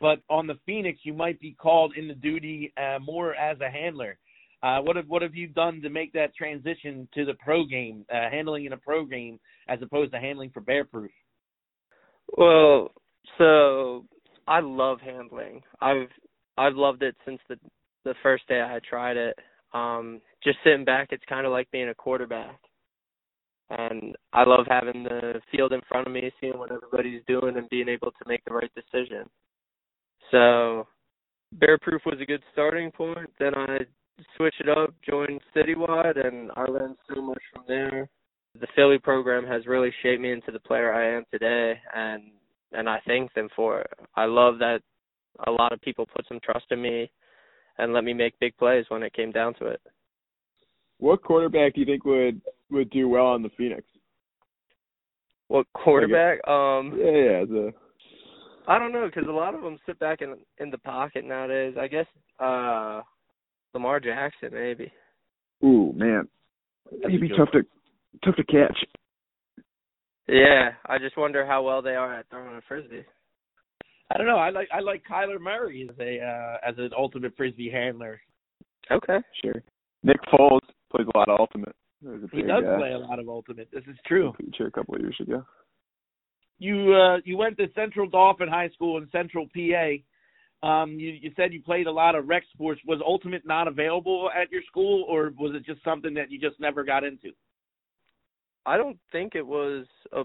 But 0.00 0.18
on 0.28 0.48
the 0.48 0.58
Phoenix, 0.66 0.98
you 1.04 1.14
might 1.14 1.38
be 1.38 1.52
called 1.52 1.94
into 1.96 2.16
duty 2.16 2.72
uh, 2.76 2.98
more 2.98 3.36
as 3.36 3.56
a 3.60 3.70
handler. 3.70 4.18
Uh, 4.64 4.80
what 4.80 4.96
have 4.96 5.06
what 5.06 5.22
have 5.22 5.36
you 5.36 5.46
done 5.46 5.80
to 5.80 5.90
make 5.90 6.12
that 6.14 6.34
transition 6.34 7.06
to 7.14 7.24
the 7.24 7.34
pro 7.34 7.64
game, 7.64 8.04
uh, 8.12 8.28
handling 8.32 8.64
in 8.64 8.72
a 8.72 8.76
pro 8.78 9.04
game 9.04 9.38
as 9.68 9.78
opposed 9.80 10.10
to 10.10 10.18
handling 10.18 10.50
for 10.50 10.60
Bear 10.60 10.84
Proof? 10.84 11.12
Well, 12.36 12.90
so 13.38 14.04
I 14.46 14.60
love 14.60 15.00
handling. 15.00 15.62
I've 15.80 16.08
I've 16.58 16.76
loved 16.76 17.02
it 17.02 17.16
since 17.24 17.40
the 17.48 17.56
the 18.04 18.14
first 18.22 18.46
day 18.48 18.60
I 18.60 18.80
tried 18.88 19.16
it. 19.16 19.38
Um, 19.72 20.20
just 20.44 20.58
sitting 20.64 20.84
back, 20.84 21.08
it's 21.12 21.24
kind 21.28 21.46
of 21.46 21.52
like 21.52 21.70
being 21.70 21.88
a 21.88 21.94
quarterback, 21.94 22.60
and 23.70 24.14
I 24.32 24.44
love 24.44 24.66
having 24.68 25.04
the 25.04 25.40
field 25.50 25.72
in 25.72 25.80
front 25.88 26.06
of 26.06 26.12
me, 26.12 26.30
seeing 26.40 26.58
what 26.58 26.72
everybody's 26.72 27.22
doing, 27.26 27.56
and 27.56 27.68
being 27.70 27.88
able 27.88 28.10
to 28.10 28.28
make 28.28 28.44
the 28.44 28.52
right 28.52 28.70
decision. 28.74 29.28
So, 30.30 30.86
Bear 31.52 31.78
Proof 31.78 32.02
was 32.04 32.18
a 32.20 32.26
good 32.26 32.42
starting 32.52 32.90
point. 32.90 33.30
Then 33.38 33.54
I 33.54 33.78
switched 34.36 34.60
it 34.60 34.68
up, 34.68 34.94
joined 35.08 35.40
Citywide, 35.56 36.26
and 36.26 36.50
I 36.56 36.64
learned 36.64 36.96
so 37.08 37.22
much 37.22 37.42
from 37.52 37.64
there. 37.66 38.08
The 38.60 38.66
Philly 38.76 38.98
program 38.98 39.46
has 39.46 39.66
really 39.66 39.92
shaped 40.02 40.20
me 40.20 40.32
into 40.32 40.52
the 40.52 40.60
player 40.60 40.92
I 40.92 41.16
am 41.16 41.24
today, 41.32 41.74
and 41.94 42.24
and 42.72 42.88
I 42.88 43.00
thank 43.06 43.32
them 43.34 43.48
for 43.54 43.80
it. 43.80 43.90
I 44.16 44.24
love 44.24 44.58
that 44.58 44.80
a 45.46 45.50
lot 45.50 45.72
of 45.72 45.80
people 45.80 46.06
put 46.14 46.26
some 46.28 46.40
trust 46.42 46.66
in 46.70 46.80
me 46.80 47.10
and 47.78 47.92
let 47.92 48.04
me 48.04 48.12
make 48.12 48.38
big 48.38 48.56
plays 48.56 48.84
when 48.88 49.02
it 49.02 49.14
came 49.14 49.32
down 49.32 49.54
to 49.54 49.66
it. 49.66 49.80
What 50.98 51.22
quarterback 51.22 51.74
do 51.74 51.80
you 51.80 51.86
think 51.86 52.04
would 52.04 52.40
would 52.70 52.90
do 52.90 53.08
well 53.08 53.26
on 53.26 53.42
the 53.42 53.50
Phoenix? 53.56 53.82
What 55.48 55.66
quarterback? 55.74 56.46
Um, 56.48 56.96
yeah, 56.96 57.10
yeah. 57.10 57.44
The... 57.44 57.72
I 58.68 58.78
don't 58.78 58.92
know 58.92 59.06
because 59.06 59.28
a 59.28 59.32
lot 59.32 59.54
of 59.54 59.62
them 59.62 59.78
sit 59.84 59.98
back 59.98 60.22
in 60.22 60.36
in 60.58 60.70
the 60.70 60.78
pocket 60.78 61.24
nowadays. 61.24 61.74
I 61.80 61.88
guess 61.88 62.06
uh 62.38 63.02
Lamar 63.74 64.00
Jackson, 64.00 64.50
maybe. 64.52 64.92
Ooh, 65.64 65.92
man, 65.94 66.28
he'd 67.08 67.20
be 67.20 67.28
tough 67.28 67.50
to 67.52 67.62
tough 68.24 68.36
to 68.36 68.44
catch. 68.44 68.76
Yeah, 70.28 70.70
I 70.86 70.98
just 70.98 71.16
wonder 71.16 71.44
how 71.46 71.62
well 71.62 71.82
they 71.82 71.94
are 71.94 72.14
at 72.14 72.28
throwing 72.30 72.56
a 72.56 72.60
frisbee. 72.68 73.04
I 74.10 74.18
don't 74.18 74.26
know. 74.26 74.36
I 74.36 74.50
like 74.50 74.68
I 74.72 74.80
like 74.80 75.02
Kyler 75.10 75.40
Murray 75.40 75.88
as 75.90 75.98
a 75.98 76.20
uh, 76.20 76.68
as 76.68 76.74
an 76.78 76.90
ultimate 76.96 77.32
frisbee 77.36 77.70
handler. 77.70 78.20
Okay, 78.90 79.18
sure. 79.42 79.62
Nick 80.02 80.20
Foles 80.32 80.60
plays 80.90 81.06
a 81.14 81.18
lot 81.18 81.28
of 81.28 81.40
ultimate. 81.40 81.74
He 82.32 82.42
does 82.42 82.64
guy. 82.64 82.76
play 82.76 82.92
a 82.92 82.98
lot 82.98 83.18
of 83.18 83.28
ultimate. 83.28 83.68
This 83.72 83.84
is 83.88 83.96
true. 84.06 84.32
Feature 84.36 84.66
a 84.66 84.70
couple 84.70 84.94
of 84.94 85.00
years 85.00 85.16
ago. 85.20 85.44
You 86.58 86.92
uh 86.94 87.18
you 87.24 87.36
went 87.36 87.56
to 87.58 87.66
Central 87.74 88.08
Dauphin 88.08 88.48
High 88.48 88.68
School 88.70 88.98
in 88.98 89.08
Central 89.10 89.46
PA. 89.54 90.66
Um, 90.66 90.92
you, 90.92 91.10
you 91.20 91.32
said 91.34 91.52
you 91.52 91.60
played 91.60 91.88
a 91.88 91.92
lot 91.92 92.14
of 92.14 92.28
rec 92.28 92.44
sports. 92.52 92.80
Was 92.86 93.00
Ultimate 93.04 93.44
not 93.44 93.66
available 93.66 94.30
at 94.30 94.50
your 94.52 94.62
school, 94.68 95.04
or 95.08 95.32
was 95.36 95.56
it 95.56 95.66
just 95.66 95.82
something 95.82 96.14
that 96.14 96.30
you 96.30 96.38
just 96.38 96.60
never 96.60 96.84
got 96.84 97.02
into? 97.02 97.30
I 98.66 98.76
don't 98.76 98.98
think 99.10 99.34
it 99.34 99.46
was 99.46 99.86
a 100.12 100.24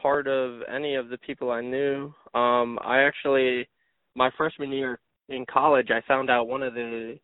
part 0.00 0.26
of 0.26 0.60
any 0.72 0.94
of 0.94 1.08
the 1.08 1.18
people 1.18 1.50
I 1.50 1.60
knew. 1.60 2.12
Um, 2.34 2.78
I 2.84 3.02
actually, 3.02 3.68
my 4.14 4.30
freshman 4.36 4.70
year 4.70 5.00
in 5.28 5.44
college, 5.52 5.88
I 5.90 6.00
found 6.06 6.30
out 6.30 6.48
one 6.48 6.62
of 6.62 6.74
the 6.74 7.18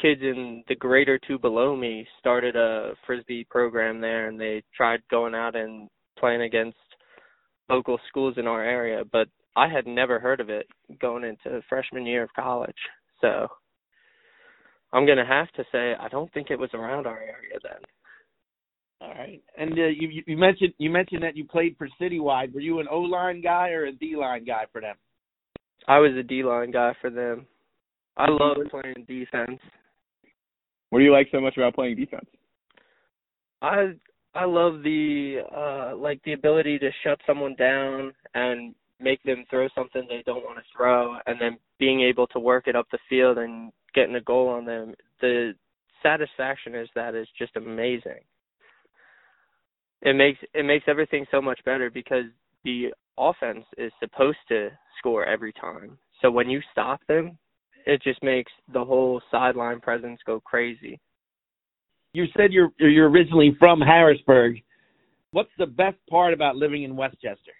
kids 0.00 0.20
in 0.22 0.62
the 0.68 0.74
grade 0.74 1.08
or 1.08 1.18
two 1.18 1.38
below 1.38 1.74
me 1.74 2.06
started 2.18 2.54
a 2.54 2.92
frisbee 3.06 3.46
program 3.50 4.00
there, 4.00 4.28
and 4.28 4.38
they 4.38 4.62
tried 4.76 5.00
going 5.10 5.34
out 5.34 5.56
and 5.56 5.88
playing 6.18 6.42
against 6.42 6.76
local 7.68 7.98
schools 8.08 8.34
in 8.36 8.46
our 8.46 8.62
area, 8.62 9.02
but 9.10 9.28
I 9.56 9.68
had 9.68 9.86
never 9.86 10.20
heard 10.20 10.40
of 10.40 10.50
it 10.50 10.66
going 11.00 11.24
into 11.24 11.62
freshman 11.68 12.06
year 12.06 12.22
of 12.22 12.32
college. 12.34 12.76
So 13.20 13.48
I'm 14.92 15.06
gonna 15.06 15.26
have 15.26 15.50
to 15.52 15.64
say 15.72 15.94
I 15.98 16.08
don't 16.08 16.32
think 16.32 16.50
it 16.50 16.58
was 16.58 16.70
around 16.74 17.06
our 17.06 17.18
area 17.18 17.58
then. 17.62 17.80
All 19.00 19.10
right. 19.10 19.42
And 19.58 19.72
uh, 19.72 19.86
you 19.86 20.22
you 20.26 20.36
mentioned 20.36 20.72
you 20.78 20.90
mentioned 20.90 21.22
that 21.22 21.36
you 21.36 21.44
played 21.44 21.76
for 21.76 21.88
Citywide. 22.00 22.54
Were 22.54 22.60
you 22.60 22.80
an 22.80 22.86
O 22.90 23.00
line 23.00 23.42
guy 23.42 23.70
or 23.70 23.86
a 23.86 23.92
D 23.92 24.16
line 24.16 24.44
guy 24.44 24.64
for 24.72 24.80
them? 24.80 24.96
I 25.86 25.98
was 25.98 26.12
a 26.18 26.22
D 26.22 26.42
line 26.42 26.70
guy 26.70 26.94
for 27.00 27.10
them. 27.10 27.46
I 28.16 28.28
love 28.30 28.56
playing 28.70 29.04
defense. 29.06 29.60
What 30.90 31.00
do 31.00 31.04
you 31.04 31.12
like 31.12 31.28
so 31.30 31.40
much 31.40 31.56
about 31.56 31.74
playing 31.74 31.96
defense? 31.96 32.26
I 33.60 33.92
I 34.34 34.44
love 34.44 34.82
the 34.82 35.42
uh 35.54 35.96
like 35.96 36.22
the 36.24 36.32
ability 36.32 36.78
to 36.78 36.90
shut 37.04 37.20
someone 37.26 37.54
down 37.56 38.12
and 38.34 38.74
make 38.98 39.22
them 39.24 39.44
throw 39.50 39.68
something 39.74 40.06
they 40.08 40.22
don't 40.24 40.44
want 40.44 40.56
to 40.56 40.64
throw 40.74 41.16
and 41.26 41.38
then 41.38 41.58
being 41.78 42.00
able 42.00 42.26
to 42.28 42.40
work 42.40 42.66
it 42.66 42.76
up 42.76 42.86
the 42.90 42.98
field 43.10 43.36
and 43.36 43.72
getting 43.94 44.14
a 44.14 44.20
goal 44.22 44.48
on 44.48 44.64
them. 44.64 44.94
The 45.20 45.52
satisfaction 46.02 46.74
is 46.74 46.88
that 46.94 47.14
is 47.14 47.28
just 47.38 47.56
amazing. 47.56 48.20
It 50.06 50.14
makes 50.14 50.38
it 50.54 50.64
makes 50.64 50.84
everything 50.86 51.26
so 51.32 51.42
much 51.42 51.58
better 51.64 51.90
because 51.90 52.26
the 52.64 52.94
offense 53.18 53.64
is 53.76 53.90
supposed 53.98 54.38
to 54.48 54.70
score 54.98 55.26
every 55.26 55.52
time. 55.52 55.98
So 56.22 56.30
when 56.30 56.48
you 56.48 56.60
stop 56.70 57.00
them, 57.08 57.36
it 57.86 58.00
just 58.02 58.22
makes 58.22 58.52
the 58.72 58.84
whole 58.84 59.20
sideline 59.32 59.80
presence 59.80 60.20
go 60.24 60.38
crazy. 60.38 61.00
You 62.12 62.26
said 62.36 62.52
you're 62.52 62.70
you're 62.78 63.10
originally 63.10 63.56
from 63.58 63.80
Harrisburg. 63.80 64.62
What's 65.32 65.50
the 65.58 65.66
best 65.66 65.96
part 66.08 66.32
about 66.32 66.54
living 66.54 66.84
in 66.84 66.94
Westchester? 66.94 67.52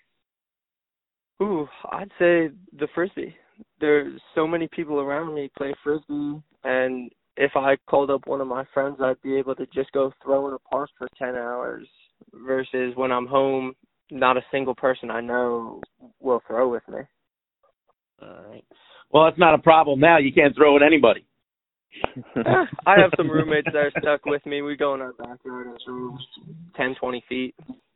Ooh, 1.42 1.66
I'd 1.90 2.12
say 2.16 2.50
the 2.78 2.86
frisbee. 2.94 3.34
There's 3.80 4.20
so 4.36 4.46
many 4.46 4.68
people 4.68 5.00
around 5.00 5.34
me 5.34 5.50
play 5.58 5.74
frisbee, 5.82 6.40
and 6.62 7.10
if 7.36 7.56
I 7.56 7.76
called 7.88 8.10
up 8.10 8.28
one 8.28 8.40
of 8.40 8.46
my 8.46 8.64
friends, 8.72 8.98
I'd 9.00 9.20
be 9.20 9.36
able 9.36 9.56
to 9.56 9.66
just 9.74 9.90
go 9.90 10.12
throw 10.22 10.46
in 10.46 10.54
a 10.54 10.58
park 10.60 10.90
for 10.96 11.08
ten 11.18 11.34
hours. 11.34 11.88
Versus 12.32 12.92
when 12.96 13.12
I'm 13.12 13.26
home, 13.26 13.74
not 14.10 14.36
a 14.36 14.44
single 14.50 14.74
person 14.74 15.10
I 15.10 15.20
know 15.20 15.80
will 16.20 16.42
throw 16.46 16.68
with 16.68 16.82
me. 16.88 16.98
All 18.22 18.42
right. 18.48 18.64
Well, 19.10 19.28
it's 19.28 19.38
not 19.38 19.54
a 19.54 19.58
problem 19.58 20.00
now. 20.00 20.18
You 20.18 20.32
can't 20.32 20.54
throw 20.54 20.76
at 20.76 20.82
anybody. 20.82 21.24
I 22.86 22.98
have 22.98 23.12
some 23.16 23.30
roommates 23.30 23.68
that 23.72 23.76
are 23.76 23.92
stuck 24.00 24.26
with 24.26 24.44
me. 24.44 24.62
We 24.62 24.76
go 24.76 24.94
in 24.94 25.00
our 25.00 25.12
backyard 25.12 25.68
and 25.68 25.78
throw 25.84 26.16
ten, 26.76 26.94
twenty 27.00 27.24
feet. 27.28 27.54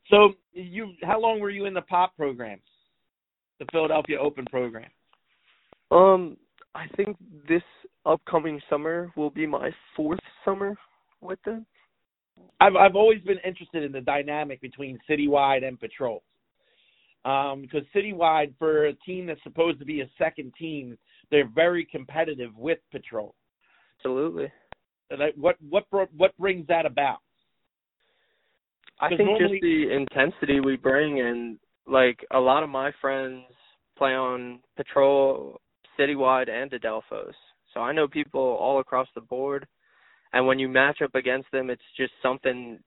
So 0.08 0.34
you, 0.52 0.92
how 1.02 1.20
long 1.20 1.40
were 1.40 1.50
you 1.50 1.66
in 1.66 1.74
the 1.74 1.82
pop 1.82 2.16
program, 2.16 2.60
the 3.58 3.66
Philadelphia 3.72 4.18
Open 4.18 4.44
program? 4.50 4.90
Um, 5.90 6.36
I 6.74 6.86
think 6.96 7.16
this 7.48 7.62
upcoming 8.06 8.60
summer 8.70 9.12
will 9.16 9.30
be 9.30 9.46
my 9.46 9.70
fourth 9.96 10.20
summer 10.44 10.76
with 11.20 11.38
them. 11.44 11.66
I've 12.60 12.76
I've 12.76 12.96
always 12.96 13.20
been 13.22 13.38
interested 13.44 13.82
in 13.82 13.92
the 13.92 14.00
dynamic 14.00 14.60
between 14.60 14.98
Citywide 15.08 15.66
and 15.66 15.80
Patrol. 15.80 16.22
Um, 17.24 17.62
because 17.62 17.82
Citywide, 17.94 18.54
for 18.58 18.86
a 18.86 18.94
team 18.94 19.26
that's 19.26 19.42
supposed 19.42 19.78
to 19.78 19.84
be 19.84 20.00
a 20.00 20.10
second 20.16 20.54
team, 20.58 20.96
they're 21.30 21.48
very 21.48 21.84
competitive 21.84 22.56
with 22.56 22.78
Patrol. 22.90 23.34
Absolutely. 23.98 24.50
What 25.36 25.56
what 25.68 25.84
what 26.16 26.36
brings 26.38 26.66
that 26.68 26.86
about? 26.86 27.18
I 29.00 29.08
think 29.08 29.20
normally... 29.20 29.48
just 29.48 29.62
the 29.62 29.94
intensity 29.94 30.60
we 30.60 30.76
bring, 30.76 31.20
and 31.20 31.58
like 31.86 32.24
a 32.32 32.38
lot 32.38 32.62
of 32.62 32.68
my 32.68 32.92
friends 33.00 33.44
play 33.98 34.14
on 34.14 34.60
Patrol, 34.76 35.60
Citywide, 35.98 36.48
and 36.48 36.70
Adelphos. 36.70 37.32
So 37.74 37.80
I 37.80 37.92
know 37.92 38.08
people 38.08 38.40
all 38.40 38.80
across 38.80 39.08
the 39.14 39.20
board, 39.20 39.66
and 40.32 40.46
when 40.46 40.58
you 40.58 40.68
match 40.68 41.02
up 41.02 41.14
against 41.14 41.50
them, 41.52 41.70
it's 41.70 41.82
just 41.96 42.12
something 42.22 42.78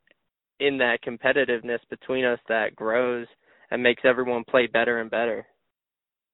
in 0.59 0.77
that 0.77 0.99
competitiveness 1.05 1.79
between 1.89 2.25
us 2.25 2.39
that 2.47 2.75
grows 2.75 3.27
and 3.71 3.81
makes 3.81 4.03
everyone 4.05 4.43
play 4.49 4.67
better 4.67 4.99
and 4.99 5.09
better. 5.09 5.45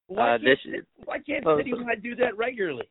Why 0.08 0.36
uh, 0.36 0.38
can't, 0.38 0.44
this, 0.44 0.82
why 1.06 1.20
can't 1.20 1.46
uh, 1.46 1.52
Citywide 1.52 2.04
do 2.04 2.16
that 2.16 2.38
regularly? 2.38 2.90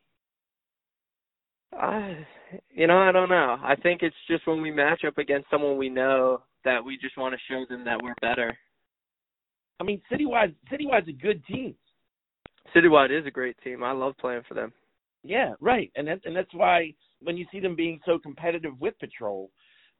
I, 1.73 2.25
you 2.71 2.87
know, 2.87 2.97
I 2.97 3.11
don't 3.11 3.29
know. 3.29 3.57
I 3.63 3.75
think 3.75 4.01
it's 4.01 4.15
just 4.27 4.47
when 4.47 4.61
we 4.61 4.71
match 4.71 5.03
up 5.05 5.17
against 5.17 5.49
someone 5.51 5.77
we 5.77 5.89
know 5.89 6.41
that 6.65 6.83
we 6.83 6.97
just 6.97 7.17
want 7.17 7.35
to 7.35 7.53
show 7.53 7.63
them 7.69 7.85
that 7.85 8.01
we're 8.01 8.15
better. 8.21 8.57
I 9.79 9.83
mean, 9.83 10.01
Citywide, 10.11 10.55
Citywide's 10.71 11.07
a 11.07 11.13
good 11.13 11.45
team. 11.45 11.75
Citywide 12.75 13.17
is 13.17 13.25
a 13.25 13.31
great 13.31 13.55
team. 13.63 13.83
I 13.83 13.91
love 13.91 14.13
playing 14.19 14.41
for 14.47 14.53
them. 14.53 14.73
Yeah, 15.23 15.53
right, 15.59 15.91
and 15.95 16.07
that, 16.07 16.21
and 16.25 16.35
that's 16.35 16.53
why 16.53 16.93
when 17.21 17.37
you 17.37 17.45
see 17.51 17.59
them 17.59 17.75
being 17.75 17.99
so 18.05 18.17
competitive 18.17 18.79
with 18.79 18.97
Patrol, 18.99 19.49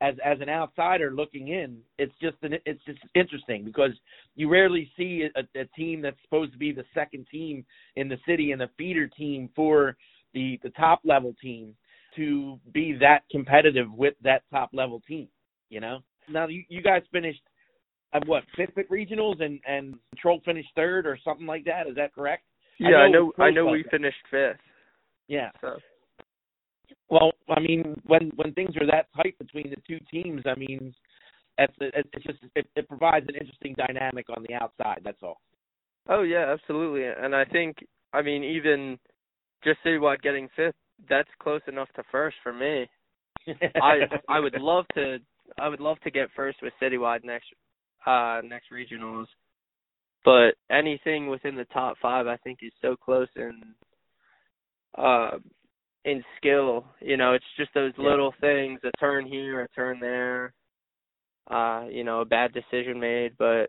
as 0.02 0.16
as 0.24 0.40
an 0.40 0.50
outsider 0.50 1.12
looking 1.12 1.50
in, 1.50 1.78
it's 1.98 2.14
just 2.22 2.38
an, 2.42 2.54
it's 2.66 2.84
just 2.86 3.00
interesting 3.16 3.66
because 3.66 3.92
you 4.36 4.50
rarely 4.50 4.90
see 4.98 5.28
a, 5.36 5.60
a 5.60 5.66
team 5.76 6.02
that's 6.02 6.22
supposed 6.24 6.54
to 6.54 6.58
be 6.58 6.72
the 6.72 6.86
second 6.94 7.28
team 7.30 7.66
in 7.96 8.08
the 8.08 8.18
city 8.28 8.52
and 8.52 8.62
the 8.62 8.70
feeder 8.78 9.08
team 9.08 9.50
for 9.56 9.98
the 10.34 10.60
the 10.64 10.70
top 10.72 11.02
level 11.04 11.36
team 11.42 11.76
to 12.16 12.60
be 12.74 12.94
that 13.00 13.24
competitive 13.30 13.92
with 13.92 14.14
that 14.24 14.44
top 14.52 14.70
level 14.74 15.02
team. 15.08 15.28
You 15.70 15.82
know, 15.82 16.00
now 16.30 16.48
you, 16.48 16.64
you 16.70 16.82
guys 16.82 17.02
finished 17.12 17.42
at 18.14 18.26
what 18.26 18.44
fifth 18.56 18.78
at 18.78 18.90
regionals 18.90 19.44
and 19.44 19.60
and 19.68 19.96
Patrol 20.12 20.42
finished 20.46 20.70
third 20.76 21.06
or 21.06 21.18
something 21.24 21.46
like 21.46 21.66
that. 21.66 21.88
Is 21.88 21.96
that 21.96 22.16
correct? 22.16 22.44
Yeah, 22.80 22.96
I 22.98 23.10
know. 23.10 23.34
I 23.38 23.42
know, 23.42 23.46
I 23.46 23.52
know 23.52 23.66
we 23.66 23.84
finished 23.92 24.18
fifth. 24.32 24.62
Yeah. 25.28 25.50
So. 25.60 25.78
Well, 27.10 27.32
I 27.50 27.60
mean, 27.60 28.00
when 28.06 28.32
when 28.36 28.54
things 28.54 28.76
are 28.78 28.86
that 28.88 29.08
tight 29.16 29.38
between 29.40 29.70
the 29.70 29.78
two 29.88 30.00
teams, 30.12 30.44
I 30.46 30.56
mean, 30.56 30.94
it's 31.58 31.74
it's 31.80 32.26
just 32.26 32.40
it, 32.56 32.68
it 32.76 32.88
provides 32.88 33.26
an 33.28 33.36
interesting 33.36 33.76
dynamic 33.78 34.28
on 34.30 34.46
the 34.48 34.56
outside. 34.56 35.02
That's 35.04 35.22
all. 35.24 35.42
Oh 36.08 36.22
yeah, 36.22 36.54
absolutely, 36.54 37.06
and 37.06 37.36
I 37.36 37.46
think 37.46 37.78
I 38.14 38.22
mean 38.22 38.44
even 38.44 39.00
just 39.64 39.80
citywide 39.86 40.22
getting 40.22 40.48
fifth, 40.56 40.76
that's 41.10 41.30
close 41.42 41.62
enough 41.68 41.90
to 41.96 42.04
first 42.12 42.38
for 42.44 42.54
me. 42.54 42.88
I 43.82 44.02
I 44.28 44.40
would 44.40 44.56
love 44.60 44.86
to 44.96 45.18
I 45.60 45.68
would 45.68 45.80
love 45.80 46.00
to 46.02 46.12
get 46.12 46.30
first 46.36 46.60
with 46.62 46.74
citywide 46.82 47.24
next 47.24 47.48
uh 48.06 48.42
next 48.44 48.68
regionals. 48.72 49.26
But 50.26 50.56
anything 50.70 51.28
within 51.28 51.56
the 51.56 51.66
top 51.66 51.98
five 52.02 52.28
I 52.28 52.38
think 52.38 52.60
is 52.62 52.74
so 52.82 52.96
close 52.96 53.30
and 53.36 53.64
uh 54.98 55.38
in 56.06 56.24
skill. 56.38 56.86
You 57.02 57.18
know, 57.18 57.34
it's 57.34 57.46
just 57.58 57.74
those 57.74 57.94
yeah. 57.98 58.10
little 58.10 58.34
things, 58.42 58.80
a 58.84 58.92
turn 59.00 59.26
here, 59.26 59.62
a 59.62 59.68
turn 59.70 60.00
there, 60.00 60.54
uh, 61.50 61.86
you 61.90 62.04
know, 62.04 62.22
a 62.22 62.26
bad 62.26 62.54
decision 62.54 63.00
made. 63.00 63.34
But 63.38 63.68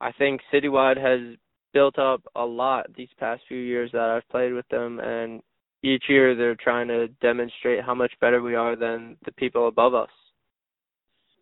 I 0.00 0.12
think 0.12 0.40
Citywide 0.52 0.98
has 0.98 1.36
built 1.72 1.98
up 1.98 2.22
a 2.34 2.44
lot 2.44 2.86
these 2.96 3.08
past 3.18 3.42
few 3.48 3.58
years 3.58 3.90
that 3.92 4.02
I've 4.02 4.28
played 4.28 4.52
with 4.52 4.66
them 4.68 4.98
and 5.00 5.42
each 5.82 6.04
year 6.08 6.34
they're 6.34 6.56
trying 6.56 6.88
to 6.88 7.08
demonstrate 7.22 7.84
how 7.84 7.94
much 7.94 8.12
better 8.20 8.42
we 8.42 8.54
are 8.54 8.76
than 8.76 9.16
the 9.24 9.32
people 9.32 9.68
above 9.68 9.94
us. 9.94 10.10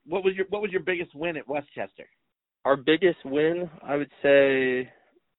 What 0.07 0.25
was 0.25 0.35
your 0.37 0.47
what 0.51 0.63
was 0.63 0.71
your 0.71 0.83
biggest 0.83 1.15
win 1.15 1.37
at 1.37 1.49
Westchester? 1.49 2.07
Our 2.65 2.77
biggest 2.77 3.19
win, 3.25 3.69
I 3.83 3.97
would 3.97 4.11
say 4.23 4.89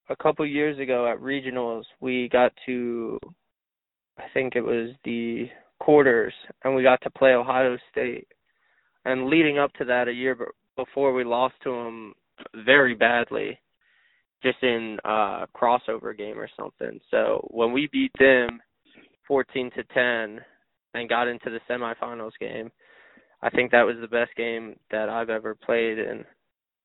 a 0.10 0.16
couple 0.22 0.46
years 0.46 0.80
ago 0.80 1.08
at 1.08 1.20
regionals, 1.20 1.84
we 2.00 2.30
got 2.30 2.52
to 2.66 3.20
I 4.20 4.24
think 4.34 4.56
it 4.56 4.62
was 4.62 4.92
the 5.06 5.48
quarters 5.80 6.34
and 6.64 6.76
we 6.76 6.84
got 6.84 7.02
to 7.02 7.10
play 7.10 7.32
Ohio 7.32 7.78
State. 7.92 8.28
And 9.06 9.28
leading 9.28 9.58
up 9.58 9.72
to 9.74 9.86
that 9.86 10.08
a 10.08 10.14
year 10.14 10.38
before 10.76 11.14
we 11.14 11.24
lost 11.24 11.56
to 11.64 11.72
them 11.72 12.14
very 12.66 12.94
badly 12.94 13.58
just 14.44 14.62
in 14.62 14.98
a 15.04 15.48
crossover 15.56 16.18
game 16.18 16.38
or 16.38 16.50
something. 16.58 17.00
So 17.12 17.48
when 17.52 17.72
we 17.72 17.90
beat 17.92 18.12
them 18.20 18.62
14 19.28 19.72
to 19.76 19.84
10 19.84 20.44
and 20.94 21.10
got 21.10 21.28
into 21.28 21.50
the 21.50 21.60
semifinals 21.70 22.32
game, 22.40 22.72
I 23.42 23.50
think 23.50 23.72
that 23.72 23.86
was 23.86 23.96
the 24.02 24.08
best 24.08 24.32
game 24.36 24.76
that 24.92 25.10
I've 25.10 25.30
ever 25.30 25.56
played 25.56 25.98
in 25.98 26.26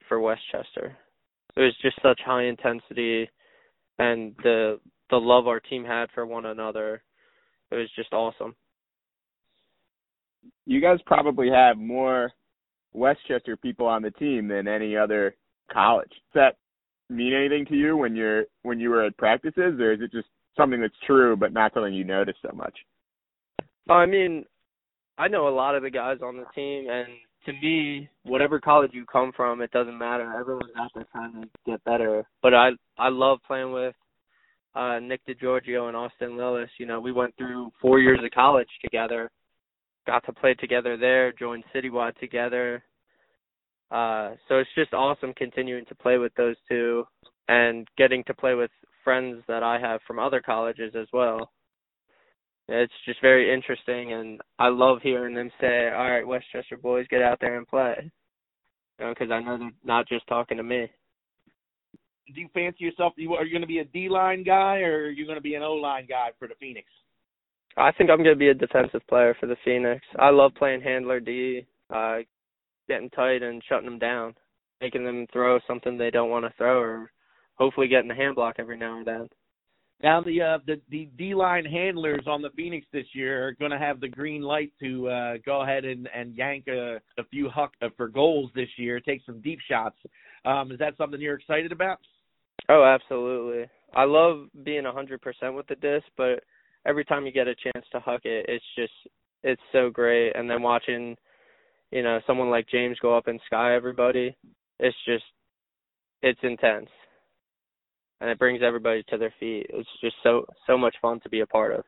for 0.09 0.21
Westchester. 0.21 0.97
It 1.57 1.61
was 1.61 1.75
just 1.83 2.01
such 2.03 2.21
high 2.25 2.45
intensity 2.45 3.29
and 3.99 4.35
the 4.43 4.81
the 5.11 5.17
love 5.17 5.47
our 5.47 5.61
team 5.61 5.85
had 5.85 6.07
for 6.15 6.27
one 6.27 6.47
another. 6.47 7.03
It 7.75 7.79
was 7.79 7.91
just 7.97 8.13
awesome. 8.13 8.55
You 10.65 10.81
guys 10.81 10.99
probably 11.07 11.51
have 11.51 11.77
more 11.77 12.31
Westchester 12.93 13.57
people 13.57 13.87
on 13.87 14.03
the 14.03 14.13
team 14.13 14.47
than 14.47 14.69
any 14.69 14.97
other 14.97 15.35
college. 15.73 16.11
Does 16.11 16.35
that 16.35 16.57
mean 17.15 17.35
anything 17.35 17.67
to 17.67 17.75
you 17.75 17.97
when 17.97 18.15
you're 18.15 18.45
when 18.63 18.79
you 18.79 18.91
were 18.91 19.05
at 19.05 19.17
practices, 19.17 19.81
or 19.81 19.93
is 19.93 20.01
it 20.01 20.13
just 20.13 20.29
something 20.57 20.81
that's 20.81 20.95
true 21.05 21.37
but 21.37 21.53
not 21.53 21.75
something 21.75 21.93
you 21.93 22.05
notice 22.05 22.37
so 22.43 22.55
much? 22.55 22.75
Uh, 23.91 23.95
I 23.95 24.07
mean, 24.07 24.45
I 25.19 25.27
know 25.27 25.49
a 25.49 25.51
lot 25.51 25.75
of 25.75 25.83
the 25.83 25.91
guys 25.91 26.19
on 26.23 26.37
the 26.37 26.47
team, 26.55 26.89
and 26.89 27.09
to 27.47 27.53
me, 27.55 28.09
whatever 28.23 28.61
college 28.61 28.93
you 28.95 29.05
come 29.05 29.33
from, 29.37 29.61
it 29.61 29.71
doesn't 29.73 29.99
matter. 29.99 30.33
Everyone's 30.39 30.71
out 30.79 30.91
there 30.95 31.07
trying 31.13 31.33
to 31.43 31.49
get 31.67 31.83
better. 31.85 32.25
But 32.41 32.55
I 32.55 32.71
I 32.99 33.09
love 33.09 33.41
playing 33.47 33.73
with 33.73 33.97
uh 34.75 34.99
Nick 34.99 35.21
DeGiorgio 35.27 35.89
and 35.89 35.97
Austin 35.97 36.31
Lillis. 36.33 36.69
You 36.79 36.87
know, 36.87 37.01
we 37.01 37.13
went 37.13 37.37
through 37.37 37.73
four 37.81 38.01
years 38.01 38.21
of 38.23 38.31
college 38.33 38.69
together. 38.83 39.31
Got 40.07 40.25
to 40.27 40.33
play 40.33 40.55
together 40.55 40.97
there, 40.97 41.33
joined 41.33 41.65
Citywide 41.75 42.19
together. 42.19 42.83
Uh 43.91 44.33
so 44.49 44.59
it's 44.59 44.71
just 44.75 44.93
awesome 44.93 45.33
continuing 45.35 45.85
to 45.87 45.95
play 45.95 46.19
with 46.19 46.35
those 46.35 46.57
two 46.69 47.05
and 47.49 47.87
getting 47.99 48.25
to 48.25 48.35
play 48.35 48.55
with 48.55 48.71
friends 49.03 49.43
that 49.49 49.63
I 49.63 49.79
have 49.79 50.01
from 50.07 50.19
other 50.19 50.41
colleges 50.41 50.95
as 50.99 51.07
well. 51.13 51.51
It's 52.69 52.93
just 53.05 53.21
very 53.21 53.53
interesting 53.53 54.15
and 54.15 54.41
I 54.59 54.69
love 54.69 54.99
hearing 55.03 55.35
them 55.35 55.51
say, 55.61 55.91
"All 55.91 56.11
right, 56.11 56.27
Westchester 56.27 56.79
boys, 56.79 57.07
get 57.09 57.21
out 57.23 57.39
there 57.41 57.59
and 57.59 57.69
play." 57.69 58.11
You 58.99 59.05
know, 59.05 59.11
because 59.13 59.31
I 59.31 59.41
know 59.41 59.59
they're 59.59 59.71
not 59.85 60.09
just 60.09 60.27
talking 60.27 60.57
to 60.57 60.63
me 60.63 60.91
do 62.33 62.41
you 62.41 62.49
fancy 62.55 62.85
yourself? 62.85 63.13
Are 63.19 63.45
you 63.45 63.53
going 63.53 63.61
to 63.61 63.67
be 63.67 63.79
a 63.79 63.85
D 63.85 64.09
line 64.09 64.45
guy 64.45 64.81
or 64.81 65.05
are 65.05 65.11
you 65.11 65.27
going 65.27 65.39
to 65.39 65.43
be 65.43 65.55
an 65.55 65.63
O 65.63 65.75
line 65.75 66.07
guy 66.09 66.31
for 66.39 66.49
the 66.49 66.55
Phoenix? 66.59 66.87
I 67.77 67.91
think 67.93 68.11
I'm 68.11 68.19
going 68.23 68.35
to 68.35 68.37
be 68.37 68.49
a 68.49 68.55
defensive 68.55 69.03
player 69.09 69.37
for 69.39 69.47
the 69.47 69.57
Phoenix. 69.65 70.05
I 70.19 70.31
love 70.31 70.53
playing 70.57 70.81
handler 70.81 71.21
D, 71.21 71.67
uh, 71.93 72.19
getting 72.89 73.11
tight 73.11 73.43
and 73.43 73.63
shutting 73.69 73.87
them 73.87 73.99
down, 73.99 74.35
making 74.81 75.05
them 75.05 75.27
throw 75.33 75.59
something 75.67 75.99
they 75.99 76.11
don't 76.11 76.31
want 76.31 76.45
to 76.45 76.53
throw, 76.57 76.79
or 76.79 77.11
hopefully 77.57 77.89
getting 77.89 78.11
a 78.11 78.15
hand 78.15 78.37
block 78.37 78.57
every 78.59 78.77
now 78.77 78.99
and 78.99 79.07
then. 79.07 79.29
Now 80.03 80.21
the 80.21 80.43
uh, 80.43 80.59
the 80.67 80.81
the 80.91 81.09
D 81.17 81.35
line 81.35 81.65
handlers 81.65 82.25
on 82.27 82.43
the 82.43 82.51
Phoenix 82.51 82.87
this 82.93 83.07
year 83.13 83.49
are 83.49 83.53
going 83.53 83.71
to 83.71 83.79
have 83.79 84.01
the 84.01 84.09
green 84.09 84.43
light 84.43 84.73
to 84.81 85.09
uh, 85.09 85.35
go 85.47 85.63
ahead 85.63 85.85
and 85.85 86.09
and 86.15 86.37
yank 86.37 86.67
a, 86.69 87.01
a 87.19 87.25
few 87.31 87.49
huck 87.49 87.73
uh, 87.81 87.89
for 87.97 88.09
goals 88.09 88.51
this 88.55 88.69
year, 88.77 89.01
take 89.01 89.23
some 89.25 89.41
deep 89.41 89.61
shots. 89.69 89.97
Um, 90.45 90.73
is 90.73 90.79
that 90.79 90.97
something 90.97 91.21
you're 91.21 91.37
excited 91.37 91.73
about? 91.73 92.01
Oh, 92.69 92.85
absolutely. 92.85 93.69
I 93.95 94.05
love 94.05 94.49
being 94.65 94.87
a 94.87 94.93
100% 94.93 95.19
with 95.55 95.67
the 95.67 95.77
disc, 95.77 96.07
but 96.17 96.43
every 96.87 97.05
time 97.05 97.27
you 97.27 97.33
get 97.33 97.49
a 97.49 97.55
chance 97.55 97.87
to 97.93 98.01
huck 98.01 98.23
it, 98.25 98.47
it's 98.49 98.65
just 98.77 98.93
it's 99.43 99.63
so 99.73 99.91
great. 99.91 100.35
And 100.35 100.49
then 100.49 100.63
watching, 100.63 101.17
you 101.91 102.03
know, 102.03 102.21
someone 102.27 102.51
like 102.51 102.69
James 102.69 102.99
go 103.01 103.17
up 103.17 103.29
and 103.29 103.41
sky 103.47 103.75
everybody, 103.75 104.37
it's 104.79 104.97
just 105.07 105.25
it's 106.23 106.41
intense. 106.43 106.89
And 108.21 108.31
it 108.31 108.39
brings 108.39 108.63
everybody 108.63 109.05
to 109.11 109.19
their 109.19 109.35
feet. 109.39 109.67
It's 109.69 109.89
just 110.01 110.17
so 110.23 110.47
so 110.67 110.79
much 110.79 110.97
fun 111.03 111.21
to 111.21 111.29
be 111.29 111.41
a 111.41 111.47
part 111.47 111.75
of. 111.75 111.85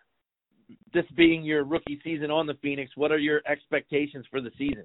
This 0.92 1.04
being 1.16 1.42
your 1.44 1.64
rookie 1.64 2.00
season 2.04 2.30
on 2.30 2.46
the 2.46 2.58
Phoenix, 2.60 2.90
what 2.96 3.12
are 3.12 3.18
your 3.18 3.40
expectations 3.48 4.26
for 4.30 4.40
the 4.40 4.50
season? 4.58 4.84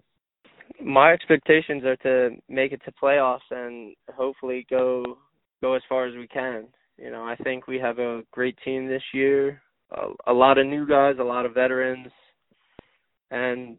My 0.81 1.11
expectations 1.11 1.83
are 1.83 1.97
to 1.97 2.35
make 2.47 2.71
it 2.71 2.81
to 2.85 2.91
playoffs 2.91 3.39
and 3.49 3.93
hopefully 4.15 4.65
go 4.69 5.17
go 5.62 5.74
as 5.74 5.82
far 5.88 6.07
as 6.07 6.16
we 6.16 6.28
can. 6.28 6.66
You 6.97 7.12
know, 7.12 7.24
I 7.24 7.36
think 7.43 7.68
we 7.68 7.80
have 7.80 7.99
a 7.99 8.24
great 8.32 8.57
team 8.64 8.88
this 8.88 9.03
year. 9.14 9.62
A, 9.91 10.32
a 10.32 10.34
lot 10.34 10.57
of 10.57 10.68
new 10.68 10.88
guys, 10.88 11.16
a 11.20 11.24
lot 11.24 11.45
of 11.45 11.53
veterans, 11.53 12.07
and 13.30 13.78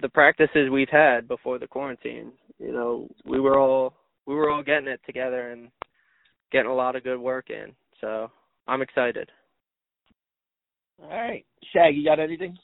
the 0.00 0.08
practices 0.08 0.70
we've 0.70 0.88
had 0.90 1.28
before 1.28 1.58
the 1.58 1.66
quarantine. 1.66 2.32
You 2.58 2.72
know, 2.72 3.08
we 3.24 3.40
were 3.40 3.58
all 3.58 3.94
we 4.26 4.34
were 4.34 4.50
all 4.50 4.62
getting 4.62 4.88
it 4.88 5.00
together 5.04 5.50
and 5.50 5.68
getting 6.52 6.70
a 6.70 6.74
lot 6.74 6.96
of 6.96 7.04
good 7.04 7.18
work 7.18 7.50
in. 7.50 7.72
So 8.00 8.30
I'm 8.66 8.82
excited. 8.82 9.30
All 11.02 11.08
right, 11.08 11.44
Shag, 11.72 11.96
you 11.96 12.04
got 12.04 12.20
anything? 12.20 12.56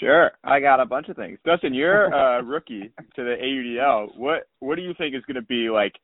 Sure, 0.00 0.30
I 0.44 0.60
got 0.60 0.80
a 0.80 0.86
bunch 0.86 1.08
of 1.08 1.16
things. 1.16 1.38
Dustin, 1.44 1.74
you're 1.74 2.04
a 2.38 2.42
rookie 2.42 2.92
to 3.16 3.24
the 3.24 3.36
AUDL. 3.42 4.16
What 4.16 4.48
what 4.60 4.76
do 4.76 4.82
you 4.82 4.94
think 4.96 5.14
is 5.14 5.22
going 5.26 5.34
to 5.34 5.42
be 5.42 5.68
like 5.68 5.94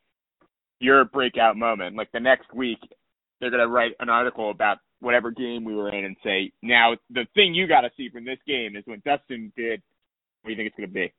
your 0.81 1.05
breakout 1.05 1.57
moment. 1.57 1.97
Like 1.97 2.11
the 2.13 2.21
next 2.21 2.53
week, 2.55 2.79
they're 3.41 3.51
gonna 3.51 3.69
write 3.69 3.93
an 4.01 4.09
article 4.09 4.51
about 4.51 4.79
whatever 5.01 5.31
game 5.31 5.65
we 5.65 5.75
were 5.75 5.91
in 5.91 6.05
and 6.05 6.17
say, 6.25 6.53
now 6.63 6.95
the 7.11 7.27
thing 7.35 7.55
you 7.55 7.69
got 7.69 7.83
to 7.83 7.91
see 7.97 8.09
from 8.11 8.25
this 8.25 8.39
game 8.47 8.77
is 8.77 8.83
when 8.87 9.03
Dustin 9.05 9.53
did. 9.57 9.81
What 10.43 10.49
do 10.49 10.51
you 10.51 10.57
think 10.57 10.69
it's 10.69 10.77
gonna 10.77 10.89
be? 10.89 11.13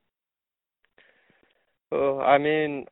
Well, 1.91 2.21
I 2.21 2.37
mean, 2.37 2.85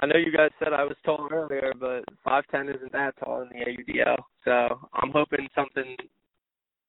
I 0.00 0.06
know 0.06 0.16
you 0.16 0.32
guys 0.32 0.50
said 0.58 0.72
I 0.72 0.84
was 0.84 0.96
tall 1.04 1.28
earlier, 1.30 1.72
but 1.78 2.04
five 2.24 2.44
ten 2.50 2.68
isn't 2.68 2.92
that 2.92 3.14
tall 3.22 3.42
in 3.42 3.48
the 3.48 3.64
AUDL. 3.64 4.16
So 4.44 4.88
I'm 4.94 5.10
hoping 5.10 5.48
something 5.54 5.96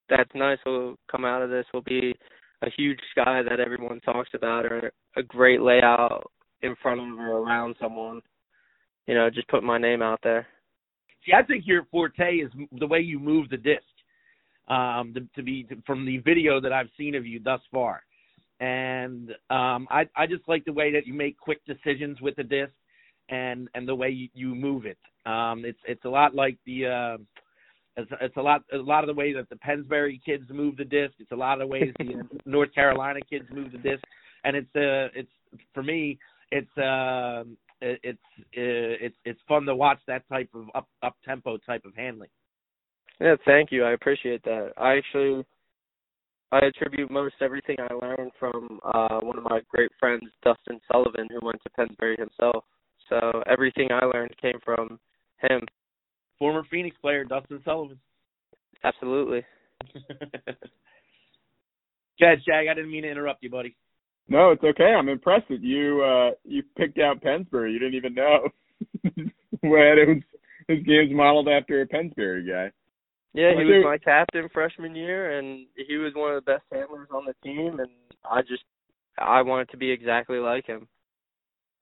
that's 0.08 0.30
nice 0.34 0.58
will 0.64 0.96
come 1.10 1.24
out 1.24 1.42
of 1.42 1.50
this. 1.50 1.66
Will 1.74 1.82
be 1.82 2.14
a 2.62 2.70
huge 2.76 3.00
sky 3.10 3.42
that 3.42 3.60
everyone 3.60 4.00
talks 4.00 4.30
about, 4.34 4.66
or 4.66 4.92
a 5.16 5.22
great 5.22 5.60
layout 5.60 6.30
in 6.62 6.76
front 6.82 7.00
of 7.00 7.18
or 7.18 7.38
around 7.38 7.74
someone 7.80 8.20
you 9.06 9.14
know, 9.14 9.30
just 9.30 9.48
put 9.48 9.62
my 9.62 9.78
name 9.78 10.02
out 10.02 10.20
there. 10.22 10.46
See, 11.24 11.32
I 11.32 11.42
think 11.42 11.64
your 11.66 11.84
forte 11.90 12.36
is 12.36 12.50
the 12.78 12.86
way 12.86 13.00
you 13.00 13.18
move 13.18 13.50
the 13.50 13.56
disc. 13.56 13.82
Um, 14.68 15.12
to, 15.14 15.26
to 15.34 15.42
be 15.42 15.64
to, 15.64 15.82
from 15.84 16.06
the 16.06 16.18
video 16.18 16.60
that 16.60 16.72
I've 16.72 16.90
seen 16.96 17.16
of 17.16 17.26
you 17.26 17.40
thus 17.40 17.60
far, 17.72 18.02
and 18.60 19.30
um, 19.50 19.88
I 19.90 20.08
I 20.14 20.28
just 20.28 20.46
like 20.46 20.64
the 20.64 20.72
way 20.72 20.92
that 20.92 21.08
you 21.08 21.14
make 21.14 21.36
quick 21.38 21.58
decisions 21.66 22.20
with 22.20 22.36
the 22.36 22.44
disc, 22.44 22.72
and 23.30 23.68
and 23.74 23.88
the 23.88 23.94
way 23.94 24.10
you, 24.10 24.28
you 24.32 24.54
move 24.54 24.86
it. 24.86 24.98
Um, 25.26 25.64
it's 25.64 25.78
it's 25.88 26.04
a 26.04 26.08
lot 26.08 26.36
like 26.36 26.56
the 26.66 26.86
uh, 26.86 27.16
it's, 27.96 28.10
it's 28.20 28.36
a 28.36 28.42
lot 28.42 28.62
a 28.72 28.76
lot 28.76 29.02
of 29.02 29.08
the 29.08 29.14
way 29.14 29.32
that 29.32 29.48
the 29.48 29.56
Pennsbury 29.56 30.20
kids 30.24 30.44
move 30.50 30.76
the 30.76 30.84
disc. 30.84 31.14
It's 31.18 31.32
a 31.32 31.36
lot 31.36 31.54
of 31.54 31.60
the 31.60 31.66
ways 31.66 31.92
the 31.98 32.22
North 32.46 32.72
Carolina 32.74 33.20
kids 33.28 33.46
move 33.52 33.72
the 33.72 33.78
disc, 33.78 34.04
and 34.44 34.56
it's 34.56 34.76
uh 34.76 35.08
it's 35.18 35.30
for 35.74 35.82
me 35.82 36.18
it's 36.52 36.78
uh 36.78 37.44
it's 37.80 38.18
it's 38.52 39.16
it's 39.24 39.40
fun 39.48 39.64
to 39.64 39.74
watch 39.74 39.98
that 40.06 40.28
type 40.28 40.48
of 40.54 40.66
up 40.74 40.88
up 41.02 41.16
tempo 41.24 41.56
type 41.58 41.84
of 41.84 41.94
handling. 41.96 42.30
Yeah, 43.20 43.36
thank 43.44 43.70
you. 43.72 43.84
I 43.84 43.92
appreciate 43.92 44.42
that. 44.44 44.72
I 44.76 44.96
actually 44.96 45.44
I 46.52 46.58
attribute 46.58 47.10
most 47.10 47.34
everything 47.40 47.76
I 47.78 47.92
learned 47.94 48.32
from 48.38 48.80
uh 48.84 49.20
one 49.20 49.38
of 49.38 49.44
my 49.44 49.60
great 49.68 49.90
friends, 49.98 50.22
Dustin 50.42 50.80
Sullivan, 50.90 51.28
who 51.30 51.44
went 51.44 51.62
to 51.62 51.70
Pennsbury 51.70 52.16
himself. 52.16 52.64
So 53.08 53.42
everything 53.50 53.88
I 53.90 54.04
learned 54.04 54.34
came 54.40 54.58
from 54.64 54.98
him. 55.38 55.60
Former 56.38 56.64
Phoenix 56.70 56.96
player 57.00 57.24
Dustin 57.24 57.60
Sullivan. 57.64 57.98
Absolutely. 58.84 59.44
Chad 62.18 62.38
Shag, 62.46 62.68
I 62.68 62.74
didn't 62.74 62.90
mean 62.90 63.02
to 63.02 63.10
interrupt 63.10 63.42
you, 63.42 63.50
buddy. 63.50 63.76
No, 64.28 64.50
it's 64.50 64.62
okay. 64.62 64.94
I'm 64.96 65.08
impressed 65.08 65.48
that 65.48 65.62
you 65.62 66.02
uh 66.02 66.30
you 66.44 66.62
picked 66.76 66.98
out 66.98 67.22
Pennsbury. 67.22 67.72
You 67.72 67.78
didn't 67.78 67.94
even 67.94 68.14
know 68.14 68.48
when 69.60 69.98
it 69.98 70.08
was 70.08 70.22
his 70.68 70.84
game's 70.84 71.12
modeled 71.12 71.48
after 71.48 71.80
a 71.80 71.86
Pennsbury 71.86 72.46
guy. 72.46 72.70
Yeah, 73.32 73.52
he 73.56 73.64
was 73.64 73.84
my 73.84 73.98
captain 73.98 74.48
freshman 74.52 74.94
year, 74.94 75.38
and 75.38 75.66
he 75.88 75.96
was 75.96 76.12
one 76.16 76.34
of 76.34 76.44
the 76.44 76.52
best 76.52 76.64
handlers 76.72 77.08
on 77.14 77.26
the 77.26 77.34
team. 77.44 77.78
And 77.78 77.90
I 78.28 78.40
just, 78.42 78.64
I 79.18 79.42
wanted 79.42 79.68
to 79.70 79.76
be 79.76 79.90
exactly 79.90 80.38
like 80.38 80.66
him. 80.66 80.88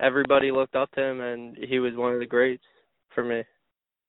Everybody 0.00 0.50
looked 0.50 0.76
up 0.76 0.90
to 0.92 1.02
him, 1.02 1.20
and 1.20 1.56
he 1.56 1.78
was 1.78 1.94
one 1.94 2.12
of 2.12 2.20
the 2.20 2.26
greats 2.26 2.64
for 3.14 3.24
me. 3.24 3.42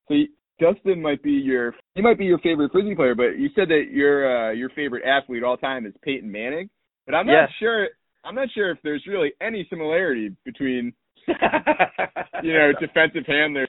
So 0.09 0.15
Dustin 0.59 1.01
might 1.01 1.23
be 1.23 1.32
your, 1.32 1.73
he 1.95 2.01
might 2.01 2.17
be 2.17 2.25
your 2.25 2.39
favorite 2.39 2.73
frisbee 2.73 2.95
player, 2.95 3.15
but 3.15 3.38
you 3.39 3.49
said 3.55 3.69
that 3.69 3.86
your 3.89 4.49
uh, 4.49 4.51
your 4.51 4.69
favorite 4.71 5.05
athlete 5.05 5.43
all 5.43 5.55
time 5.55 5.86
is 5.86 5.93
Peyton 6.03 6.30
Manning. 6.30 6.69
But 7.05 7.15
I'm 7.15 7.25
not 7.25 7.43
yes. 7.43 7.49
sure 7.59 7.88
I'm 8.24 8.36
not 8.36 8.49
sure 8.53 8.72
if 8.72 8.78
there's 8.84 9.05
really 9.07 9.32
any 9.41 9.65
similarity 9.70 10.36
between 10.45 10.93
you 11.28 12.53
know 12.53 12.72
defensive 12.80 13.26
handler 13.26 13.65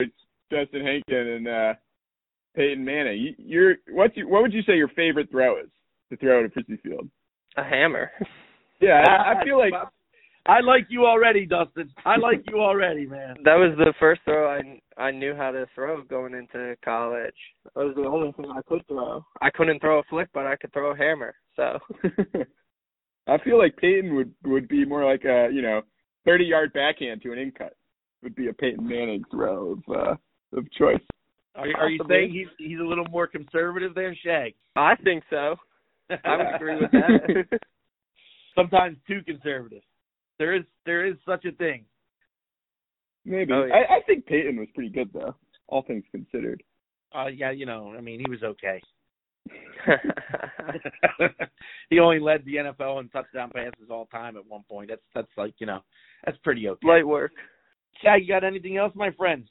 Dustin 0.50 0.84
Hankin 0.84 1.28
and 1.28 1.48
uh 1.48 1.74
Peyton 2.56 2.84
Manning. 2.84 3.20
You, 3.20 3.34
you're 3.38 3.74
what's 3.90 4.16
your, 4.16 4.28
what 4.28 4.42
would 4.42 4.52
you 4.52 4.62
say 4.62 4.76
your 4.76 4.88
favorite 4.88 5.30
throw 5.30 5.60
is 5.60 5.68
to 6.10 6.16
throw 6.16 6.40
at 6.40 6.46
a 6.46 6.50
frisbee 6.50 6.78
field? 6.82 7.08
A 7.56 7.64
hammer. 7.64 8.10
Yeah, 8.80 9.04
I, 9.06 9.40
I 9.40 9.44
feel 9.44 9.58
like 9.58 9.72
I 10.46 10.60
like 10.60 10.86
you 10.88 11.06
already, 11.06 11.46
Dustin. 11.46 11.90
I 12.04 12.16
like 12.16 12.42
you 12.48 12.60
already, 12.60 13.06
man. 13.06 13.36
That 13.44 13.56
was 13.56 13.76
the 13.76 13.92
first 14.00 14.22
throw 14.24 14.48
I 14.48 14.80
I 15.00 15.10
knew 15.10 15.34
how 15.34 15.50
to 15.50 15.66
throw 15.74 16.02
going 16.02 16.34
into 16.34 16.76
college. 16.84 17.34
That 17.74 17.84
was 17.84 17.94
the 17.94 18.06
only 18.06 18.32
thing 18.32 18.46
I 18.50 18.62
could 18.66 18.86
throw. 18.86 19.24
I 19.40 19.50
couldn't 19.50 19.80
throw 19.80 20.00
a 20.00 20.02
flick, 20.10 20.28
but 20.34 20.46
I 20.46 20.56
could 20.56 20.72
throw 20.72 20.92
a 20.92 20.96
hammer. 20.96 21.34
So 21.56 21.78
I 23.30 23.38
feel 23.44 23.58
like 23.58 23.76
Peyton 23.76 24.16
would 24.16 24.34
would 24.44 24.68
be 24.68 24.84
more 24.84 25.04
like 25.04 25.24
a 25.24 25.48
you 25.52 25.62
know 25.62 25.82
thirty 26.24 26.44
yard 26.44 26.72
backhand 26.72 27.22
to 27.22 27.32
an 27.32 27.38
in 27.38 27.52
cut 27.52 27.76
would 28.22 28.34
be 28.34 28.48
a 28.48 28.52
Peyton 28.52 28.86
Manning 28.86 29.22
throw 29.30 29.72
of 29.72 29.78
uh, 29.88 30.14
of 30.56 30.70
choice. 30.72 31.00
Are, 31.54 31.66
are 31.78 31.88
you 31.88 32.00
saying 32.08 32.32
he's 32.32 32.48
he's 32.58 32.80
a 32.80 32.84
little 32.84 33.06
more 33.10 33.26
conservative 33.26 33.94
than 33.94 34.16
Shag? 34.24 34.54
I 34.76 34.96
think 34.96 35.22
so. 35.30 35.56
I 36.24 36.36
would 36.36 36.54
agree 36.56 36.76
with 36.80 36.90
that. 36.90 37.60
Sometimes 38.56 38.96
too 39.06 39.20
conservative. 39.24 39.82
There 40.38 40.54
is 40.54 40.64
there 40.84 41.06
is 41.06 41.14
such 41.26 41.44
a 41.44 41.52
thing. 41.52 41.84
Maybe. 43.24 43.52
Oh, 43.52 43.64
yeah. 43.64 43.74
I, 43.74 43.96
I 43.96 44.00
think 44.06 44.26
Peyton 44.26 44.56
was 44.56 44.68
pretty 44.74 44.90
good 44.90 45.10
though, 45.12 45.36
all 45.68 45.82
things 45.82 46.04
considered. 46.10 46.62
Uh 47.14 47.26
yeah, 47.26 47.52
you 47.52 47.66
know, 47.66 47.94
I 47.96 48.00
mean, 48.00 48.20
he 48.24 48.30
was 48.30 48.42
okay. 48.42 48.80
he 51.90 51.98
only 51.98 52.20
led 52.20 52.44
the 52.44 52.56
NFL 52.56 53.00
in 53.00 53.08
touchdown 53.08 53.50
passes 53.54 53.90
all 53.90 54.06
time 54.06 54.36
at 54.36 54.46
one 54.46 54.64
point. 54.68 54.90
That's 54.90 55.00
that's 55.14 55.28
like 55.36 55.54
you 55.58 55.66
know 55.66 55.80
that's 56.24 56.38
pretty 56.38 56.68
okay. 56.68 56.86
Light 56.86 57.06
work. 57.06 57.32
Chad, 58.02 58.22
you 58.22 58.28
got 58.28 58.44
anything 58.44 58.76
else, 58.76 58.92
my 58.94 59.10
friends? 59.12 59.48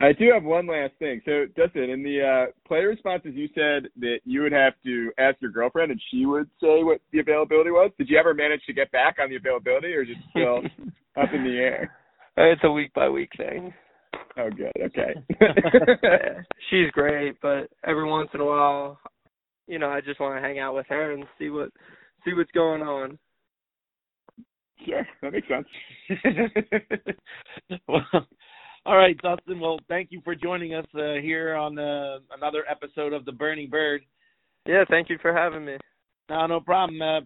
I 0.00 0.12
do 0.12 0.30
have 0.32 0.42
one 0.42 0.66
last 0.66 0.92
thing. 0.98 1.20
So, 1.24 1.46
Dustin, 1.56 1.88
in 1.88 2.02
the 2.02 2.20
uh, 2.20 2.46
player 2.66 2.88
responses, 2.88 3.32
you 3.34 3.48
said 3.54 3.88
that 4.00 4.18
you 4.24 4.42
would 4.42 4.52
have 4.52 4.72
to 4.84 5.12
ask 5.18 5.36
your 5.40 5.52
girlfriend, 5.52 5.92
and 5.92 6.00
she 6.10 6.26
would 6.26 6.50
say 6.60 6.82
what 6.82 7.00
the 7.12 7.20
availability 7.20 7.70
was. 7.70 7.92
Did 7.96 8.08
you 8.08 8.18
ever 8.18 8.34
manage 8.34 8.64
to 8.66 8.72
get 8.72 8.90
back 8.90 9.16
on 9.22 9.30
the 9.30 9.36
availability, 9.36 9.92
or 9.92 10.04
just 10.04 10.18
it 10.18 10.24
still 10.30 10.58
up 11.22 11.32
in 11.32 11.44
the 11.44 11.56
air? 11.56 11.92
It's 12.36 12.60
a 12.64 12.70
week 12.70 12.92
by 12.92 13.08
week 13.08 13.30
thing. 13.36 13.72
Oh, 14.36 14.50
good. 14.50 14.72
Okay. 14.80 15.14
she's 16.70 16.90
great, 16.92 17.36
but 17.40 17.68
every 17.86 18.08
once 18.08 18.28
in 18.34 18.40
a 18.40 18.44
while, 18.44 18.98
you 19.66 19.78
know, 19.78 19.88
I 19.88 20.00
just 20.00 20.20
want 20.20 20.36
to 20.36 20.46
hang 20.46 20.58
out 20.58 20.74
with 20.74 20.86
her 20.88 21.12
and 21.12 21.24
see 21.38 21.50
what 21.50 21.70
see 22.24 22.34
what's 22.34 22.50
going 22.52 22.82
on. 22.82 23.18
Sure, 24.84 25.06
that 25.22 25.32
makes 25.32 25.48
sense. 25.48 25.66
well, 27.88 28.26
all 28.86 28.96
right, 28.96 29.16
Dustin. 29.18 29.60
Well, 29.60 29.78
thank 29.88 30.08
you 30.10 30.20
for 30.24 30.34
joining 30.34 30.74
us 30.74 30.86
uh, 30.94 31.14
here 31.22 31.54
on 31.54 31.78
uh, 31.78 32.18
another 32.36 32.64
episode 32.70 33.12
of 33.12 33.24
the 33.24 33.32
Burning 33.32 33.70
Bird. 33.70 34.02
Yeah, 34.66 34.84
thank 34.90 35.08
you 35.08 35.16
for 35.22 35.32
having 35.32 35.64
me. 35.64 35.76
No, 36.28 36.46
no 36.46 36.60
problem. 36.60 37.00
Uh, 37.00 37.20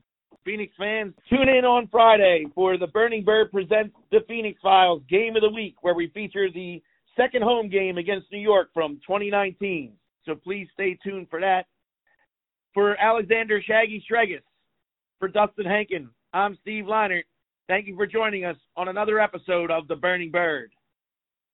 Phoenix 0.45 0.73
fans, 0.79 1.15
tune 1.29 1.49
in 1.49 1.65
on 1.65 1.89
Friday 1.89 2.47
for 2.55 2.79
the 2.79 2.87
Burning 2.87 3.25
Bird 3.25 3.51
presents 3.51 3.95
the 4.11 4.21
Phoenix 4.27 4.61
Files 4.63 5.03
Game 5.09 5.37
of 5.37 5.43
the 5.43 5.51
Week, 5.51 5.77
where 5.83 5.95
we 5.95 6.09
feature 6.09 6.51
the 6.51 6.83
second 7.17 7.43
home 7.43 7.69
game 7.69 7.99
against 7.99 8.33
New 8.33 8.39
York 8.39 8.71
from 8.73 8.95
2019. 9.07 9.93
So 10.25 10.35
please 10.35 10.69
stay 10.73 10.99
tuned 11.03 11.29
for 11.29 11.41
that. 11.41 11.67
For 12.73 12.97
Alexander 13.01 13.61
Shaggy 13.63 14.03
Stregus, 14.11 14.43
for 15.19 15.29
Dustin 15.29 15.67
Hankin, 15.67 16.11
I'm 16.33 16.57
Steve 16.63 16.85
Leinert. 16.85 17.25
Thank 17.67 17.87
you 17.87 17.97
for 17.97 18.07
joining 18.07 18.45
us 18.45 18.57
on 18.77 18.89
another 18.89 19.21
episode 19.21 19.71
of 19.71 19.89
The 19.89 19.97
Burning 19.97 20.31
Bird. 20.31 20.71